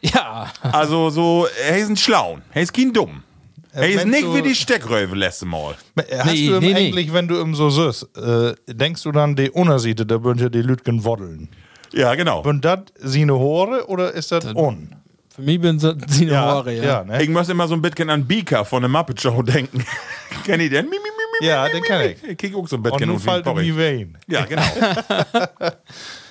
[0.00, 0.52] Ja.
[0.62, 3.24] Also so, er ist ein Schlaun, er ist kein Dumm.
[3.72, 5.74] Er ist nicht du- wie die Steckröwe letzte Mal.
[5.98, 6.74] Hast Nee, du ihm nee, nee.
[6.74, 10.48] eigentlich, wenn du ihm so süß, äh, denkst du dann, die Unterseite, da bünden ja
[10.48, 11.48] die Lütgen woddeln?
[11.92, 12.42] Ja, genau.
[12.42, 14.94] Und das seine Hore oder ist das on?
[15.34, 16.84] Für mich bin so sie eine Haare, ja.
[16.84, 17.22] ja, ne?
[17.22, 19.84] Ich muss immer so ein bisschen an Beaker von der Muppet Show denken.
[20.44, 20.84] Kennt ihr den?
[20.84, 22.04] Mi, mi, mi, mi, Ja, mi, den kenn mi.
[22.06, 22.22] ich.
[22.24, 24.18] Ich krieg auch so ein Und bisschen und wie ein fällt die Wein.
[24.28, 24.62] Ja, genau.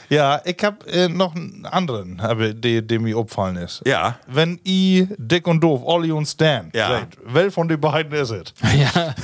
[0.10, 3.82] Ja, ich hab äh, noch einen anderen, aber der der mir aufgefallen ist.
[3.86, 4.20] Ja.
[4.28, 6.90] Wenn i Dick und Doof, Olli und Stan, Ja.
[6.90, 8.54] seid, wer von den beiden ist es?
[8.78, 9.16] Ja.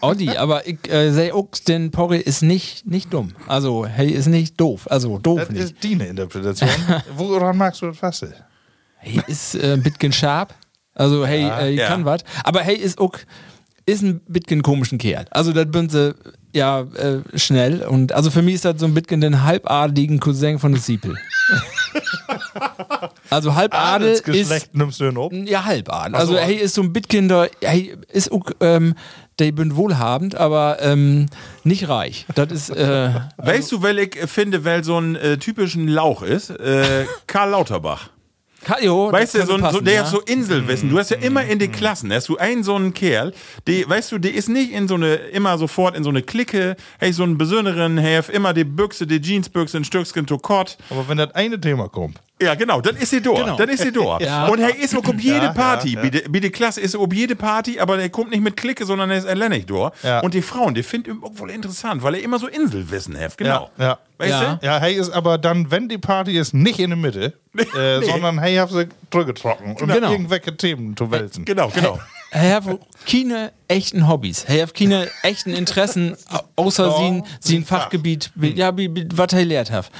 [0.00, 3.34] Audi, aber ich äh, sehe auch, den Porri ist nicht, nicht dumm.
[3.48, 4.86] Also, hey, ist nicht doof.
[4.88, 5.62] Also, doof Das nicht.
[5.62, 6.68] ist deine Interpretation.
[7.16, 8.26] Woran magst du das fast?
[9.04, 10.54] Hey, ist äh, ein bisschen sharp.
[10.94, 11.88] Also, hey, äh, Ja.
[11.88, 12.22] kann was.
[12.44, 13.14] Aber hey, ist auch,
[13.84, 15.24] ist ein bisschen komischen Kerl.
[15.32, 16.14] Also, das bin sie,
[16.54, 17.82] ja, äh, schnell.
[17.82, 21.16] Und also für mich ist das so ein bisschen den halbadeligen Cousin von der Siepel.
[23.30, 24.24] also, halbadel ist.
[24.24, 25.32] Geschlecht nimmst du ihn ob?
[25.32, 26.14] Ja, halbadel.
[26.14, 28.94] Also, hey, ist so ein bisschen der, hey, ist auch, ähm,
[29.40, 31.26] der bin wohlhabend, aber ähm,
[31.64, 32.26] nicht reich.
[32.36, 36.50] Das ist, äh, Weißt du, weil ich finde, weil so ein äh, typischen Lauch ist?
[36.50, 38.10] Äh, Karl Lauterbach.
[38.64, 40.00] Kajo, Weißt du, so, so, der ja.
[40.04, 40.88] hat so Inselwissen.
[40.88, 43.32] Du hast ja immer in den Klassen, hast du einen so einen Kerl,
[43.66, 46.76] der, weißt du, der ist nicht in so eine, immer sofort in so eine Clique,
[46.98, 50.76] hey, so einen besonderen, hey, hat immer die Büchse, die Jeansbüchse, ein Stückchen to Kott.
[50.90, 53.38] Aber wenn das eine Thema kommt, Ja, genau, dann ist sie durch.
[53.40, 53.56] Genau.
[53.56, 54.20] Dann ist sie durch.
[54.22, 54.46] Ja.
[54.46, 55.94] Und er ist auch um jede Ja, Party.
[55.94, 58.84] ja, die, wie die Klasse ist um jede Party, aber er kommt nicht mit Clique,
[58.84, 59.92] sondern er ist alleine durch.
[60.02, 60.20] Ja.
[60.20, 63.36] Und die Frauen, die finden ihn wohl interessant, weil er immer so Inselwissen hat.
[63.38, 63.70] Genau.
[63.78, 63.98] Ja, ja.
[64.22, 64.54] Weißt Ja.
[64.60, 64.66] du?
[64.66, 68.38] Ja, hey ist aber dann, wenn die Party ist, nicht in der Mitte, äh, sondern
[68.38, 70.10] hey, hat sie zurückgetrocken, um Genau.
[70.12, 71.44] irgendwelche Themen zu wälzen.
[71.44, 71.98] Genau, genau.
[72.30, 72.64] Er hat
[73.06, 74.44] keine echten Hobbys.
[74.44, 77.82] Er hat keine echten Interessen, au- außer sie, sie ein Fach.
[77.82, 79.90] Fachgebiet, ja, wie- wie- was er lehrt hat.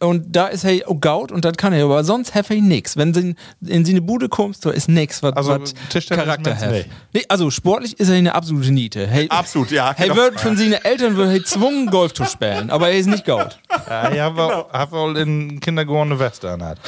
[0.00, 2.96] Und da ist er auch gaut und das kann er, aber sonst hat er nix.
[2.96, 3.34] Wenn sie
[3.66, 5.74] in seine Bude kommst, da ist nix, was Also, was
[6.08, 6.70] Charakter hat.
[6.72, 6.84] du?
[7.12, 9.06] Nee, also sportlich ist er eine absolute Niete.
[9.08, 10.20] Hey, Absolut, ja, Hey, genau.
[10.22, 13.58] wird von seinen Eltern wird er gezwungen, Golf zu spielen, aber er ist nicht gaut.
[13.88, 16.78] Ja, ich habe hab wohl in Kindergarten eine Weste anhat.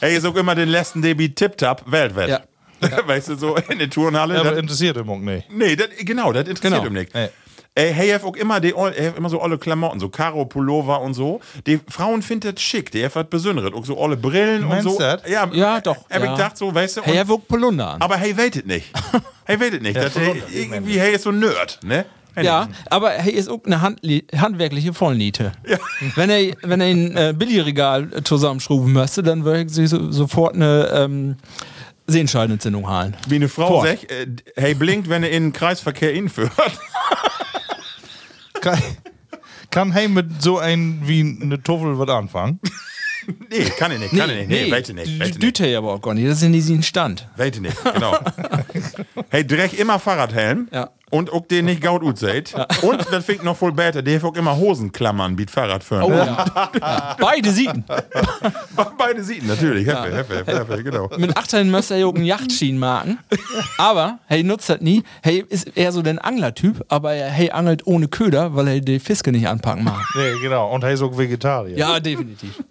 [0.00, 2.28] Ey, ist auch immer den letzten Debi Tip-Tap weltweit.
[2.28, 2.40] Ja.
[3.06, 4.34] Weißt du, so in der Turnhalle.
[4.34, 5.50] Ja, aber das- interessiert ihn auch nicht.
[5.50, 6.86] nee, das, genau, das interessiert Genau.
[6.86, 7.14] ihn nicht.
[7.14, 7.28] Nee.
[7.76, 10.44] Ey, hey, er hat auch immer, die, all- er immer so alle Klamotten, so Karo,
[10.44, 11.40] Pullover und so.
[11.66, 13.72] Die Frauen finden das schick, die hat was Besonderes.
[13.74, 14.92] Auch so alle Brillen und Meinst so.
[14.92, 15.22] du das?
[15.28, 16.24] Ja, Ja, doch, Hab ja.
[16.24, 17.02] ich gedacht, so, weißt du.
[17.02, 18.00] Hey, und- er wuckt Polunder an.
[18.00, 18.92] aber hey, weitet nicht.
[19.44, 19.96] hey, weitet nicht.
[19.96, 22.04] dass hey, irgendwie, hey, ist so ein Nerd, ne?
[22.40, 25.52] Ja, aber hey, ist auch eine Handli handwerkliche Vollniete.
[26.16, 30.90] Wenn er, wenn er ein äh, Billigregal zusammenschrauben müsste, dann würde ich so, sofort eine
[30.94, 31.36] ähm,
[32.08, 33.16] Sehenscheidenentzündung halen.
[33.28, 36.50] Wie eine Frau sagt, äh, hey, blinkt, wenn er in den Kreisverkehr inführt.
[38.64, 38.78] Kann,
[39.70, 42.60] kann hey mit so ein wie eine Toffel was anfangen?
[43.50, 44.48] nee, kann ich nicht, kann ich nicht.
[44.48, 45.20] Nee, weite nicht.
[45.20, 45.42] Weite nicht.
[45.42, 46.26] Düte ja aber auch gar nicht.
[46.26, 47.28] Das ist in diesem Stand.
[47.36, 48.18] Weite nicht, genau.
[49.28, 50.68] hey, Dreck immer Fahrradhelm.
[50.72, 50.90] Ja.
[51.10, 52.54] Und auch den nicht gaut ut seht.
[52.82, 56.04] Und das fängt noch voll besser, der hat auch immer Hosenklammern, wie Fahrradfahren.
[56.04, 56.44] Oh ja.
[56.80, 57.16] ja.
[57.20, 57.84] Beide Siegen.
[58.98, 59.86] Beide Seiten, natürlich.
[59.86, 61.10] Heffe, heffe, heffe, heffe, genau.
[61.16, 63.18] Mit 18 müsste er ja auch einen Yachtschienen machen.
[63.78, 65.04] Aber hey, nutzt das nie.
[65.22, 68.98] Hey, ist eher so der Anglertyp, aber er hey, angelt ohne Köder, weil er die
[68.98, 70.04] Fiske nicht anpacken mag.
[70.16, 70.72] Nee, genau.
[70.72, 71.76] Und hey ist auch Vegetarier.
[71.76, 72.62] Ja, definitiv.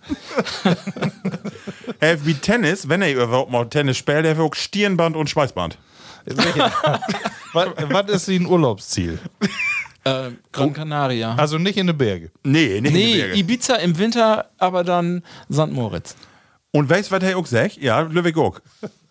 [1.99, 5.77] Hey, wie Tennis, wenn er überhaupt mal Tennis spielt, der hat auch Stirnband und Schweißband.
[7.53, 9.19] was, was ist sein Urlaubsziel?
[10.03, 11.35] Äh, Gran Canaria.
[11.35, 12.29] Also nicht in den Bergen.
[12.43, 13.35] Nee, nicht in die Nee, Berge.
[13.39, 15.71] Ibiza im Winter, aber dann St.
[15.71, 16.15] Moritz.
[16.71, 17.77] Und weißt du, was er auch sagt?
[17.77, 18.59] Ja, Lübeck auch.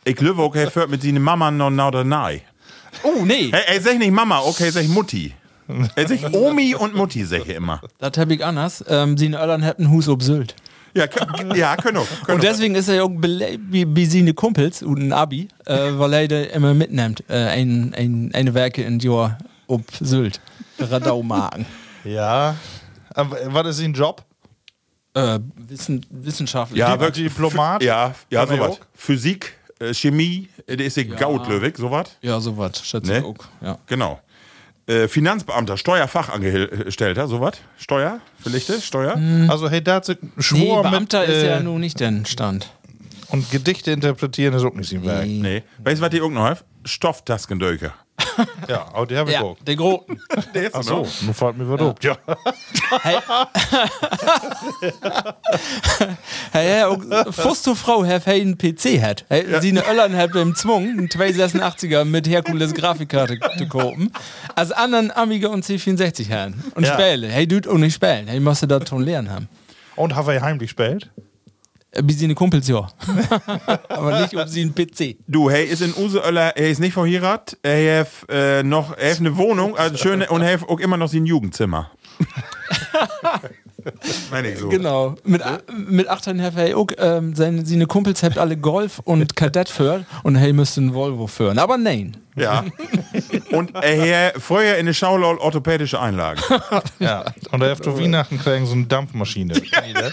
[0.05, 2.41] Ich löwe auch, er fährt mit seiner Mama noch nach der Nahe.
[3.05, 3.51] Oh, nee.
[3.53, 5.33] Hey, er sagt nicht Mama, okay, er sagt Mutti.
[5.95, 7.81] Er sagt Omi und Mutti, sag ich immer.
[7.99, 8.85] Das hab ich anders.
[8.89, 10.55] Ähm, sie in Irland hätten Hus ob Sylt.
[10.95, 12.07] Ja, können, ja, können auch.
[12.25, 12.51] Können Und auch.
[12.51, 16.41] deswegen ist er ja auch wie, seine Kumpels und ein Abi, äh, weil er da
[16.43, 17.25] immer mitnimmt.
[17.29, 19.39] Äh, ein, ein, eine Werke in Jahr
[19.69, 20.41] ob Sylt.
[20.79, 21.65] Radaumagen.
[22.05, 22.57] Ja.
[23.15, 24.23] Aber was ist sein Job?
[25.15, 25.39] äh,
[25.69, 26.77] Wissen, Wissenschaftler.
[26.77, 27.29] Ja, wirklich.
[27.29, 27.83] Diplomat?
[27.83, 28.81] Ja, ja, sowas.
[28.95, 32.17] Physik, äh, Chemie, äh, der ist ja Gaut, Löwig, sowas.
[32.23, 33.19] Ja, sowas, schätze Ne?
[33.19, 33.37] ich auch.
[33.61, 33.79] Ja.
[33.87, 34.21] Genau.
[34.93, 37.55] Äh, Finanzbeamter, Steuerfachangestellter, sowas?
[37.79, 38.21] Steuer?
[38.43, 38.83] Vielleicht?
[38.83, 39.19] Steuer?
[39.49, 42.13] Also hey, da hat sie Nee, Schwur Beamter mit, ist äh, ja nun nicht der
[42.27, 42.71] Stand.
[43.29, 45.27] und Gedichte interpretieren ist auch nicht sein Werk.
[45.27, 45.63] Nee.
[45.83, 46.65] Weißt du, was die noch hat?
[46.85, 47.93] Stofftaskendöker.
[48.69, 49.59] Ja, aber die habe ich Ja, auch.
[49.61, 50.19] der Groten.
[50.55, 51.95] Der ist Ach so, nun fällt mir was.
[52.03, 52.17] Ja.
[56.53, 56.99] Hey, ja, auch
[57.33, 59.25] Fusto Frau, Herr Fey einen PC hat.
[59.29, 64.13] Hey, Sie eine Öllern hat beim Zwung, einen 286er mit Herkules Grafikkarte zu kaufen.
[64.55, 66.63] Als anderen Amiga und C64 Herren.
[66.75, 66.95] Und Ja.
[66.95, 67.29] Späle.
[67.29, 68.29] Hey, du auch nicht spielen.
[68.29, 69.49] Hey, musst du das schon lernen haben.
[69.97, 71.11] Und habe ich heimlich gespielt?
[71.93, 72.89] Äh, Wie sie eine Kumpels, ja.
[73.89, 75.17] Aber nicht um sie einen PC.
[75.27, 79.13] Du, hey, ist in Use Öller, er ist nicht verheiratet, er hat äh, noch, er
[79.13, 81.91] hat eine Wohnung, also schöne, und er hat auch immer noch sein Jugendzimmer.
[84.31, 84.69] Meine ich so.
[84.69, 85.17] Genau.
[85.25, 85.43] Mit,
[85.77, 90.07] mit 18 Herr Fey auch, ähm, seine, seine Kumpels habt alle Golf und Kadett führen
[90.23, 91.59] und hey, müsste einen Volvo führen.
[91.59, 92.17] Aber nein.
[92.37, 92.65] Ja.
[93.51, 96.41] Und er hat vorher in der Schule orthopädische Einlagen.
[97.01, 97.25] Ja.
[97.51, 99.55] Und er hat zu Weihnachten kriegen so eine Dampfmaschine.
[99.55, 100.11] ja,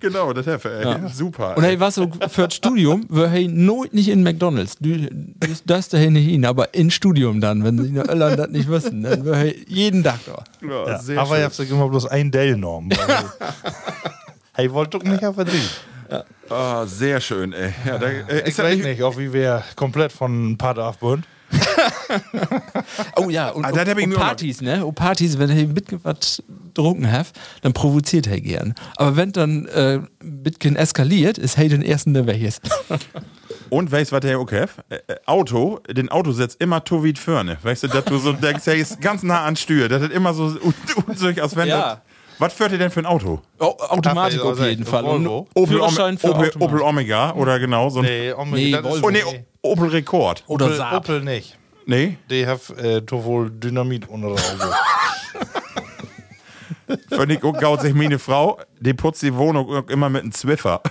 [0.00, 0.64] genau, das er.
[1.04, 1.08] ey.
[1.12, 1.56] Super.
[1.56, 4.76] Und hey, was so für das Studium, wir hey nooit nicht in McDonalds.
[4.80, 5.08] Du, du
[5.66, 9.02] das dahin nicht hin, aber in Studium dann, wenn sie in Irland das nicht wissen,
[9.02, 10.44] dann wir hey jeden Tag da.
[10.66, 10.98] ja, Ja.
[10.98, 11.44] sehr Aber ich schön.
[11.44, 12.90] habe sich immer bloß ein Dell genommen.
[14.54, 15.60] hey, wollt doch nicht auf Vertrieb.
[16.48, 17.72] Ah, sehr schön, ey.
[17.86, 21.24] Ja, da, äh, Ich weiß nicht, ob wie wir komplett von Pater abbunden.
[23.16, 24.84] Oh ja, und, Ah, und auch noch- Partys, ne?
[24.84, 26.42] Und Partys, wenn er mit was
[26.74, 27.28] getrunken hat,
[27.62, 28.74] dann provoziert er gern.
[28.96, 32.60] Aber wenn dann äh, Bitcoin eskaliert, ist hey den ersten, der weg ist.
[33.70, 34.70] Und weißt du, was der auch hat?
[34.88, 37.56] Äh, äh, Auto, den Autositz immer to weit vorne.
[37.62, 39.88] Weißt du, dass du so denkst, der ist ganz nah an Stür.
[39.88, 40.56] Das hat immer so
[41.06, 42.02] unsicher aus wenn Ja.
[42.40, 43.42] Was führt ihr denn für ein Auto?
[43.58, 45.04] Oh, Automatik Ach, auf also, jeden Fall.
[45.04, 45.46] Volvo.
[45.54, 46.62] Opel, Führerschein für Opel, Automatik.
[46.62, 48.06] Opel Omega oder genau so ein.
[48.06, 49.06] Nee, um, Nee, ist- Volvo.
[49.06, 49.22] Oh nee,
[49.60, 50.42] Opel Rekord.
[50.46, 50.94] Oder Opel, Saab.
[50.94, 51.58] Opel nicht.
[51.84, 54.74] Nee, Die haben äh, doch wohl Dynamit unter der Auge.
[57.08, 60.82] völlig auch gaut sich meine Frau, die putzt die Wohnung immer mit einem Zwiffer.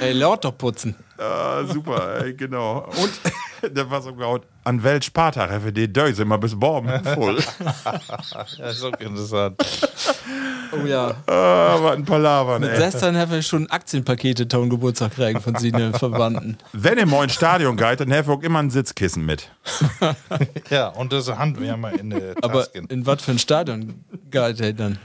[0.00, 0.94] Ey, laut doch putzen.
[1.18, 2.88] Ah, super, ey, genau.
[3.00, 3.12] Und
[3.74, 7.38] Der war sogar an Welt Spartag, für die Döse immer bis morgen voll.
[8.58, 9.56] Ja, ist auch interessant.
[10.72, 11.14] Oh ja.
[11.26, 12.76] ah, was ein Palaver, Mit ey.
[12.90, 16.58] 16 habe ich schon Aktienpakete Ton Geburtstag kriegen von seinen Verwandten.
[16.72, 19.50] Wenn ihr mal ins Stadion geht, dann helfe ich auch immer ein Sitzkissen mit.
[20.70, 22.86] Ja, und das Handwärmer in der Aber Tasken.
[22.86, 24.98] in was für ein Stadion geht er dann?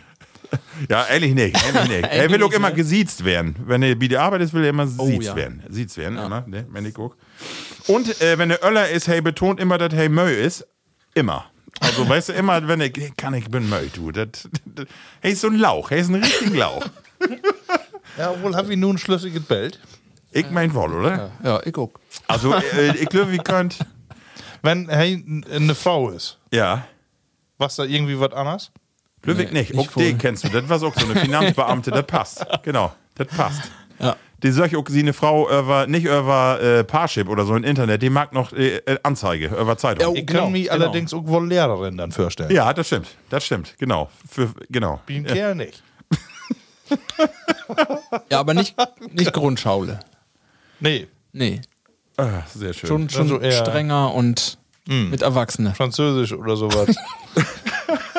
[0.89, 1.55] Ja, ehrlich nicht.
[1.65, 2.03] Ehrlich nicht.
[2.03, 2.75] er will Ehrlich auch immer ne?
[2.75, 3.55] gesiezt werden.
[3.65, 5.35] Wenn er bei der Arbeit ist, will er immer siezt ja.
[5.35, 5.63] werden.
[5.69, 6.65] Siezt werden, immer, ne?
[6.71, 7.15] wenn ich guck.
[7.87, 10.67] Und äh, wenn er Öller ist, hey, betont immer, dass hey Mö ist.
[11.13, 11.45] Immer.
[11.79, 14.11] Also, weißt du, immer, wenn er, hey, kann ich bin Mö, du.
[14.11, 14.85] Das, das,
[15.21, 15.89] hey, ist so ein Lauch.
[15.91, 16.85] Hey, ist ein richtiger Lauch.
[18.17, 19.79] Ja, wohl habe ich nun ein schlüssiges Bild.
[20.31, 21.31] Ich mein wohl, oder?
[21.43, 21.91] Ja, ich auch.
[22.27, 23.79] Also, äh, ich glaube, wie könnt.
[24.61, 26.85] Wenn hey, eine Frau ist, Ja.
[27.57, 28.71] was da irgendwie was anderes?
[29.23, 29.73] Ludwig Nee, nicht.
[29.75, 30.49] nicht Auch den kennst du.
[30.49, 31.91] Das war auch so eine Finanzbeamte.
[31.91, 32.45] Das passt.
[32.63, 32.91] Genau.
[33.15, 33.61] Das passt.
[33.99, 34.15] Ja.
[34.41, 38.01] Die solche auch sie eine Frau über, nicht über äh, Parship oder so im Internet,
[38.01, 40.15] die mag noch äh, äh, Anzeige über Zeitung.
[40.15, 40.73] Ich Genau, kann mich genau.
[40.73, 42.49] allerdings auch wohl Lehrerin dann vorstellen.
[42.49, 43.07] Ja, das stimmt.
[43.29, 43.75] Das stimmt.
[43.77, 44.09] Genau.
[44.27, 44.99] Für, genau.
[45.05, 45.83] Bin Kerl nicht.
[48.31, 48.75] Ja, aber nicht,
[49.11, 49.99] nicht Grundschaule.
[50.79, 51.61] Nee, Nee.
[52.17, 52.87] Ah, sehr schön.
[52.87, 54.57] Schon, schon Also eher- strenger und
[54.87, 55.73] mit Erwachsenen.
[55.75, 56.93] Französisch oder sowas.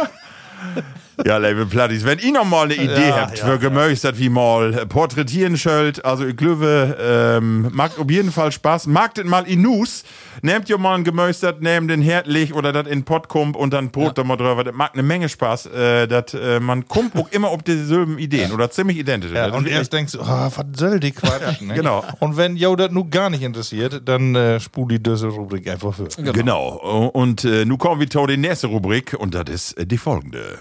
[1.24, 4.28] Ja, liebe Plattis, wenn ihr noch mal eine Idee Ja, habt, ja, für gemöchtert wie
[4.28, 8.88] mal porträtieren schöllt, also ich glaube, ähm, macht auf jeden Fall Spaß.
[8.88, 10.02] Magt mal in Nus,
[10.42, 13.90] nehmt ihr mal ein gemöchtert, nehmt den Herdlich oder das in Pott kommt und dann
[13.90, 14.64] Brot da mal drüber.
[14.64, 15.66] Das macht eine Menge Spaß.
[15.66, 19.34] Äh, dat, äh, man kommt auch immer auf dieselben Ideen oder ziemlich identische.
[19.34, 21.60] Ja, Das und erst denkst du, oh, was soll die Quatsch?
[21.60, 21.74] ne?
[21.74, 22.04] genau.
[22.18, 25.94] Und wenn Jo das nun gar nicht interessiert, dann äh, spul die diese Rubrik einfach
[25.94, 26.08] für.
[26.32, 27.10] Genau.
[27.12, 30.58] Und äh, nun kommen wir zu der nächsten Rubrik und das ist äh, die folgende.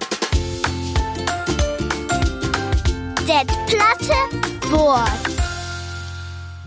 [3.42, 4.14] Det platte
[4.70, 5.10] Wort.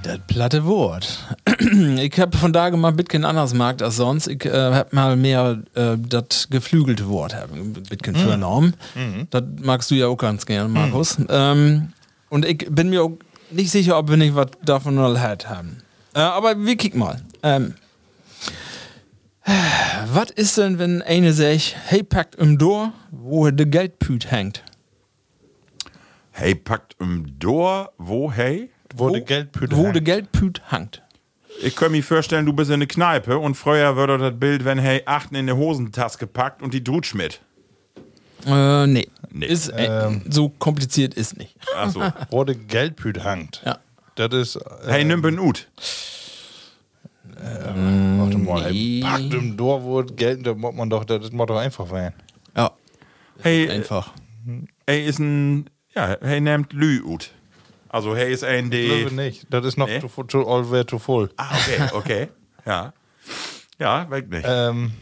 [0.03, 1.25] Das platte Wort.
[1.99, 4.27] ich habe von da mal ein bisschen anders gemacht als sonst.
[4.27, 8.75] Ich äh, habe mal mehr äh, das geflügelte Wort ein bisschen vernommen.
[9.31, 11.16] Das magst du ja auch ganz gerne, Markus.
[11.29, 11.93] Ähm,
[12.29, 13.12] und ich bin mir auch
[13.53, 15.79] nicht sicher, ob wir nicht was davon noch halt haben.
[16.12, 17.20] Äh, aber wir kicken mal.
[17.45, 17.75] Ähm,
[20.12, 24.64] was ist denn, wenn eine sagt, hey, packt im Door, wo der Geldpüt hängt?
[26.37, 28.68] Hey, packt im Dor, wo, hey?
[28.97, 29.30] Wo Wo hängt.
[29.95, 31.01] der Geldpüt hängt.
[31.62, 34.78] Ich kann mir vorstellen, du bist in eine Kneipe und früher würde das Bild, wenn
[34.80, 37.41] hey, achten in eine Hosentasche gepackt und die drutsch mit.
[38.47, 39.07] Äh, nee.
[39.30, 39.47] Nee.
[39.47, 41.55] Ist, äh, so kompliziert ist nicht.
[41.76, 42.03] Achso.
[42.30, 43.62] Wo die Geldpüte hängt.
[43.64, 43.78] Ja.
[44.16, 44.57] Das ist.
[44.57, 45.68] Äh, hey, nimm ben Ut.
[47.37, 48.97] warte mal, nee.
[48.97, 51.89] ey, packt im Door, wo das Geld, da muss man doch, das muss doch einfach
[51.89, 52.12] sein.
[52.57, 52.72] Ja,
[53.41, 54.12] Hey, einfach.
[54.87, 57.30] hey ist ein, ja, hey nimmt Lü Ut.
[57.88, 58.86] Also hey ist ein, Ich die...
[59.05, 59.47] glaube nicht.
[59.51, 60.01] Das ist noch Nee?
[60.01, 61.30] zu, zu all way to full.
[61.36, 62.28] Ah, okay, okay.
[62.66, 62.92] ja.
[63.78, 64.45] Ja, weg nicht.
[64.47, 64.92] Ähm.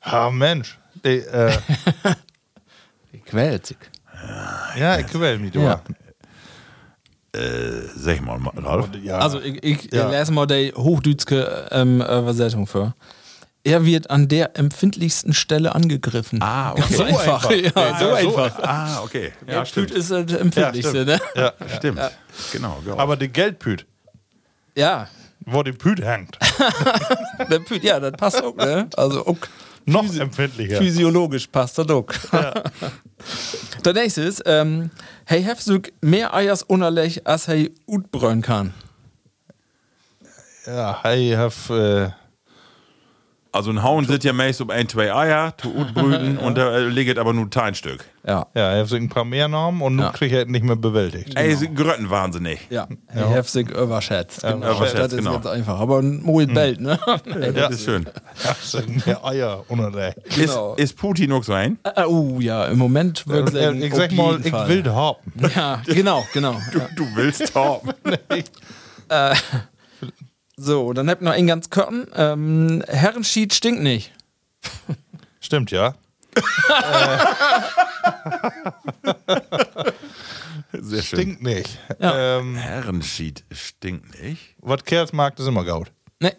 [0.00, 0.78] Ah, Mensch.
[1.04, 1.52] Die, äh,
[3.26, 3.76] Quält sich.
[4.76, 5.60] ja, ich will mich, du.
[5.60, 5.82] Ja.
[7.96, 8.90] Sag mal, Ralf.
[9.02, 9.18] Ja.
[9.18, 10.10] Also, ich, ich Ja.
[10.10, 12.94] lese mal die hochdütske ähm, Übersetzung vor.
[13.64, 16.42] Er wird an der empfindlichsten Stelle angegriffen.
[16.42, 16.80] Ah, okay.
[16.80, 17.48] Ganz So einfach.
[17.50, 17.76] einfach.
[17.76, 18.58] Ja, so so einfach.
[18.62, 19.32] Ah, okay.
[19.46, 19.90] Ja, Ja, stimmt.
[19.92, 21.20] ist das empfindlichste, Ja, ne?
[21.36, 22.00] ja, Stimmt.
[22.52, 22.98] Genau, genau.
[22.98, 23.86] Aber die Geldpüt,
[24.76, 25.06] Ja.
[25.46, 26.38] wo die Püt hängt,
[27.50, 28.88] Der Püt, ja, das passt auch, ne?
[28.96, 29.36] Also, auch
[29.84, 30.78] noch empfindlicher.
[30.78, 32.06] physiologisch passt das auch.
[33.84, 34.90] Der nächste ist, ähm,
[35.24, 38.74] hey, heftig mehr Eiers unerlech, als hey utbrön kann.
[40.66, 42.10] Ja, hey, haf, äh,
[43.54, 46.88] Also ein Hauen sitzt ja meist um ein, zwei Eier, zu brüten und da äh,
[46.88, 48.02] liegt aber nur ein Stück.
[48.26, 48.46] Ja.
[48.54, 50.10] ja, er hat ein paar mehr Namen und nun Ja.
[50.10, 51.36] kriegt er es nicht mehr bewältigt.
[51.36, 52.60] Ey, sie grötten wahnsinnig.
[52.70, 54.40] Ja, hey, heftig überschätzt.
[54.40, 54.74] Genau.
[54.74, 55.32] überschätzt, das ist genau.
[55.32, 55.78] ganz einfach.
[55.78, 56.98] Aber ein Moet Belt, ne?
[57.54, 58.06] Das ist schön.
[58.42, 59.90] Ja, sind mehr Eier unter
[60.34, 60.74] Genau.
[60.74, 61.78] Ist, ist Putin auch so ein?
[61.82, 65.18] Äh, oh ja, im Moment würde ich sagen, Ich sag mal, ich will haben.
[65.54, 66.52] Ja, genau, genau.
[66.72, 66.88] Ja.
[66.96, 67.90] Du willst haben.
[70.64, 72.06] So, dann habt ihr noch einen ganz Körten.
[72.14, 74.12] Ähm, Herrenschied stinkt nicht.
[75.40, 75.94] Stimmt, ja.
[80.72, 81.18] Sehr schön.
[81.18, 81.78] Stinkt nicht.
[81.98, 82.38] Ja.
[82.38, 84.54] Ähm, Herrenschied stinkt nicht.
[84.58, 85.90] was Kerls mag, ist immer gaut.
[86.20, 86.36] Ne,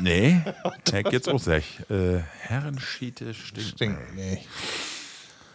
[0.00, 0.42] Nee,
[0.84, 1.80] Tag jetzt auch sech.
[1.90, 3.70] Äh, Herrenschiete stinkt.
[3.70, 4.46] Stinkt nicht.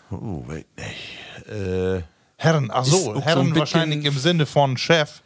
[0.09, 1.47] Oh, wait nicht.
[1.49, 2.01] Äh,
[2.37, 5.21] Herren, ach so, so Herren bisschen- wahrscheinlich im Sinne von Chef.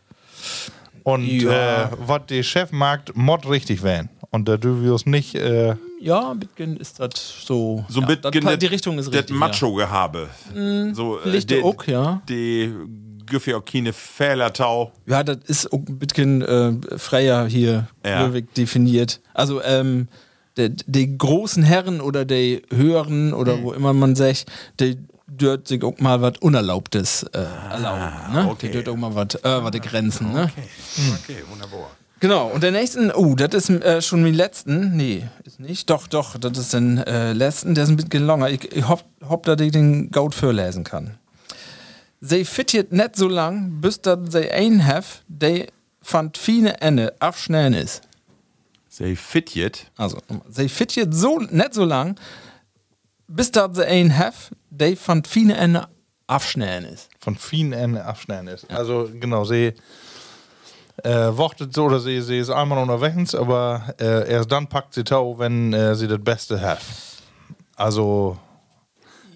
[1.05, 1.83] Und Ja.
[1.83, 4.09] äh, was der Chef mag, mod richtig werden.
[4.31, 5.35] Und da dürfen wir uns nicht.
[5.35, 7.11] Äh, ja, bisschen ist das
[7.45, 7.85] so.
[7.87, 9.35] so ein ja, das, die Richtung ist das richtig.
[9.37, 10.29] Macho-Gehabe.
[10.93, 12.21] So, äh, Vielleicht die, auch, ja.
[12.27, 12.73] Die
[13.27, 14.91] Güffi auch keine Fehlertau.
[15.05, 18.27] Ja, das ist auch ein bisschen äh, freier hier Ja.
[18.57, 19.21] definiert.
[19.35, 20.07] Also, ähm,
[20.57, 24.45] die, die großen Herren oder die höheren oder wo immer man sagt,
[24.79, 24.97] die
[25.27, 28.33] dürft sich auch mal was Unerlaubtes äh, erlauben.
[28.33, 28.47] Ne?
[28.49, 28.67] okay.
[28.67, 30.31] Die dürft auch mal was über die Grenzen.
[30.31, 30.51] Ne?
[31.23, 31.89] Okay, wunderbar.
[32.21, 34.95] Genau, und der nächsten, oh, das ist äh, schon mein letzten.
[34.95, 35.89] Nee, ist nicht.
[35.89, 38.49] Doch, doch, das ist den äh, letzten, der ist ein bisschen länger.
[38.49, 41.17] Ich, ich hoffe, hoff, dass ich den Gaut vorlesen kann.
[42.21, 45.67] Sie fittiert net so lang, bis dat sie ein have, der
[46.01, 48.01] fand viele Ende abschnellen ist.
[48.89, 49.91] Sei fitjet.
[49.97, 50.17] Also,
[50.49, 52.15] sie fittiert so net so lang,
[53.27, 55.87] bis dat sie ein have, der fand viele Ende
[56.27, 57.09] abschnellen ist.
[57.19, 58.69] Von vielen Enden abschneiden ist.
[58.71, 59.73] Also genau, sie
[61.03, 65.03] äh, wartet so oder sie, sie ist einmal unterwegs, aber äh, erst dann packt sie
[65.03, 66.81] Tau, wenn äh, sie das Beste hat.
[67.75, 68.37] Also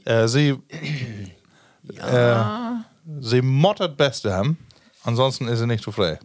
[0.06, 0.58] äh, sie
[1.98, 2.36] äh,
[3.20, 4.58] sie mottert Beste haben,
[5.04, 6.20] ansonsten ist sie nicht zufrieden.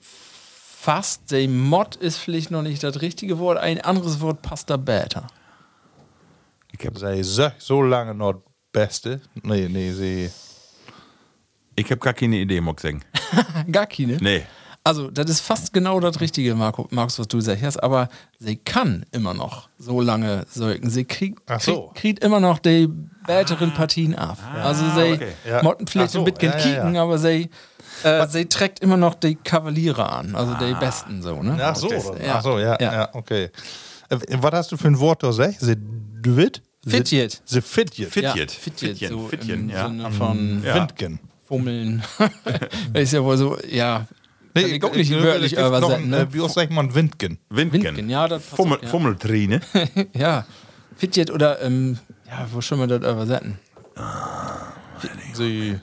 [0.00, 4.76] Fast, der Mod ist vielleicht noch nicht das richtige Wort, ein anderes Wort passt da
[4.76, 5.26] besser.
[6.78, 9.20] Ich hab, Sie sagt so lange noch Beste.
[9.42, 10.30] Nee, nee, sie.
[11.74, 13.02] ich hab gar keine Idee, muss ich sagen.
[13.72, 14.16] Gar keine.
[14.18, 14.42] Nee.
[14.84, 17.82] Also, das ist fast genau das Richtige, Marco, Markus, was du sagst.
[17.82, 18.08] Aber
[18.38, 20.88] sie kann immer noch so lange säugen.
[20.90, 21.88] Sie kriegt, so.
[21.88, 22.86] kriegt, kriegt immer noch die
[23.26, 24.38] besseren Partien ab.
[24.62, 25.32] also, sie okay.
[25.48, 25.62] Ja.
[25.62, 27.02] motten vielleicht so, ein bisschen ja, ja, kicken, ja.
[27.02, 27.50] aber sie,
[28.04, 30.36] äh, sie trägt immer noch die Kavaliere an.
[30.36, 31.58] Also, die besten so, ne?
[31.60, 33.14] Ach so, Das- ach so, ja, ja, Ja.
[33.14, 33.50] okay.
[34.08, 35.56] Äh, was hast du für ein Wort da gesagt?
[35.58, 36.62] Sie dwit?
[36.86, 37.42] Fitjet.
[37.46, 38.50] Fit- Ja, Fitjet.
[38.50, 39.86] Fitjet, Fitjen, so im ja.
[39.88, 40.74] Sinne von Ja.
[40.74, 41.18] Windgen.
[41.46, 42.02] Fummeln.
[42.94, 44.06] ist ja wohl so, ja.
[44.54, 46.20] Kann ich auch nicht äh, wörtlich noch ein, ne?
[46.20, 47.38] äh, Wie oft sagt man Windgen?
[47.50, 47.82] Windgen.
[47.84, 48.88] Windgen, ja, das Fummel, auch, ja.
[48.88, 49.60] Fummeltrine.
[50.14, 50.46] ja.
[50.96, 53.58] Fitjet oder, ähm, ja, wo schon wir das übersetzen?
[55.34, 55.78] Sie.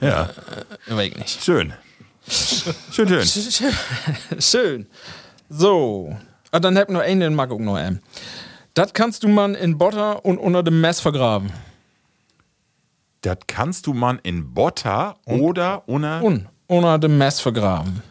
[0.00, 0.30] ja.
[0.86, 1.42] Ja, weiß ich nicht.
[1.42, 1.72] Schön.
[2.28, 3.24] Schön, schön.
[3.26, 3.72] Schön.
[4.38, 4.86] Schön.
[5.48, 6.16] So.
[6.52, 8.00] Ah, dann hätten wir einen, den mag auch noch einen.
[8.80, 11.52] Das kannst du man in Butter und unter dem Mess vergraben.
[13.20, 16.22] Das kannst du man in Botter oder ohne.
[16.22, 18.02] Und unter dem Mess vergraben.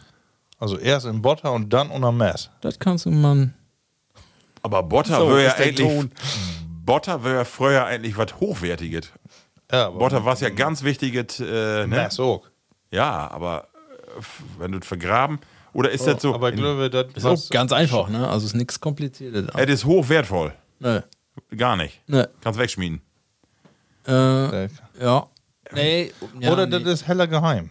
[0.60, 2.52] Also erst in Butter und dann unter Mess.
[2.62, 3.56] Das kannst du man.
[4.62, 6.12] Aber Botter So, wäre ja eigentlich.
[6.86, 9.12] Botter wäre früher eigentlich was Hochwertiges.
[9.72, 11.40] Ja, aber Botter war ja ganz wichtiges.
[11.40, 11.88] Äh, ne?
[11.88, 12.44] Mess auch.
[12.92, 13.70] Ja, aber
[14.16, 14.22] äh,
[14.60, 15.40] wenn du es vergraben.
[15.74, 16.34] Oder ist das so?
[16.34, 18.28] Aber glaube, das Ist auch ganz einfach, ne?
[18.28, 19.48] Also ist nichts Kompliziertes.
[19.56, 20.54] Es ist hochwertvoll.
[20.80, 21.02] Nö.
[21.56, 22.02] Gar nicht.
[22.08, 22.26] Nö.
[22.42, 23.02] Kannst wegschmieden.
[24.08, 25.28] Äh, Äh, ja.
[25.72, 26.12] Nee.
[26.40, 26.80] Ja, Oder nee.
[26.84, 27.70] das ist heller geheim.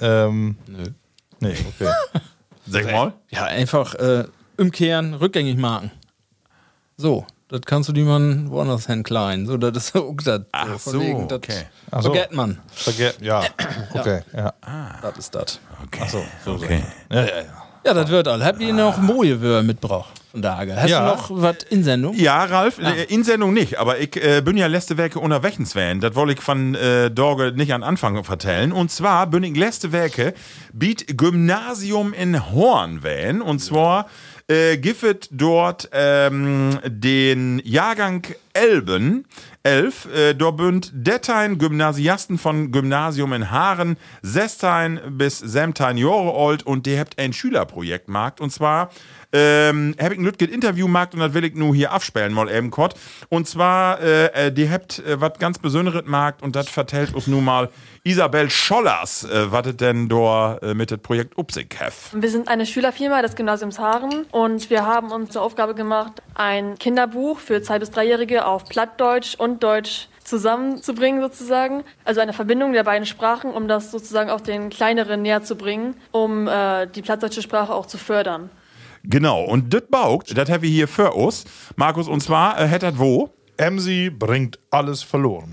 [0.00, 0.84] Ähm, Nö.
[1.40, 1.92] nee, okay.
[2.66, 3.12] Sag mal.
[3.30, 4.24] Ja, einfach äh,
[4.56, 5.90] umkehren, rückgängig machen.
[6.96, 9.46] So, das kannst du die man woanders hin klein.
[9.46, 10.42] So, das ist auch das.
[10.52, 11.62] Ach von so, wegen, das okay.
[11.90, 12.12] Ach so.
[12.12, 12.58] Vergeht man.
[12.72, 13.42] Verge ja,
[13.94, 14.20] okay.
[14.34, 14.54] Ja.
[15.02, 15.60] Das ist das.
[15.86, 16.24] Okay.
[16.46, 16.82] okay.
[17.10, 17.42] Ja, ja, ja.
[17.82, 18.44] Ja, das wird all.
[18.44, 20.76] Habt ihr noch Moje mitgebracht von Tage?
[20.76, 21.00] Hast Ja.
[21.00, 22.14] du noch was in Sendung?
[22.14, 26.00] Ja, Ralf, äh, in Sendung nicht, aber ich äh, bin ja letzte Woche unterwegs gewesen.
[26.02, 28.72] Das wollte ich von äh, Dorge nicht an Anfang vertellen.
[28.72, 30.34] Und zwar bin ich letzte Woche
[30.74, 33.40] biet Gymnasium in Horn wählen.
[33.40, 34.06] Und zwar
[34.50, 39.26] äh, giffet dort ähm, den Jahrgang Elben.
[39.62, 46.62] Elf, äh, dort bünd Dettein Gymnasiasten von Gymnasium in Haaren, Sestein bis Semtein Jahre alt
[46.64, 48.40] und die habt ein Schülerprojekt markt.
[48.40, 48.90] Und zwar
[49.32, 52.50] ähm, hab ich ein Lütget Interview markt und das will ich nur hier abspielen mal
[52.50, 52.94] eben kurz.
[53.28, 57.26] Und zwar, äh, äh, die habt äh, was ganz Besonderes markt und das vertellt uns
[57.26, 57.68] nun mal
[58.02, 62.10] Isabel Schollers, äh, was denn da äh, mit dem Projekt Upsig hef.
[62.12, 66.78] Wir sind eine Schülerfirma des Gymnasiums Haaren und wir haben uns zur Aufgabe gemacht, ein
[66.78, 71.84] Kinderbuch für Zwei- bis Dreijährige auf Plattdeutsch und Deutsch zusammenzubringen sozusagen.
[72.04, 75.94] Also eine Verbindung der beiden Sprachen, um das sozusagen auch den Kleineren näher zu bringen,
[76.12, 78.48] um äh, die plattdeutsche Sprache auch zu fördern.
[79.04, 81.44] Genau, und das baugt, das haben wir hier für uns,
[81.76, 83.30] Markus, und zwar äh, hättet wo?
[83.56, 85.52] Emsi bringt alles verloren.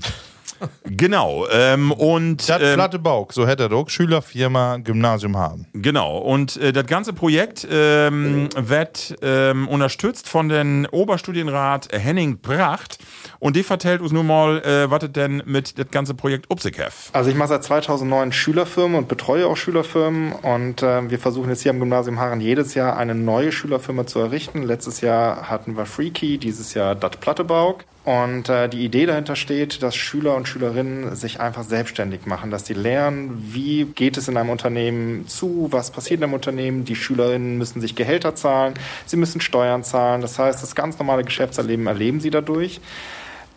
[0.86, 5.68] Genau, ähm, und Das ähm, platte Bauch, so hätte er doch Schülerfirma Gymnasium haben.
[5.74, 12.98] Genau, und äh, das ganze Projekt ähm, wird ähm, unterstützt von den Oberstudienrat Henning Pracht
[13.40, 17.10] und die vertellt uns nun mal, äh, was denn mit das ganze Projekt Upsig hef.
[17.14, 21.62] Also ich mache seit 2009 Schülerfirmen und betreue auch Schülerfirmen und äh, wir versuchen jetzt
[21.62, 24.64] hier am Gymnasium Haaren jedes Jahr eine neue Schülerfirma zu errichten.
[24.64, 27.86] Letztes Jahr hatten wir Freaky, dieses Jahr Dat Plattebauk.
[28.08, 32.64] Und äh, die Idee dahinter steht, dass Schüler und Schülerinnen sich einfach selbstständig machen, dass
[32.64, 36.86] die lernen, wie geht es in einem Unternehmen zu, was passiert in einem Unternehmen.
[36.86, 38.76] Die Schülerinnen müssen sich Gehälter zahlen,
[39.06, 40.22] sie müssen Steuern zahlen.
[40.22, 42.80] Das heißt, das ganz normale Geschäftserleben erleben sie dadurch.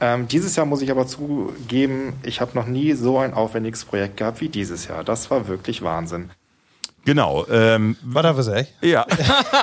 [0.01, 4.17] Ähm, dieses Jahr muss ich aber zugeben, ich habe noch nie so ein aufwendiges Projekt
[4.17, 5.05] gehabt wie dieses Jahr.
[5.05, 6.31] Das war wirklich Wahnsinn.
[7.05, 7.47] Genau.
[7.51, 8.75] Ähm, Was da was echt?
[8.83, 9.07] Ja,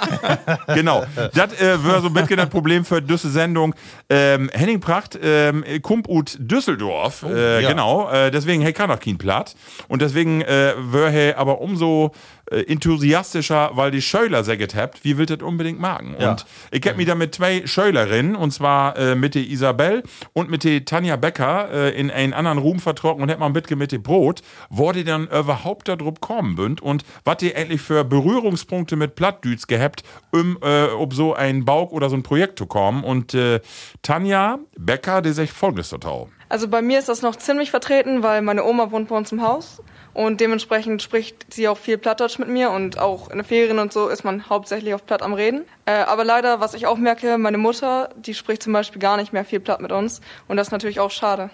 [0.73, 1.05] genau.
[1.33, 3.75] Das äh, wäre so ein bisschen das Problem für diese Sendung.
[4.09, 5.63] Ähm, Henning Pracht ähm,
[6.07, 7.69] ut Düsseldorf, äh, ja.
[7.69, 8.09] genau.
[8.09, 9.55] Äh, deswegen hey kann noch kein Platt.
[9.87, 12.11] Und deswegen äh, wäre hey aber umso
[12.51, 16.15] enthusiastischer, weil die Schöler säget habt, wie will das unbedingt machen.
[16.19, 16.31] Ja.
[16.31, 20.49] Und ich hab mich da mit zwei Schölerinnen, und zwar äh, mit der Isabel und
[20.49, 23.77] mit der Tanja Becker äh, in einen anderen Ruhm vertrocken und hätt mal ein bisschen
[23.77, 27.81] mit dem Brot, wo die dann überhaupt da drauf kommen bünd und was die endlich
[27.81, 32.59] für Berührungspunkte mit Plattdüts gehabt, um äh, ob so ein Bauch oder so ein Projekt
[32.59, 33.03] zu kommen.
[33.03, 33.59] Und äh,
[34.01, 36.27] Tanja Becker, die sagt folgendes total.
[36.49, 39.41] Also bei mir ist das noch ziemlich vertreten, weil meine Oma wohnt bei uns im
[39.41, 39.81] Haus
[40.13, 43.91] und dementsprechend spricht sie auch viel Plattdeutsch mit mir und auch in den Ferien und
[43.91, 45.65] so ist man hauptsächlich auf Platt am Reden.
[45.85, 49.33] Äh, aber leider, was ich auch merke, meine Mutter, die spricht zum Beispiel gar nicht
[49.33, 51.49] mehr viel Platt mit uns und das ist natürlich auch schade.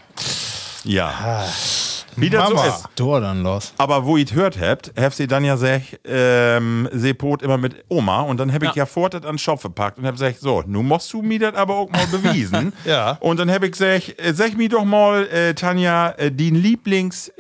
[0.84, 1.44] Ja.
[2.16, 2.68] Wie das so Mama.
[2.68, 2.88] ist.
[2.96, 3.74] Dor dann los.
[3.78, 7.84] Aber wo ihr hört habt, habt sie dann ja sech, ähm, sie pot immer mit
[7.90, 10.64] Oma und dann hab ich ja, vortet an den Schopf gepackt und hab gesagt, so,
[10.66, 12.74] nun musst du mir das aber auch mal bewiesen.
[12.86, 13.18] Ja.
[13.22, 17.38] Und dann hab ich gesagt, äh, sag mir doch mal, äh, Tanja, äh, die Lieblingswort.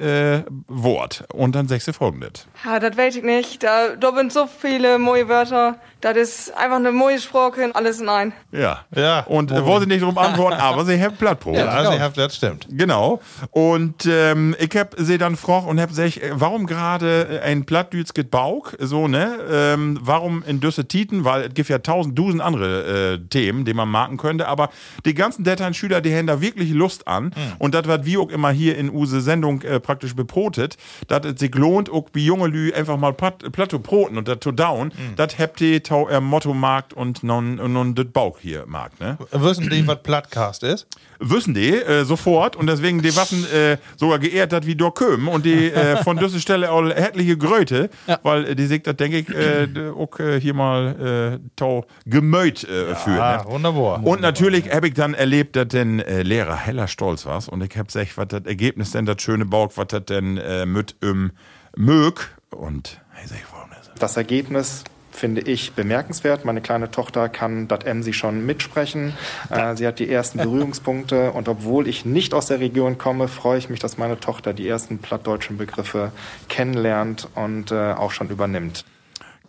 [1.29, 2.47] Äh, und dann sagst du folgendes.
[2.63, 3.61] Ja, das weiß ich nicht.
[3.63, 5.77] Da, da sind so viele neue Wörter.
[6.03, 8.33] Das ist einfach eine neue Sprache, alles in ein.
[8.51, 8.83] Ja.
[8.93, 9.21] Ja.
[9.21, 11.53] Und äh, wollte nicht drum antworten, aber sie haben Plattbrot.
[11.63, 12.67] Ja, also, ja, das stimmt.
[12.71, 13.21] Genau.
[13.51, 18.13] Und ähm, ich hab sie dann gefragt und hab gesagt, äh, warum gerade ein Plattdüts
[18.13, 19.37] geht Bauch, so, ne?
[19.49, 21.23] Ähm, warum in Düsse Titen?
[21.23, 24.71] Weil es gibt ja tausend, dusen andere äh, Themen, die man marken könnte, aber
[25.05, 27.33] die ganzen Dateien-Schüler, die haben da wirklich Lust an.
[27.59, 30.75] Und das wird wie auch immer hier in use Sendung äh, praktisch beprotet,
[31.07, 34.39] dass es sich lohnt, auch wie junge Lü einfach mal Platt, Plateau broten und das
[34.39, 38.99] to down, das habt ihr er Motto markt und non, non das Bauch hier markt,
[38.99, 39.17] ne?
[39.31, 40.87] Wissen die, was Plattcast ist?
[41.19, 45.27] wissen die äh, sofort und deswegen die Waffen äh, sogar geehrt hat wie Dor Köm
[45.29, 47.89] und die äh, von dieser Stelle auch etliche Gröte,
[48.23, 49.67] weil äh, die sich das denke ich äh,
[49.97, 53.19] auch äh, hier mal äh, tau gemäht äh, fühlen.
[53.19, 53.51] Ah, Ne?
[53.51, 54.03] wunderbar.
[54.05, 57.77] Und natürlich habe ich dann erlebt, dass den äh, Lehrer heller stolz war und ich
[57.77, 61.31] habe gesagt, was das Ergebnis denn, das schöne Bauch, was das denn äh, mit im
[61.75, 63.89] mög und hey, sag ich, warum das?
[63.97, 64.83] Das Ergebnis
[65.13, 66.43] finde ich bemerkenswert.
[66.43, 69.13] Meine kleine Tochter kann Emsi schon mitsprechen.
[69.49, 73.57] Äh, sie hat die ersten Berührungspunkte und obwohl ich nicht aus der Region komme, freue
[73.57, 76.11] ich mich, dass meine Tochter die ersten plattdeutschen Begriffe
[76.49, 78.85] kennenlernt und äh, auch schon übernimmt.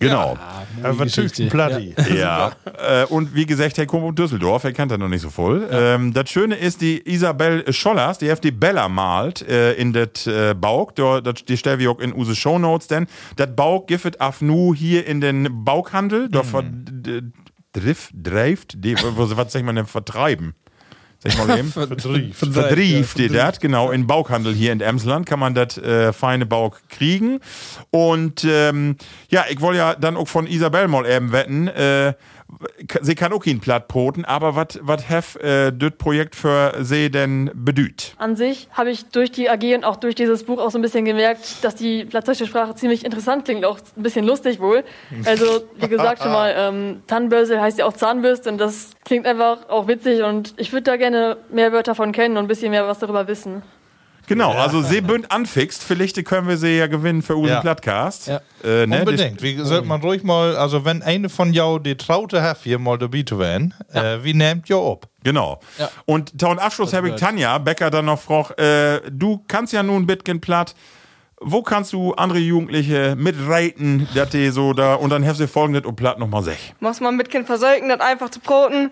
[0.00, 0.36] Genau.
[0.82, 1.94] Ja, was tügt ein Platti?
[2.14, 5.66] Ja, äh, und wie gesagt, Herr Kump Düsseldorf, er kennt er noch nicht so voll.
[5.70, 10.26] Ähm, das Schöne ist, die Isabel Schollers, die hat die Bella malt äh, in das
[10.26, 14.20] äh, Bauch, da- dat- die stellen wir auch in unsere Shownotes, denn das Bauch gibt
[14.20, 20.54] af nu hier in den Bauchhandel, da verdrift, dreift, was sagt man denn, vertreiben?
[21.24, 21.72] Sag ich mal eben.
[21.72, 22.34] Vertrieb.
[22.34, 26.76] Vertrieb, die dat, genau, in Bauchhandel hier in Emsland kann man das äh, feine Bauch
[26.90, 27.40] kriegen.
[27.90, 28.96] Und ähm,
[29.30, 32.12] ja, ich wollte ja dann auch von Isabel mal eben wetten, äh,
[33.00, 37.50] sie kann auch kein Platt broten, aber was have äh, das Projekt für sie denn
[37.54, 38.14] bedüht?
[38.18, 40.82] An sich habe ich durch die AG und auch durch dieses Buch auch so ein
[40.82, 44.84] bisschen gemerkt, dass die plattdeutsche Sprache ziemlich interessant klingt, auch ein bisschen lustig wohl.
[45.24, 45.44] Also,
[45.76, 49.88] wie gesagt schon mal, ähm, Tannenbörse heißt ja auch Zahnbürste und das klingt einfach auch
[49.88, 52.98] witzig und ich würde da gerne mehr Wörter von kennen und ein bisschen mehr was
[52.98, 53.62] darüber wissen.
[54.26, 57.60] Genau, also sie bünd anfixt, vielleicht können wir sie ja gewinnen für unseren Ja.
[57.60, 58.28] Plattcast.
[58.28, 58.40] Ja.
[58.62, 59.42] Äh, ne, Unbedingt.
[59.42, 62.96] Wie sollte man ruhig mal, also wenn eine von jou die Traute hat, hier mal
[62.98, 65.06] dabei zu werden, äh, wie nehmt ihr ab?
[65.22, 65.60] Genau.
[65.78, 65.90] Ja.
[66.06, 70.06] Und taun Abschluss habe ich Tanja Becker dann noch gefragt, äh, du kannst ja nun
[70.06, 70.74] Bitcoin platt.
[71.46, 75.84] Wo kannst du andere Jugendliche mitreiten, dass die so da und dann hast du folgendes
[75.84, 76.72] und platt nochmal sech.
[76.80, 78.90] Muss man mit Kind versäugen, das einfach zu broten.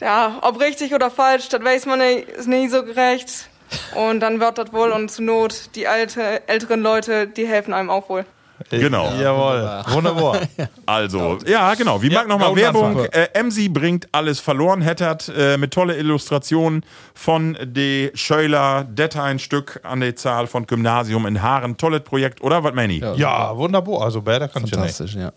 [0.00, 3.48] Ja, ob richtig oder falsch, das weiß man nicht, ist nie so gerecht.
[3.94, 7.90] Und dann wird das wohl und zur Not die alte, älteren Leute, die helfen einem
[7.90, 8.24] auch wohl.
[8.70, 9.12] Genau.
[9.20, 9.82] Jawohl.
[9.94, 10.40] Wunderbar.
[10.86, 12.00] Also, ja, genau.
[12.00, 13.04] Wie mag nochmal Werbung?
[13.06, 19.40] Äh, MC bringt alles verloren, hättert äh, mit tolle Illustrationen von de Schöler, det ein
[19.40, 21.76] Stück an der Zahl von Gymnasium in Haaren.
[21.76, 22.62] Tolles Projekt, oder?
[22.62, 23.02] Was meine ich?
[23.16, 24.02] ja, wunderbar.
[24.02, 24.96] Also besser kann ich ja nicht.
[24.96, 25.32] Fantastisch, ja.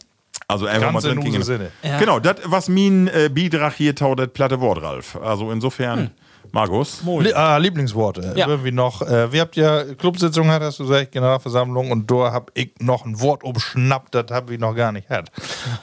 [0.47, 1.43] Also einfach Ganz mal in drin.
[1.43, 1.71] Sinne.
[1.99, 5.15] Genau, das, was mein äh, Beitrag hier tau, das platte Wort, Ralf.
[5.15, 6.11] Also insofern,
[6.51, 7.01] Markus.
[7.03, 8.33] Lie ah, Lieblingsworte.
[8.35, 8.47] Ja.
[8.47, 9.01] Irgendwie noch.
[9.01, 13.05] Äh, wir habt ja Clubsitzung, hat, hast du gesagt, Generalversammlung, und da hab ich noch
[13.05, 15.31] ein Wort umschnappt, das hab ich noch gar nicht gehabt.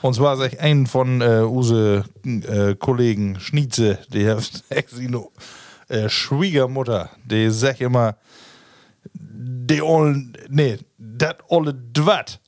[0.02, 4.38] Und zwar sag ich einen von äh, use äh, Kollegen Schnietze, der
[4.68, 5.32] Exino,
[5.88, 8.16] äh, Schwiegermutter, die sagt immer,
[9.12, 10.78] de ollen, nee,
[11.18, 12.40] dat olle Dwat.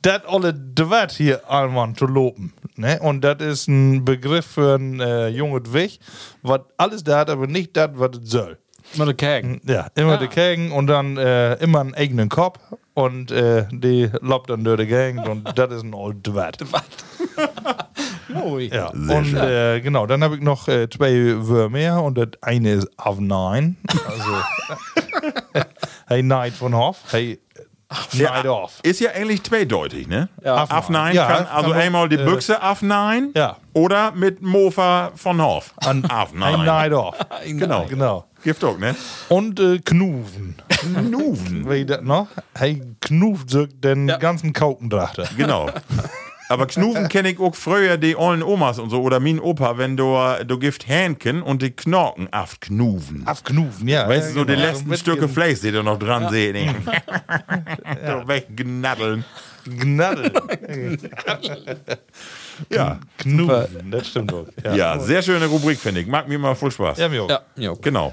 [0.00, 2.52] dat olle Dwat hier allemaal zu lopen.
[2.76, 2.98] Ne?
[3.00, 5.98] Und das ist ein Begriff für ein äh, junges Weg,
[6.42, 8.58] was alles da hat, aber nicht das, was es soll.
[8.96, 9.60] Mal der Kägen.
[9.64, 12.60] Ja, immer die Kägen und dann äh, immer einen eigenen Kopf
[12.92, 16.58] und äh, die lobt dann durch die Gegend und das ist ein old Dwat.
[18.44, 18.68] Ui.
[18.72, 22.72] Ja, und äh, genau, dann habe ich noch äh, zwei Wörter mehr und das eine
[22.72, 23.76] ist auf Nein.
[24.06, 25.42] Also,
[26.06, 27.40] hey, Neid von Hoff, hey,
[28.14, 28.80] Neid off.
[28.82, 30.28] Ist ja eigentlich zweideutig, ne?
[30.42, 30.56] Ja.
[30.68, 33.58] Afnein Ja, kann also kann einmal die äh, Büchse afnein Ja.
[33.72, 35.74] oder mit Mofa von Hof.
[35.76, 36.64] Ein Afnein.
[36.64, 37.16] Neid off.
[37.44, 37.84] Genau.
[37.86, 38.24] Genau.
[38.42, 38.96] Gift auch, ne?
[39.28, 40.56] Und äh, Knuven.
[41.10, 41.70] Nuven.
[41.70, 42.28] Wie das noch?
[42.54, 45.28] Hey, knuft so den ganzen Kaukendrachter.
[45.36, 45.70] Genau.
[46.48, 49.96] Aber Knuven kenne ich auch früher die ollen Omas und so oder mein Opa, wenn
[49.96, 50.16] du,
[50.46, 53.26] du gift Hähnchen und die Knorken afknuven.
[53.26, 54.08] Auf Knuven, ja.
[54.08, 54.66] Weißt du, so die genau.
[54.66, 56.76] letzten Mit Stücke Fleisch, die du noch dran sehen.
[58.06, 59.24] so weggnadeln.
[59.66, 60.98] Gnaddeln.
[62.70, 62.98] Ja.
[63.18, 64.46] Knuven, das stimmt auch.
[64.62, 66.06] ja, sehr schöne Rubrik, finde ich.
[66.06, 66.98] Mag mir mal voll Spaß.
[66.98, 67.30] Ja, mir auch.
[67.30, 67.74] Ja, jo.
[67.80, 68.12] Genau.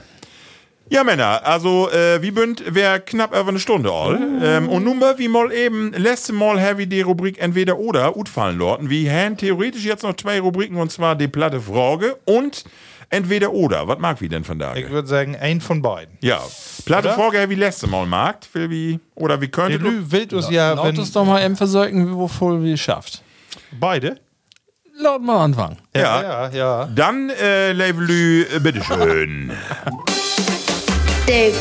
[0.92, 4.20] Ja, Männer, also äh, wie bünd wär knapp über eine Stunde all.
[4.44, 8.18] Ähm, und nun mal, wie mal eben, letzte Mal habe ich die Rubrik entweder oder
[8.18, 8.90] utfallen lorten.
[8.90, 12.66] Wir haben theoretisch jetzt noch zwei Rubriken und zwar die platte Frage und
[13.10, 13.88] entweder oder.
[13.88, 14.76] Was mag wie denn von da?
[14.76, 16.18] Ich würde sagen, ein von beiden.
[16.20, 16.42] Ja,
[16.84, 17.16] platte Oder?
[17.16, 18.40] Frage, wie letzte Mal mag.
[18.52, 20.12] Will wie, oder wie könnte du?
[20.12, 23.24] Wild uns ja, Laut wenn uns doch mal eben versorgen, wo voll wie schafft.
[23.80, 24.20] beide.
[25.00, 25.78] Laut mal anfangen.
[25.96, 26.22] Ja.
[26.22, 26.90] ja, ja.
[26.94, 29.54] Dann, äh, Levelü, bitteschön.
[31.32, 31.54] Die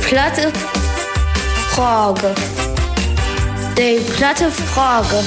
[0.00, 0.50] platte
[1.72, 2.34] Frage.
[3.76, 5.22] Die platte Frage.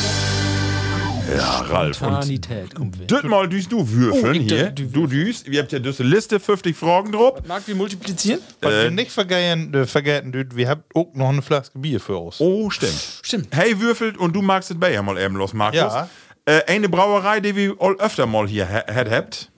[1.37, 2.01] Ja, Ralf.
[2.01, 4.71] Und das mal düst du würfeln Oh, hier.
[4.71, 5.47] Du düst.
[5.47, 7.39] Ihr habt ja diese Liste, 50 Fragen drauf.
[7.47, 8.41] Mag wie multiplizieren?
[8.61, 12.17] Was wir nicht vergessen, äh, vergessen dürfen, wir haben auch noch eine Flasche Bier für
[12.17, 12.37] uns.
[12.39, 13.19] Oh, stimmt.
[13.21, 13.55] Stimmt.
[13.55, 15.77] Hey, würfelt und du magst es bei ja mal eben los, Markus.
[15.77, 16.09] Ja.
[16.45, 19.51] Äh, eine Brauerei, die wir all öfter mal hier habt.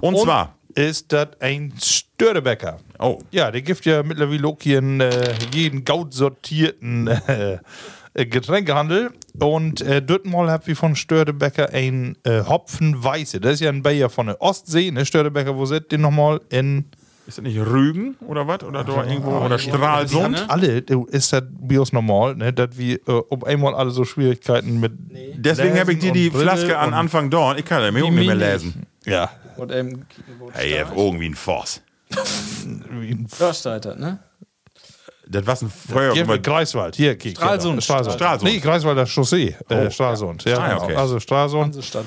[0.00, 0.54] Und, Und zwar.
[0.76, 2.78] ist das ein Störtebäcker.
[3.00, 3.18] Oh.
[3.30, 7.58] Ja, der gibt ja mittlerweile auch hier in, äh, jeden gaut sortierten äh,
[8.12, 9.10] äh, Getränkehandel.
[9.38, 13.40] Und äh, dort mal habt wir von Störtebäcker ein äh, Hopfenweiße.
[13.40, 15.06] Das ist ja ein Bayer von der Ostsee, ne?
[15.06, 16.86] Störtebäcker, wo seid ihr nochmal in
[17.26, 18.64] Ist das nicht Rügen oder was?
[18.64, 19.30] Oder da irgendwo?
[19.30, 20.32] Oder Stralsund?
[20.32, 20.50] ne?
[20.50, 20.78] alle,
[21.10, 22.52] ist das Bios normal, ne?
[22.52, 24.92] dass wir äh, um einmal alle so Schwierigkeiten mit.
[25.36, 27.56] Deswegen habe ich dir die Flaske an Anfang da.
[27.56, 28.82] Ich kann ja mir auch nicht mehr lesen.
[29.06, 29.30] Ja.
[29.56, 31.80] Und wo Hey, ihr habt irgendwie ein Voss.
[33.28, 34.18] Försteiter, ne?
[35.28, 37.72] Das war ein immer- mit Greifswald, hier, kiek, Stralsund.
[37.74, 37.80] genau.
[37.82, 38.14] Stralsund.
[38.16, 38.50] Stralsund.
[38.52, 40.44] Nee, Greifswalder Chaussee, äh, Stralsund.
[40.44, 40.84] Ja, Ah, genau.
[40.84, 40.94] okay.
[40.96, 42.06] Also Stralsund Hansestadt.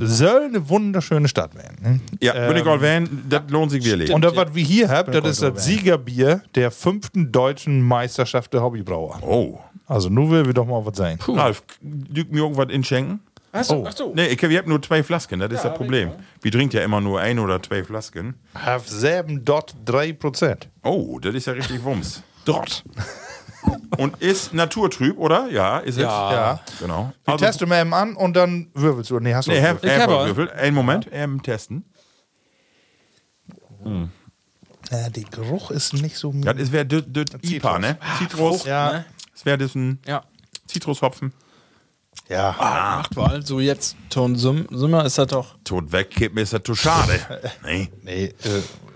[0.00, 1.76] soll eine wunderschöne Stadt werden.
[1.82, 2.00] Ne?
[2.22, 4.10] Ja, ich all van, das lohnt sich wirklich.
[4.12, 8.62] Und das, was wir hier haben, das ist das Siegerbier der fünften deutschen Meisterschaft der
[8.62, 9.18] Hobbybrauer.
[9.22, 9.58] Oh.
[9.86, 11.18] Also nur will wir doch mal was sein.
[11.28, 13.20] Ralf, dück mir irgendwas inschenken?
[13.56, 14.12] Achso, ach so.
[14.14, 16.12] Nee, ich hab, ich hab nur zwei Flasken, das ist das Problem.
[16.42, 18.34] Wir trinkt ja immer nur ein oder zwei Flasken.
[18.54, 20.56] Have 7,3%.
[20.82, 22.22] Oh, das ist ja richtig Wumms.
[22.44, 22.84] Dort.
[23.98, 25.48] Und ist naturtrüb, oder?
[25.50, 26.02] Ja, ist es?
[26.02, 26.32] Ja.
[26.32, 26.60] Ja.
[26.80, 27.12] Genau.
[27.24, 29.18] Wir testen mal eben an und dann würfelst du.
[29.18, 29.90] Nee, hast du Nee, noch Herr?
[29.90, 30.26] Herr hab er.
[30.26, 30.50] Würfel.
[30.52, 31.84] Einen Moment, ähm, testen.
[34.90, 36.32] äh, Der Geruch ist nicht so.
[36.34, 37.02] Das ist wäre das
[37.42, 37.98] IPA, ne?
[38.18, 38.64] Zitrus.
[38.64, 39.04] ja.
[39.32, 40.22] Das wäre das ein Ja.
[40.66, 41.32] Zitrushopfen.
[42.28, 42.54] Ja.
[42.58, 43.44] Macht mal.
[43.46, 45.56] So jetzt, Ton Sum- Summer ist das doch.
[45.64, 47.20] Tot wegkippen ist das zu schade.
[47.64, 47.88] nee.
[48.02, 48.34] Nee, äh,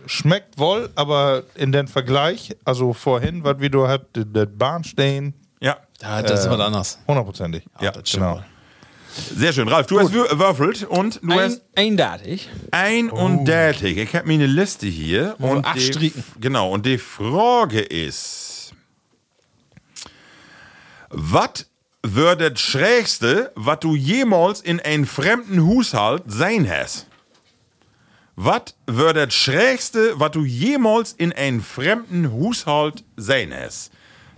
[0.06, 5.76] schmeckt wohl, aber in den Vergleich, also vorhin, was wir da habt, das Bahnstein, Ja,
[6.02, 6.98] Ja, das ist was anderes.
[7.06, 7.62] hundertprozentig.
[7.80, 8.42] Ja, das genau.
[9.36, 9.68] sehr schön.
[9.68, 12.48] Ralf, du hast wür- würfelt und du Ein, hast eindatig.
[12.72, 13.96] ein und tätig.
[13.98, 15.36] Ich habe mir eine Liste hier.
[15.38, 16.24] Wir und acht die, stricken.
[16.40, 18.72] Genau, und die Frage ist:
[21.10, 21.66] Was
[22.02, 27.06] wird das Schrägste, was du jemals in einen fremden Haushalt sein hast?
[28.36, 33.92] Was wird das Schrägste, was du jemals in einen fremden Haushalt sein hast?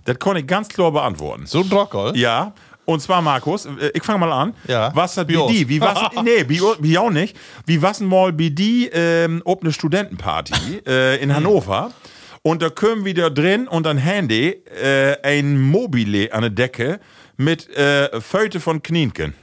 [0.05, 1.45] Das kann ich ganz klar beantworten.
[1.45, 2.17] So ein Drockel?
[2.17, 2.53] Ja.
[2.85, 4.53] Und zwar, Markus, äh, ich fange mal an.
[4.67, 4.91] Ja.
[4.93, 5.27] Was hat.
[5.27, 5.69] BD?
[5.69, 5.97] Wie was?
[6.23, 7.37] nee, wie, auch nicht.
[7.65, 11.91] Wie was mal BD ähm, ob eine Studentenparty äh, in Hannover?
[12.41, 16.99] Und da kommen wir da drin und ein Handy, äh, ein Mobile an der Decke
[17.37, 19.33] mit äh, Föte von Knienken.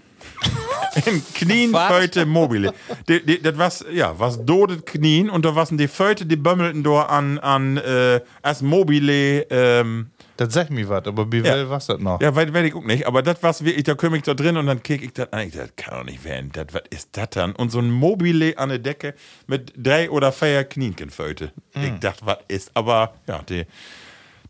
[1.07, 1.93] Im Knien Was?
[1.93, 2.73] Föte Mobile.
[3.09, 6.83] Die, die, das was, ja, was dodet Knien und da waren die Föte, die bömmelten
[6.83, 11.87] da an, an äh, als Mobile, ähm, Das sagt mir was, aber wie will was
[11.87, 12.21] das noch?
[12.21, 13.07] Ja, weil, weil ich auch nicht.
[13.07, 15.47] Aber das was wirklich, da komme ich da drin und dann kick ich das an.
[15.47, 16.51] Ich, Das kann doch nicht werden.
[16.53, 17.53] Das, was ist das dann?
[17.53, 19.15] Und so ein Mobile an der Decke
[19.47, 21.53] mit drei oder vier Knienkenföte.
[21.75, 22.71] Ich dachte, was ist?
[22.75, 23.65] Aber ja, die,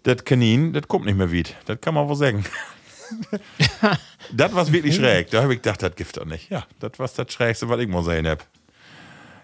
[0.05, 1.51] das Kanin, das kommt nicht mehr wieder.
[1.67, 2.45] Das kann man wohl sagen.
[4.33, 5.31] das was wirklich schräg.
[5.31, 6.51] Da habe ich gedacht, das gibt doch nicht.
[6.51, 8.41] Ja, das was das Schrägste, was ich mal sehen habe.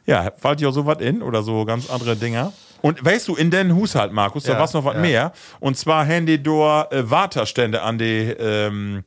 [0.06, 2.52] Ja, fällt dir auch so was in oder so ganz andere Dinger?
[2.82, 5.00] Und weißt du, in den Haushalt, Markus, da Ja, war's noch was ja.
[5.00, 5.32] mehr.
[5.58, 9.02] Und zwar haben die dort äh, Waterstände an die, ähm,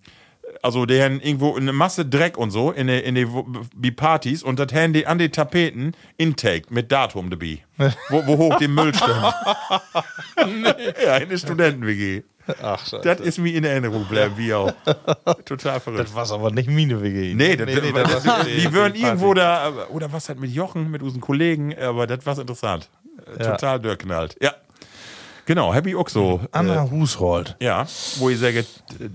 [0.62, 3.28] also die haben irgendwo eine Masse Dreck und so in die, in die,
[3.74, 7.60] die Partys und das haben die an die Tapeten Intake mit Datum dabei.
[8.10, 9.34] wo, wo hoch die Müll stimmt.
[11.06, 12.24] Ja, in der Studenten-WG.
[12.62, 13.02] Ach, Scheiße.
[13.04, 14.72] Das ist mir in Erinnerung bleiben, wie auch.
[15.46, 16.04] Total verrückt.
[16.06, 17.34] Das war's aber nicht meine WG.
[17.36, 20.90] Nee, das, nee, das, war die, die würden irgendwo da, oder was halt mit Jochen,
[20.92, 22.90] mit unseren Kollegen, aber das war interessant.
[23.38, 23.52] Äh, Ja.
[23.52, 24.36] Total durchknallt.
[24.42, 24.54] Ja.
[25.46, 26.42] Genau, Happy auch so.
[26.52, 27.56] Anna Äh, Hushold.
[27.60, 27.86] ja,
[28.18, 28.66] wo ich sage,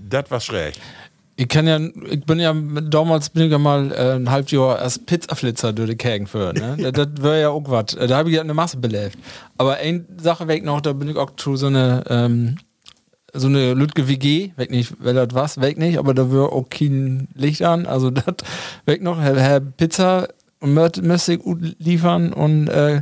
[0.09, 0.75] das war schräg.
[1.37, 1.77] Ich kann ja,
[2.09, 5.89] ich bin ja damals bin ich ja mal äh, ein halbes Jahr als Pizzaflitzer durch
[5.89, 6.77] die Kägen für, ne?
[6.91, 7.87] das, das wäre ja auch was.
[7.87, 9.17] Da habe ich ja eine Masse belebt.
[9.57, 12.57] Aber eine Sache weg noch, da bin ich auch zu so eine, ähm,
[13.35, 16.69] so eine Lütge WG, weg nicht, wer das was, weg nicht, aber da wäre auch
[16.69, 18.35] kein Licht an, also das
[18.85, 20.27] weg noch, Herr, Herr Pizza
[20.59, 23.01] und Mörd- müsste ich gut liefern und äh,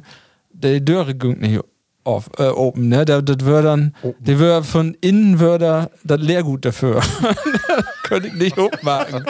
[0.51, 1.59] die Döre ging nicht
[2.05, 3.05] auf, äh, open, ne?
[3.05, 6.99] Das, das wäre dann, die wäre von innen würde das Leergut dafür.
[8.03, 9.23] könnte ich nicht hochmachen.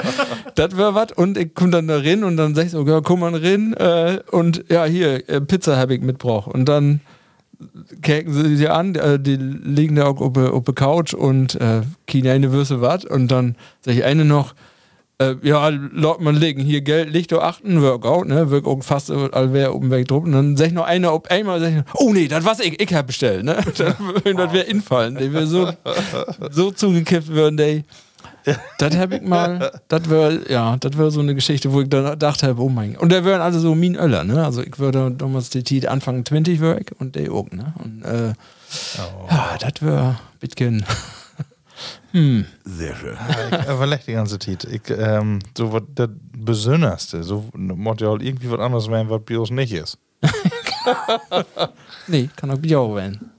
[0.56, 1.12] das wäre was.
[1.12, 3.74] Und ich komme dann da rein und dann sag ich so, ja, komm mal rein
[3.74, 6.48] äh, und ja, hier, äh, Pizza habe ich mitgebracht.
[6.48, 7.02] Und dann
[8.02, 12.32] käken sie sie an, äh, die liegen da auf der- der Couch und äh, keine
[12.32, 13.06] eine Würste was.
[13.06, 14.54] Und dann sag ich eine noch,
[15.20, 19.76] äh, ja, Leute, man legen hier Geld, Licht achten, Workout, ne, wirkt auch fast allwer
[19.76, 20.26] oben weg drüber.
[20.26, 22.80] Und dann sag ich noch einer, ob einmal sag ich, oh nee, das was ich,
[22.82, 23.56] ich hab bestellt, ne.
[23.78, 25.16] das wäre infallen.
[25.18, 25.70] Die wäre so,
[26.52, 27.84] so zugekippt würden, die.
[28.78, 32.18] Das hab ich mal, das wäre, ja, das wäre so eine Geschichte, wo ich dann
[32.20, 33.02] dachte, oh mein Gott.
[33.02, 34.44] Und da wären also so Mien Öller, ne?
[34.44, 37.74] Also ich würde damals die Tiet Anfang 20 war ich und der auch, ne?
[37.84, 38.34] Und äh,
[39.30, 40.86] ja, das wäre Bitcoin.
[42.12, 42.46] hm.
[42.66, 43.18] Sehr schön.
[43.52, 44.66] Ich überleg die ganze Zeit.
[44.66, 49.22] Ich, ähm, so was das Besonderste, so muss ja auch irgendwie was anderes werden, was
[49.24, 49.98] bei uns nicht ist.
[52.08, 53.32] Nee, kann auch Bier werden.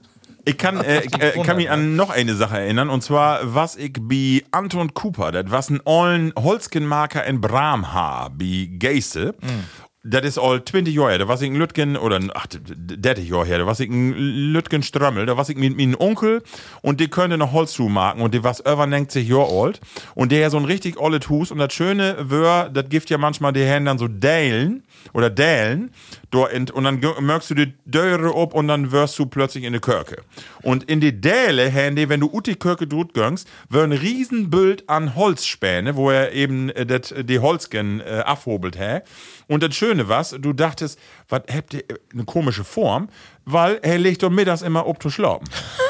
[0.45, 3.75] Ich kann, äh, ich, äh, kann mich an noch eine Sache erinnern, und zwar, was
[3.75, 9.35] ich bei Anton Cooper, das was ein ollen Holzkenmarker in Bramhaar, bei Geise.
[10.07, 11.17] Das ist all 20 Jahre her.
[11.17, 14.83] Da was ich ein Lütgen, oder ach, 30 Jahre her, da was ich ein Lütgen
[14.83, 16.43] Strömmel, da was ich mit meinem Onkel
[16.83, 19.81] und die könnte noch Holzschuh machen und die was über 90 Jahre alt
[20.13, 23.17] und der ja so ein richtig olles Hus und das Schöne wär, das gibt ja
[23.17, 24.83] manchmal die Hände dann so Dalen
[25.13, 25.91] oder Dälen
[26.33, 30.17] und dann merkst du die Döre ab und dann wirst du plötzlich in die Kirche.
[30.65, 34.89] Und in die Däle Hände, wenn du ut die Kirche drut gangst, wär ein Riesenbild
[34.89, 39.01] an Holzspäne, wo er eben äh, das, die Holzgen äh, abhobelt hä.
[39.47, 43.09] Und das Schöne was, du dachtest, was habt ihr äh, eine komische Form,
[43.45, 45.47] weil er legt doch mittags immer ob zu schlafen.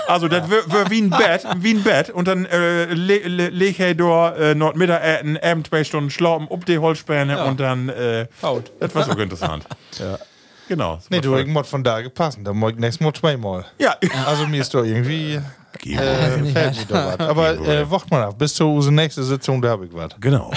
[0.08, 3.48] Also das wär, wär wie ein Bett, wie ein Bett und dann äh, le, le,
[3.48, 7.62] leg er da äh, noch Mittag äh, eben zwei Stunden schlafen ob die Holzspäne und
[7.62, 8.74] dann äh, Haut.
[8.82, 9.66] das war so interessant.
[9.98, 10.20] Ja.
[10.68, 11.00] Genau.
[11.10, 12.44] Nee, du, muss von da gepassen.
[12.44, 13.66] Da muss ich nächstes Mal zweimal.
[13.78, 13.96] Ja.
[14.26, 15.40] Also mir ist doch irgendwie.
[15.84, 17.20] Äh, fällt mir doch was.
[17.20, 20.10] Aber äh, wacht mal ab, bis zu unserer nächsten Sitzung, da habe ich was.
[20.20, 20.52] Genau.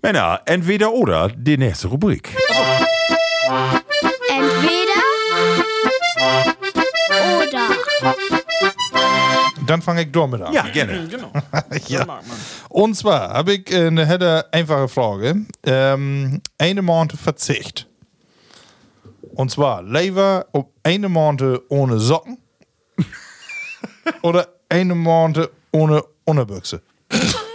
[0.00, 2.34] Männer, entweder oder, die nächste Rubrik.
[4.28, 4.96] Entweder
[7.40, 7.76] oder.
[9.66, 10.52] Dann fange ich damit an.
[10.52, 11.08] Ja, gerne.
[11.08, 11.32] Genau.
[11.88, 12.20] Ja.
[12.68, 15.36] Und zwar habe ich äh, eine hätte einfache Frage.
[15.64, 17.85] Ähm, eine Monate Verzicht.
[19.36, 22.38] Und zwar lieber ob eine Monate ohne Socken
[24.22, 26.80] oder eine Monate ohne Unterbüchse.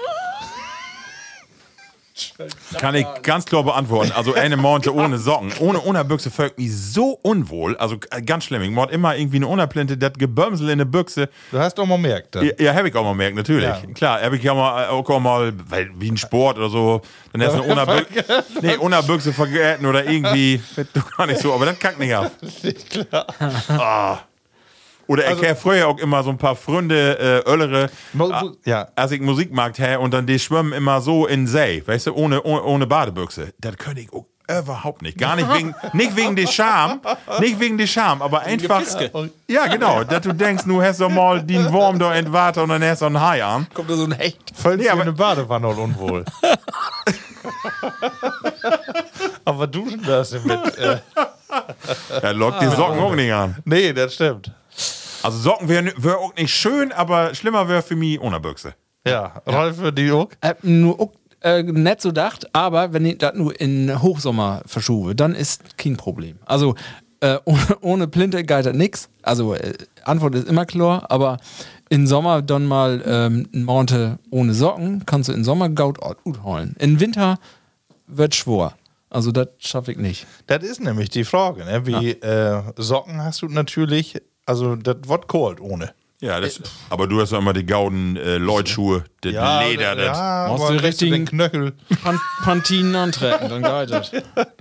[2.79, 4.11] Kann ich ganz klar beantworten.
[4.11, 7.77] Also eine Monate ohne Socken, ohne Unterbüchse folgt mich so unwohl.
[7.77, 8.61] Also äh, ganz schlimm.
[8.61, 11.29] Ich mord immer irgendwie eine Unterplinte, das Gebömsel in der Büchse.
[11.51, 12.35] Du hast doch mal merkt.
[12.35, 13.63] Ja, ja habe ich auch mal merkt, natürlich.
[13.63, 13.81] Ja.
[13.93, 17.01] Klar, habe ich ja mal, auch auch mal, weil, wie ein Sport oder so,
[17.33, 20.61] dann hast du eine Unterbüchse, nee, Unterbüchse vergessen oder irgendwie,
[20.93, 22.31] du gar nicht so, aber das kackt nicht ab.
[23.69, 24.19] Ah.
[25.11, 28.87] Oder ich habe früher auch immer so ein paar Freunde, äh, Öllere, ah, mo- ja.
[28.95, 32.41] als ich Musikmarkt her und dann die schwimmen immer so in See, weißt du, ohne,
[32.43, 33.53] ohne, ohne Badebüchse.
[33.59, 35.17] Das könnte ich auch überhaupt nicht.
[35.17, 37.01] Gar nicht wegen, nicht wegen der Scham,
[37.39, 38.81] nicht wegen der Scham, aber einfach.
[39.47, 42.69] Ja, genau, dass du denkst, du hast doch mal den Wurm da in Water und
[42.69, 43.67] dann hast du einen Hai an.
[43.73, 44.39] Kommt da so ein Hecht.
[44.55, 46.25] Voll Nee, nee, aber- eine Badewanne und unwohl.
[49.45, 50.77] aber duschen das mit.
[50.77, 50.97] Äh,
[52.23, 53.55] Ja, lockt die Socken auch nicht an.
[53.65, 54.51] nee, das stimmt.
[55.23, 58.73] Also Socken wäre wär auch nicht schön, aber schlimmer wäre für mich ohne Büchse.
[59.05, 60.29] Ja, Ralf für die auch.
[60.41, 61.11] Äh, nur auch,
[61.41, 65.97] äh, nicht so dacht, aber wenn ich das nur in Hochsommer verschufe, dann ist kein
[65.97, 66.37] Problem.
[66.45, 66.75] Also
[67.19, 69.09] äh, ohne, ohne Plinte geht das nix.
[69.21, 69.73] Also äh,
[70.03, 71.37] Antwort ist immer klar, aber
[71.89, 76.75] im Sommer dann mal ähm, Monate ohne Socken, kannst du im Sommer gaut gut holen.
[76.79, 77.37] Im Winter
[78.07, 78.75] wird schwor.
[79.09, 80.25] Also das schaffe ich nicht.
[80.47, 81.65] Das ist nämlich die Frage.
[81.65, 81.85] Ne?
[81.85, 85.93] Wie äh, Socken hast du natürlich, also das wird kalt ohne.
[86.19, 86.61] Ja, das,
[86.91, 90.05] aber du hast ja immer die gauden äh, Leutschuhe, das Leder, das.
[90.17, 91.73] ja, aber du den richtigen- Knöchel.
[92.03, 94.11] Pan Pantinen antreten, dann geht das.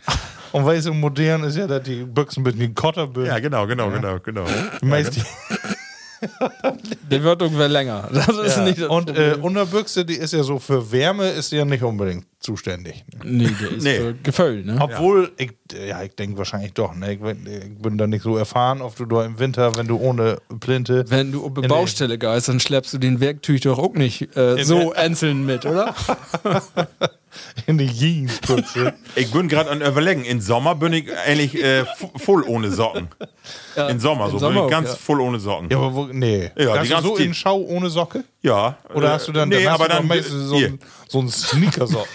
[0.52, 3.90] Und weißt du, modern ist ja, dass die Büchsen mit den Kotter Ja, genau, genau,
[3.90, 4.47] genau, genau.
[4.81, 5.23] Meist die,
[7.11, 8.09] Der wird irgendwer länger.
[8.12, 8.65] Das ist ja.
[8.65, 9.36] nicht das Und äh.
[9.40, 13.05] Unterbüchse, die ist ja so für Wärme, ist die ja nicht unbedingt zuständig.
[13.23, 13.97] nee, der ist Nee.
[13.99, 14.79] für Gefühl, ne?
[14.81, 17.12] Obwohl, ich, ja, ich denke wahrscheinlich doch, ne?
[17.12, 19.99] ich, bin, ich bin da nicht so erfahren, ob du da im Winter, wenn du
[19.99, 21.05] ohne Plinte.
[21.09, 24.93] Wenn du auf Baustelle gehst, dann schleppst du den Werktüch doch auch nicht äh, so
[24.93, 25.95] einzeln mit, oder?
[27.67, 28.95] in die Jeansbüchse.
[29.15, 30.25] Ich bin gerade an Überlegen.
[30.25, 31.85] Im Sommer bin ich eigentlich äh,
[32.17, 33.09] voll ohne Socken.
[33.77, 34.97] Im Sommer, im so Sommer bin auch, ich ganz ja.
[34.97, 35.69] voll ohne Socken.
[35.71, 36.51] ja, aber wo, nee.
[36.57, 38.25] Ja, hast die du so in Schau ohne Socke?
[38.43, 38.79] Ja.
[38.95, 40.79] Oder äh, hast du dann, nee, dann hast aber dann meistens so hier.
[41.11, 42.09] So ein Sneakersocken?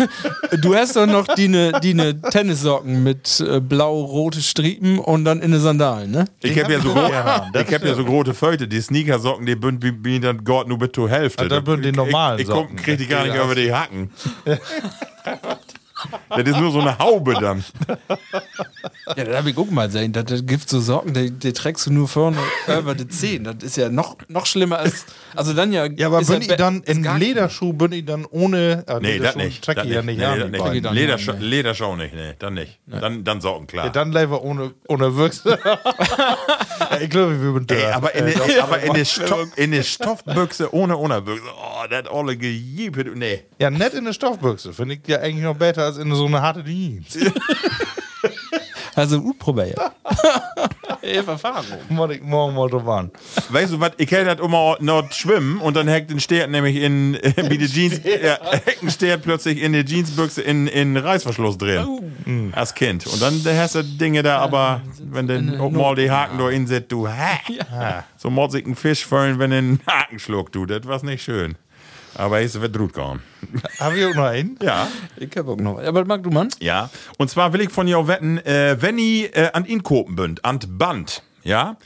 [0.60, 5.40] Du hast doch noch die ne, die ne Tennissocken mit äh, blau-rote Striepen und dann
[5.40, 6.24] in den Sandalen, ne?
[6.42, 9.56] Ich habe ja so, gro Ja, ich hab ja so große Föte, die Sneakersocken, die
[9.56, 11.44] bin, bin dann Gott nur bis zur Hälfte.
[11.44, 12.76] Ah, da bin die normalen Ich, ich komm, Socken.
[12.76, 13.44] krieg die gar nicht Ja.
[13.44, 14.10] über die Hacken.
[16.28, 17.64] das ist nur so eine Haube dann.
[19.16, 21.86] Ja, da hab ich auch mal gesehen, das, das gibt so Socken, die, die trägst
[21.86, 22.38] du nur vorne
[22.78, 23.44] über die Zehen.
[23.44, 25.04] Das ist ja noch, noch schlimmer als.
[25.36, 25.84] Also dann ja.
[25.86, 28.82] Ja, aber bin ja ich dann in Lederschuh, bin ich dann ohne.
[28.88, 29.64] Ah, Nee, das Lederschuh nicht.
[29.64, 30.18] Track ich ja nicht.
[30.18, 30.50] Nee, an.
[30.50, 30.84] nicht.
[30.84, 31.44] Dann Ledersch nicht, nee.
[31.46, 32.80] Lederschau nicht, nee, dann nicht.
[32.86, 33.86] Dann, dann Socken, klar.
[33.86, 35.56] Ja, dann lieber ohne, ohne Büchse.
[35.64, 37.94] ja, ich glaube, wir sind Ey, da.
[37.96, 39.48] aber in, Äh, der- aber in der Stoff,
[39.82, 43.44] Stoffbüchse ohne Unterbüchse, oh, das alle gejiebet, nee.
[43.60, 44.72] Ja, nett in der Stoffbüchse.
[44.72, 47.16] Finde ich ja eigentlich noch besser als in so eine harte Jeans.
[48.96, 49.78] Also gut probiert.
[51.02, 51.78] Elf Erfahrung.
[51.88, 53.10] Muss ich morgen mal an.
[53.50, 56.76] Weißt du was, ich hätte das immer noch schwimmen und dann hackt den Stert nämlich
[56.76, 60.96] in, äh, wie die Jeans, ja, hackt den Stert plötzlich in die Jeansbüchse in, in
[60.96, 62.50] Reißverschluss drin.
[62.52, 63.06] Als Kind.
[63.06, 66.90] Und dann hast du Dinge da, aber wenn du auch mal die Haken da insetzt,
[66.90, 71.22] du, ha, so mordsig ein Fisch fallen, wenn einen Haken schluckt, du, das war nicht
[71.22, 71.56] schön.
[72.16, 73.22] Aber es wird gut gegangen.
[73.78, 74.58] Haben wir auch noch einen?
[74.62, 74.88] Ja.
[75.16, 75.78] Ich hab auch noch.
[75.78, 76.48] Aber mag du Mann?
[76.60, 80.16] Ja, und zwar will ich von dir wetten, äh, wenn ich äh, an ihn kopen
[80.16, 81.76] bünd, an Band, ja,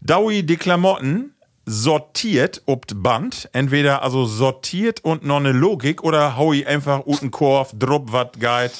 [0.00, 1.34] daui die Klamotten
[1.66, 7.30] sortiert ob Band, entweder also sortiert und noch eine Logik oder hau ich einfach unten
[7.30, 8.72] Korf, drup wat geht,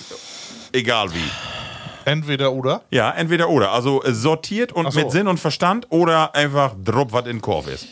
[0.73, 1.31] egal wie.
[2.07, 2.83] Entweder oder.
[2.91, 5.01] Ja, entweder oder, also äh, sortiert und so.
[5.01, 7.87] mit Sinn und Verstand oder einfach drup wat in Korf ist.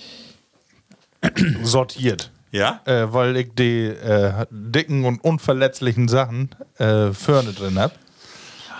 [1.62, 2.30] Sortiert.
[2.52, 2.80] Ja?
[2.84, 7.92] Äh, weil ich die äh, dicken und unverletzlichen Sachen äh, vorne drin hab.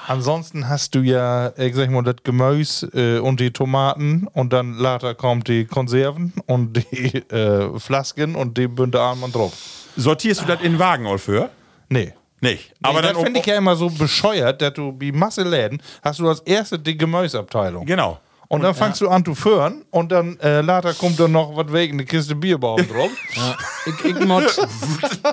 [0.09, 4.75] Ansonsten hast du ja, ich sag mal, das Gemüse äh, und die Tomaten und dann
[4.75, 9.53] later kommt die Konserven und die äh, Flasken und die Bünde an und drauf.
[9.97, 11.51] Sortierst du das in Wagen all für?
[11.89, 12.13] Nee.
[12.41, 12.73] Nicht.
[12.83, 15.81] Aber dann das finde ich auch- ja immer so bescheuert, dass du wie Masse Läden
[16.03, 17.87] hast du als erste die Gemüseabteilung.
[17.87, 18.19] Genau.
[18.53, 21.73] Und dann fangst du an zu führen und dann äh, later kommt dann noch was
[21.73, 23.11] wegen eine Kiste Bierbaum drauf.
[23.35, 23.57] Ja.
[23.87, 24.45] Ich, ich mod,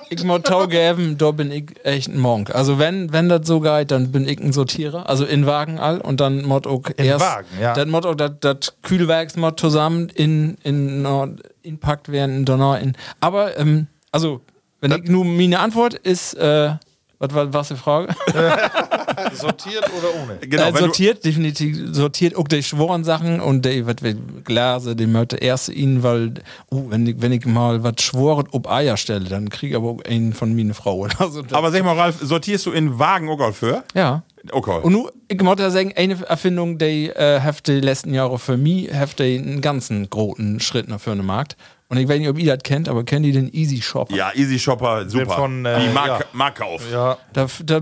[0.10, 2.56] ich mod Tau geben, da bin ich echt ein Monk.
[2.56, 5.10] Also wenn, wenn das so geht, dann bin ich ein Sortierer.
[5.10, 7.26] Also in Wagen all und dann mod auch erst.
[7.26, 7.74] Wagen, ja.
[7.74, 12.96] Das mod auch das, Kühlwerksmod zusammen in, in, in, inpackt werden, danach in.
[13.20, 14.40] Aber, ähm, also,
[14.80, 16.76] wenn ich nur meine Antwort ist, äh,
[17.20, 18.16] was war was die Frage?
[19.34, 20.38] Sortiert oder ohne?
[20.40, 24.16] Genau, äh, sortiert, definitiv sortiert auch die schworen Sachen und die, was wir
[24.46, 26.36] Glase, die möchte erst ihn, weil,
[26.70, 29.90] oh, wenn ich, wenn ich mal was schworen ob Eier stelle, dann krieg ich aber
[29.90, 31.44] auch einen von meine Frau oder so.
[31.52, 33.84] Aber sag mal, Ralf, sortierst du in Wagen auch für?
[33.94, 34.24] ja.
[34.52, 34.80] Okay.
[34.82, 38.56] Und nu, ich muss ja sagen, eine Erfindung, die äh, hat die letzten Jahre für
[38.56, 41.58] mich, hat die einen ganzen großen Schritt nach vorne gemacht.
[41.91, 44.11] Und ich weiß nicht, ob ihr das kennt, aber kennt ihr den Easy Shop?
[44.11, 45.32] Ja, Easy Shopper, super.
[45.32, 46.20] von, äh, Die Mark, ja.
[46.34, 46.84] Markauf.
[46.91, 47.18] Ja.
[47.34, 47.82] Da, da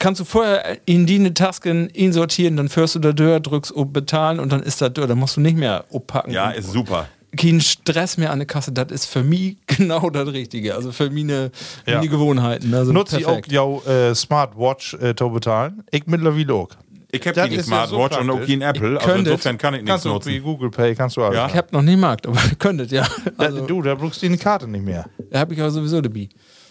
[0.00, 3.86] kannst du vorher in die Tasken ihn sortieren, dann führst du da durch, drückst auf
[3.92, 5.06] Bezahlen und dann ist das durch.
[5.06, 6.32] Dann musst du nicht mehr abpacken.
[6.32, 7.06] Ja, ist super.
[7.36, 8.72] kein Stress mehr an der Kasse.
[8.72, 10.74] Das ist für mich genau das Richtige.
[10.74, 11.52] Also für meine,
[11.86, 11.98] Ja.
[11.98, 12.74] meine Gewohnheiten.
[12.74, 13.64] Also Nutze ich auch ja
[14.10, 15.84] äh, Smartwatch äh, zu bezahlen?
[15.92, 16.70] Ich mittlerweile auch.
[17.14, 18.58] Ich habe keine ist ja so Smartwatch und auch praktisch.
[18.58, 20.42] kein Apple, also insofern kann ich nichts du wie nutzen.
[20.42, 21.36] Google Pay, kannst du alles.
[21.36, 21.46] Ja.
[21.48, 23.06] Ich hab noch nie gemacht, aber ihr könntet, ja.
[23.38, 25.06] Da, Also, du, da brauchst du die Karte nicht mehr.
[25.30, 26.28] da habe ich auch sowieso dabei.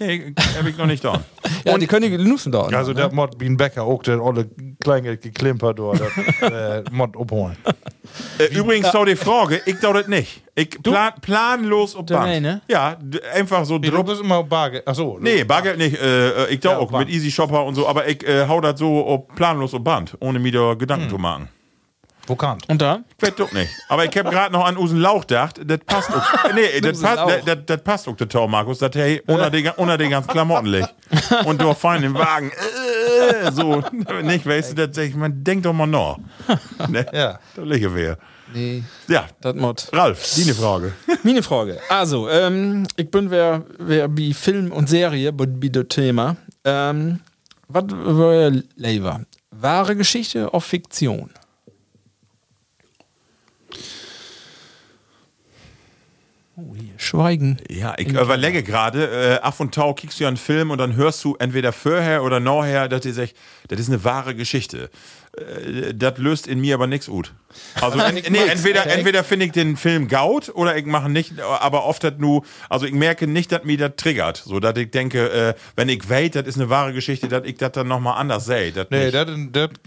[0.07, 1.19] Nee, hab ich noch nicht da.
[1.65, 2.63] Ja, die können die nutzen da.
[2.63, 2.97] Also ne?
[2.97, 4.49] der Mod wie ein Bäcker auch, der alle
[4.83, 6.01] Kleingeld geklimpert dort,
[6.41, 7.55] der äh, Mod abholen.
[8.37, 10.43] Äh, übrigens, so die Frage, ich tau das nicht.
[10.55, 12.25] Ich plan, planlos Du, Band.
[12.25, 12.61] nee, ne?
[12.67, 12.97] Ja,
[13.33, 14.85] einfach so Du bist immer auf Bargeld.
[14.85, 15.17] Achso.
[15.21, 15.95] Nee, Bargeld nicht.
[16.01, 17.05] Äh, äh, ich tau Ja, auch Band.
[17.07, 20.17] mit Easy Shopper und so, aber ich äh, hau das so auf, planlos auf Band,
[20.19, 21.47] ohne mir da Gedanken zu machen.
[22.25, 22.57] Wo kann?
[22.67, 23.03] Und da?
[23.17, 23.69] Ich weiß doch nicht.
[23.89, 26.23] Aber ich hab gerade noch an usen Lauch gedacht, das passt auch.
[26.53, 29.69] Nee, das passt, das, das, das passt auch, der Tor, Markus, das hey, unter den,
[29.71, 30.93] unter den ganzen Klamotten liegt.
[31.45, 32.51] Und du fein im Wagen.
[32.51, 33.83] Äh, so,
[34.21, 36.17] nicht, weißt du, das, ich man, denk doch mal nach.
[36.87, 37.05] Ne?
[37.11, 37.39] Ja.
[37.55, 38.17] Da liege wer.
[38.53, 39.89] Nee, Ja, das Mod.
[39.91, 40.93] Ralf, die Frage.
[41.23, 41.79] Meine Frage.
[41.89, 46.35] Also, ähm, ich bin wer, wer bei Film und Serie, bei das Thema.
[46.63, 47.19] Ähm,
[47.67, 49.21] was war lieber?
[49.51, 51.29] Wahre Geschichte auf Fiktion?
[56.55, 57.57] Oh, hier, Schweigen.
[57.67, 60.95] Ja, ich überlege gerade, äh, ab und tau kickst du ja einen Film und dann
[60.95, 63.33] hörst du entweder vorher oder nachher, dass dir sagt,
[63.69, 64.91] das ist eine wahre Geschichte.
[65.35, 67.33] Äh, das löst in mir aber nichts gut.
[67.81, 71.85] Also en, nee, entweder, entweder finde ich den Film gaut oder ich mache nicht, aber
[71.85, 75.31] oft hat nur, also ich merke nicht, dass mir das triggert, so dass ich denke,
[75.31, 78.45] äh, wenn ich weiß, das ist eine wahre Geschichte, dass ich das dann nochmal anders
[78.45, 78.71] sehe.
[78.91, 79.11] Nee,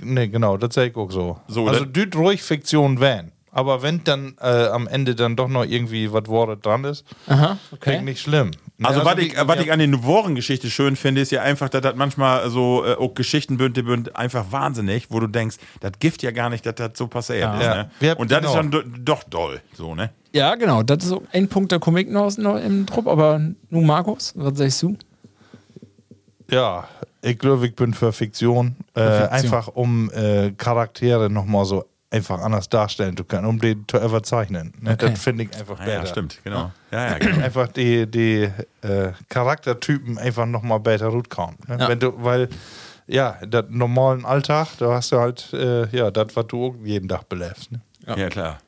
[0.03, 1.39] nee, genau, das sag ich auch so.
[1.47, 3.31] So, also, düt ruhig Fiktion van.
[3.57, 7.57] Aber wenn dann äh, am Ende dann doch noch irgendwie was Worte dran ist, Aha,
[7.73, 7.97] okay.
[7.97, 8.03] okay.
[8.03, 8.51] nicht schlimm.
[8.77, 11.41] Nee, Also, was wie- ich, was ja, ich an den Worengeschichte schön finde, ist ja
[11.41, 15.27] einfach, dass das manchmal so äh, auch Geschichten bünd, die bünd einfach wahnsinnig, wo du
[15.27, 17.63] denkst, das Gift ja gar nicht, dass das so passiert ist.
[17.65, 17.75] Ja.
[17.85, 17.91] Ne?
[17.99, 18.57] Wir- Und das ist genau.
[18.57, 20.11] dann do, doch doll, so, ne?
[20.35, 20.83] Ja, genau.
[20.83, 23.07] Das ist so ein Punkt, der komme ich noch, noch im Trupp.
[23.07, 24.99] Aber nun, Markus, was sagst du?
[26.51, 26.87] Ja,
[27.23, 28.77] ich glaube, ich bin für Fiktion.
[28.95, 29.29] Äh, Fiktion.
[29.31, 31.87] Einfach um äh, Charaktere nochmal so
[32.17, 34.73] einfach anders darstellen zu können, um die zu überzeichnen.
[34.81, 34.93] Ne?
[34.93, 35.11] Okay.
[35.11, 36.13] Das finde ich einfach Ja, ja, besser.
[36.13, 36.73] stimmt, genau.
[36.91, 37.45] Ja, ja, genau.
[37.45, 38.51] Einfach die, die
[38.83, 41.57] äh, Charaktertypen einfach nochmal besser gut kommen.
[41.69, 41.77] Ne?
[41.79, 41.89] Ja.
[41.89, 42.49] Wenn du, weil,
[43.07, 47.29] ja, der normalen Alltag, da hast du halt, äh, ja, das, was du jeden Tag
[47.29, 47.73] belebst.
[47.73, 47.81] Ne?
[48.17, 48.29] ja.
[48.29, 48.59] klar.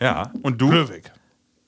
[0.00, 0.68] Ja, und du?
[0.68, 1.10] Glückwig.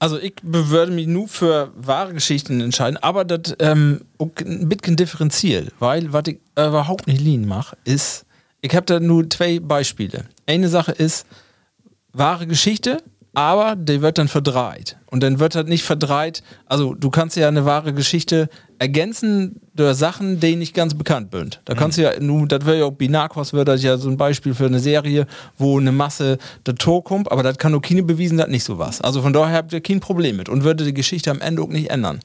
[0.00, 5.72] Also ich würde mich nur für wahre Geschichten entscheiden, aber das ähm, ein bisschen differenziert,
[5.80, 8.24] weil was ich überhaupt nicht lean mache, ist,
[8.60, 10.24] ich habe da nur zwei Beispiele.
[10.46, 11.26] Eine Sache ist
[12.12, 13.02] wahre Geschichte,
[13.34, 14.96] aber die wird dann verdreht.
[15.06, 18.48] Und dann wird halt nicht verdreht, also du kannst ja eine wahre Geschichte
[18.80, 21.60] ergänzen durch Sachen, die nicht ganz bekannt sind.
[21.64, 24.16] Da kannst du ja, nun, das wäre ja auch Binakos, wäre das ja so ein
[24.16, 25.26] Beispiel für eine Serie,
[25.56, 28.78] wo eine Masse der Tor kommt, aber das kann auch keine bewiesen, das nicht so
[28.78, 29.00] was.
[29.00, 31.68] Also von daher habt ihr kein Problem mit und würde die Geschichte am Ende auch
[31.68, 32.20] nicht ändern.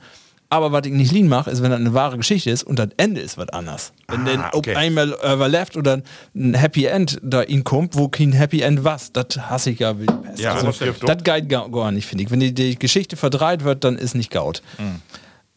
[0.53, 2.89] Aber was ich nicht lean mache, ist, wenn das eine wahre Geschichte ist und das
[2.97, 3.91] Ende ist was anders.
[4.07, 4.71] Wenn Ah, dann okay.
[4.71, 6.01] ob einmal überlebt oder
[6.35, 9.99] ein Happy End da ihn kommt, wo kein Happy End was, das hasse ich ja
[9.99, 10.39] wie Pest.
[10.39, 12.29] Ja, also, das das geht gar, gar nicht, finde ich.
[12.29, 14.61] Wenn die, die Geschichte verdreht wird, dann ist nicht gaut.
[14.77, 15.01] Mhm.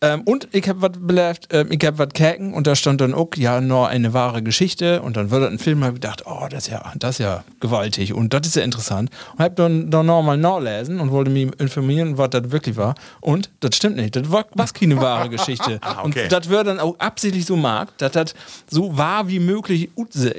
[0.02, 3.14] Ähm, und ich habe was belebt, ähm, ich habe was käken und da stand dann
[3.14, 6.47] auch, ja, nur eine wahre Geschichte und dann wird ein Film, habe ich gedacht, oh,
[6.51, 9.10] das ist ja, das ist ja gewaltig und das ist ja interessant.
[9.32, 12.94] Und habe dann, dann nochmal nachlesen und wollte mich informieren, was das wirklich war.
[13.23, 15.81] Und das stimmt nicht, das war was keine wahre Geschichte.
[16.02, 16.24] okay.
[16.24, 18.35] Und das wird dann auch absichtlich so mag, dass das
[18.68, 19.89] so wahr wie möglich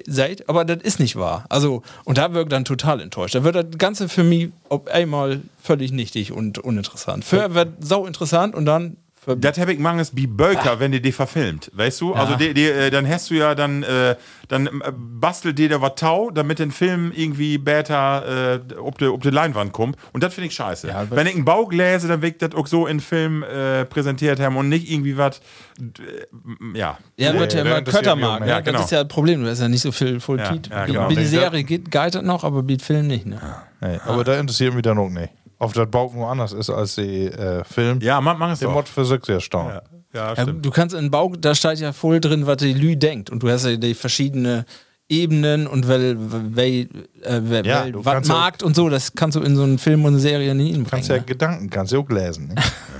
[0.05, 1.45] seid, aber das ist nicht wahr.
[1.49, 3.33] Also, und da wird dann total enttäuscht.
[3.33, 7.25] Da wird das Ganze für mich auf einmal völlig nichtig und uninteressant.
[7.25, 8.97] Für wird sau interessant und dann
[9.35, 12.13] Das habe ich mangels wie Böker, wenn die die verfilmt, weißt du?
[12.13, 14.15] Also die, die, äh, dann hast du ja dann, äh,
[14.47, 19.05] dann äh, bastelt dir da was tau, damit den Film irgendwie besser äh, ob die,
[19.05, 19.97] ob die Leinwand kommt.
[20.13, 20.87] Und das finde ich scheiße.
[20.87, 24.39] Ja, wenn ich einen Bau lese, dann wird das auch so in Film äh, präsentiert
[24.39, 25.41] haben und nicht irgendwie was,
[25.79, 26.97] äh, ja.
[27.17, 28.39] Ja, wird ja der immer interessiert Kötter mich auch mag.
[28.39, 28.47] mehr.
[28.47, 28.53] ne?
[28.53, 28.77] Ja, genau.
[28.77, 29.43] Das ist ja das Problem.
[29.43, 31.09] Du hast ja nicht so viel voll Ja, ja, genau.
[31.09, 33.25] Wie die Serie geht, geht das noch, aber wie Film nicht.
[33.25, 33.39] Ne?
[33.81, 35.33] Nee, aber da interessiert mich dann auch nicht.
[35.59, 37.99] Ob das Bauch woanders ist als die äh, Film.
[38.01, 38.69] Ja, mach, mach es Der.
[38.69, 39.83] Mod für sich sehr stark.
[40.13, 40.65] Ja, ja, Ja, stimmt.
[40.65, 43.29] du kannst in Bau, da steht ja voll drin, was die Lü denkt.
[43.29, 44.65] Und du hast ja die verschiedenen
[45.09, 46.17] Ebenen und wel,
[46.55, 46.87] wel,
[47.23, 48.89] äh, wel, Ja, wel was Markt und so.
[48.89, 50.89] Das kannst du in so einen Film und eine Serie nie hinbringen.
[50.89, 52.49] Kannst ja Gedanken, kannst du auch lesen.
[52.49, 52.55] Ne?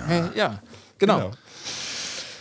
[0.08, 0.32] ne?
[0.36, 0.60] ja,
[0.98, 1.32] genau.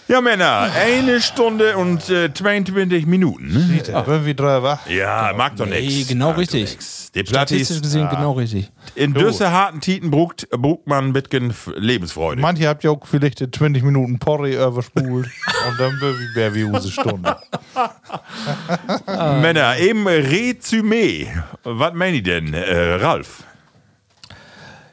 [0.08, 3.48] Ja, Männer, eine Stunde und äh, 22 Minuten.
[3.52, 3.82] Ne?
[3.88, 4.06] Ja.
[4.06, 4.86] Wenn wir drei wach.
[4.88, 6.08] Ja, mag doch Nee, nichts.
[6.08, 6.78] genau Mag richtig.
[7.12, 8.70] Die Statistisch gesehen genau richtig.
[8.94, 11.28] in düsse harten Titen brugt, brugt man mit
[11.76, 12.40] Lebensfreude.
[12.40, 15.26] Manche habt ja auch vielleicht die 20 Minuten Porri überspult
[15.68, 16.00] und dann
[16.34, 17.36] wäre wie unsere Stunde.
[19.06, 21.26] Männer, eben Resümee.
[21.64, 23.42] Was meine ich denn, äh, Ralf?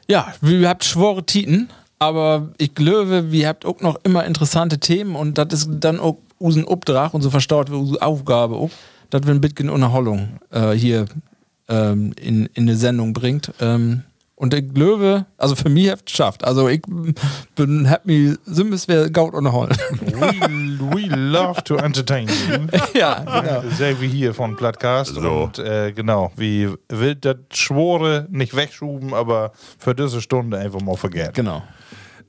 [0.08, 1.70] Ja, wir habt schwore Titen,
[2.04, 6.16] aber ich glaube, wir habt auch noch immer interessante Themen und das ist dann auch
[6.38, 8.70] unseren Obdrach und so verstaut wir unsere Aufgabe auch,
[9.10, 11.06] dass wir ein bisschen Unterholung äh, hier
[11.68, 13.52] ähm, in, in eine Sendung bringt.
[13.60, 14.02] Ähm,
[14.36, 16.44] Und der Löwe, also für mich hat es geschafft.
[16.44, 16.82] Also ich
[17.54, 19.70] bin, hab mich, Simbis wäre Gaut und Hall.
[20.00, 20.32] We,
[20.92, 22.58] we love to entertain you.
[22.98, 23.62] ja, genau.
[23.78, 25.14] Sehr wie hier von Plattcast.
[25.14, 25.44] So.
[25.44, 30.96] Und äh, genau, wie will das Schwore nicht wegschuben, aber für diese Stunde einfach mal
[30.96, 31.32] vergessen.
[31.34, 31.62] Genau.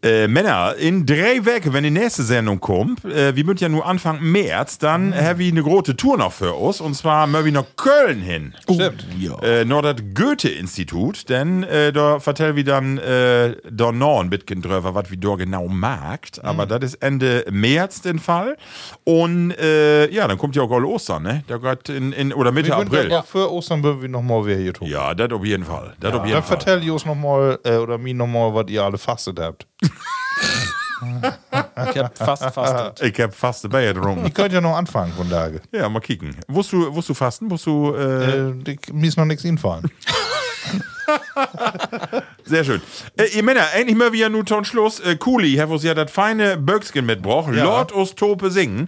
[0.06, 3.88] Äh, Männer, in drei Wochen, wenn die nächste Sendung kommt, äh, wir müssen ja nur
[3.88, 6.80] Anfang März, dann haben wir eine große Tour noch für uns.
[6.80, 8.53] Und zwar müssen wir nach Köln hin.
[8.72, 9.03] Stimmt.
[9.41, 14.61] Äh, noch das Goethe-Institut, denn äh, da vertell wir dann äh, da noch ein bisschen
[14.61, 16.44] drüber, was wir da genau magt.
[16.45, 18.57] Aber das ist Ende März den Fall.
[19.06, 21.44] Und äh, ja, dann kommt ja auch alle Ostern, ne?
[21.48, 23.10] Da geht in, in, oder Mitte Wir April.
[23.10, 23.23] ja.
[23.23, 24.88] für Ostern würden wir nochmal wieder hier tun.
[24.88, 25.95] Ja, das auf jeden Fall.
[25.99, 26.60] Das auf jeden Dann Fall.
[26.60, 29.65] vertell uns nochmal, äh, oder mir nochmal, was ihr alle fastet habt.
[31.91, 33.01] Ich hab fast fastet.
[33.01, 34.23] Ich hab fast dabei drum.
[34.23, 35.61] Ihr könnt ja noch anfangen von Tage.
[35.71, 36.35] Ja, mal kicken.
[36.47, 37.49] Wusst du, wusst du fasten?
[37.51, 39.89] Wusst du, äh, Äh, ich- mir ist noch nichts einfallen.
[42.45, 42.81] Sehr schön.
[43.17, 44.99] Äh, ihr Männer, endlich mal wieder nur zum Schluss.
[44.99, 47.49] Äh, Kuli, hat uns ja das feine Böckskin mitgebracht.
[47.51, 48.85] Lord us Tope singen.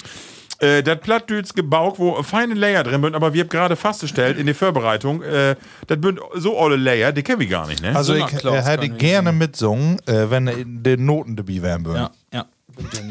[0.59, 4.45] Äh, das Plattdüts gebaut, wo feine Layer drin sind, aber wir haben gerade festgestellt in
[4.47, 5.55] der Vorbereitung, äh,
[5.85, 7.95] das sind so alle Layer, die kennen wir gar nicht, ne?
[7.95, 11.99] Also So ich äh, hätte gerne mitsungen, äh, wenn in den Noten dabei wären würde.
[11.99, 12.45] Ja, ja.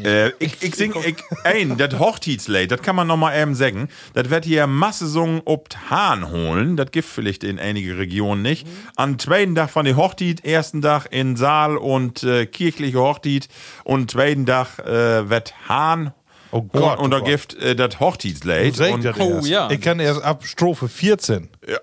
[0.03, 3.89] Äh, ich, ich sing ich, ein, das Hochzeitslied, das kann man noch mal eben sagen.
[4.13, 6.77] Das wird hier Masse sungen ob Hahn holen.
[6.77, 8.67] Das gibt vielleicht in einige Regionen nicht.
[8.95, 13.49] Am zweiten Tag von der Hochzeit, ersten Tag in Saal und äh, kirchliche Hochzeit
[13.83, 16.13] und zweiten Tag äh, wird Hahn
[16.51, 18.79] Oh Gott, und, und da oh gibt äh, das Hochzeitslied.
[19.19, 19.69] Oh, ja.
[19.69, 21.49] Ich kann erst ab Strophe 14.
[21.67, 21.77] Ja.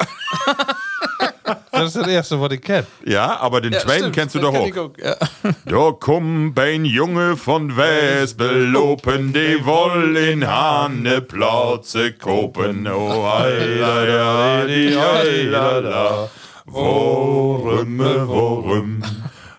[1.72, 2.86] das ist das Erste, was ich kenne.
[3.04, 4.90] Ja, aber den zweiten stimmt, kennst du doch auch.
[4.98, 5.16] Ja.
[5.66, 12.86] Da kommt ein Junge von Wesbel, lopen, die wollen in Hane Platze kopen.
[12.86, 16.30] Oh, heilala, die heilala,
[16.64, 19.02] worum, worum.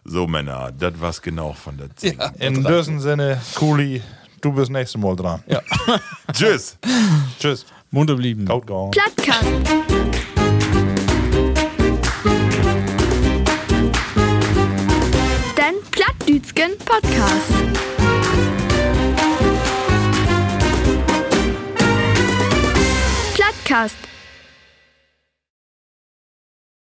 [0.08, 2.22] So, Männer, das war's genau von der Singen.
[2.40, 4.02] In diesem Sinne, Kuli,
[4.42, 5.44] du bist nächstes Mal dran.
[5.48, 5.62] Ja.
[6.34, 6.78] Tschüss.
[7.40, 7.66] Tschüss.
[7.92, 8.48] Munter blieben.
[8.50, 8.92] Haut gehauen.
[8.92, 9.46] Plattkast.
[15.58, 17.54] Den Plattdütschen Podcast.
[23.34, 24.15] Plattkast.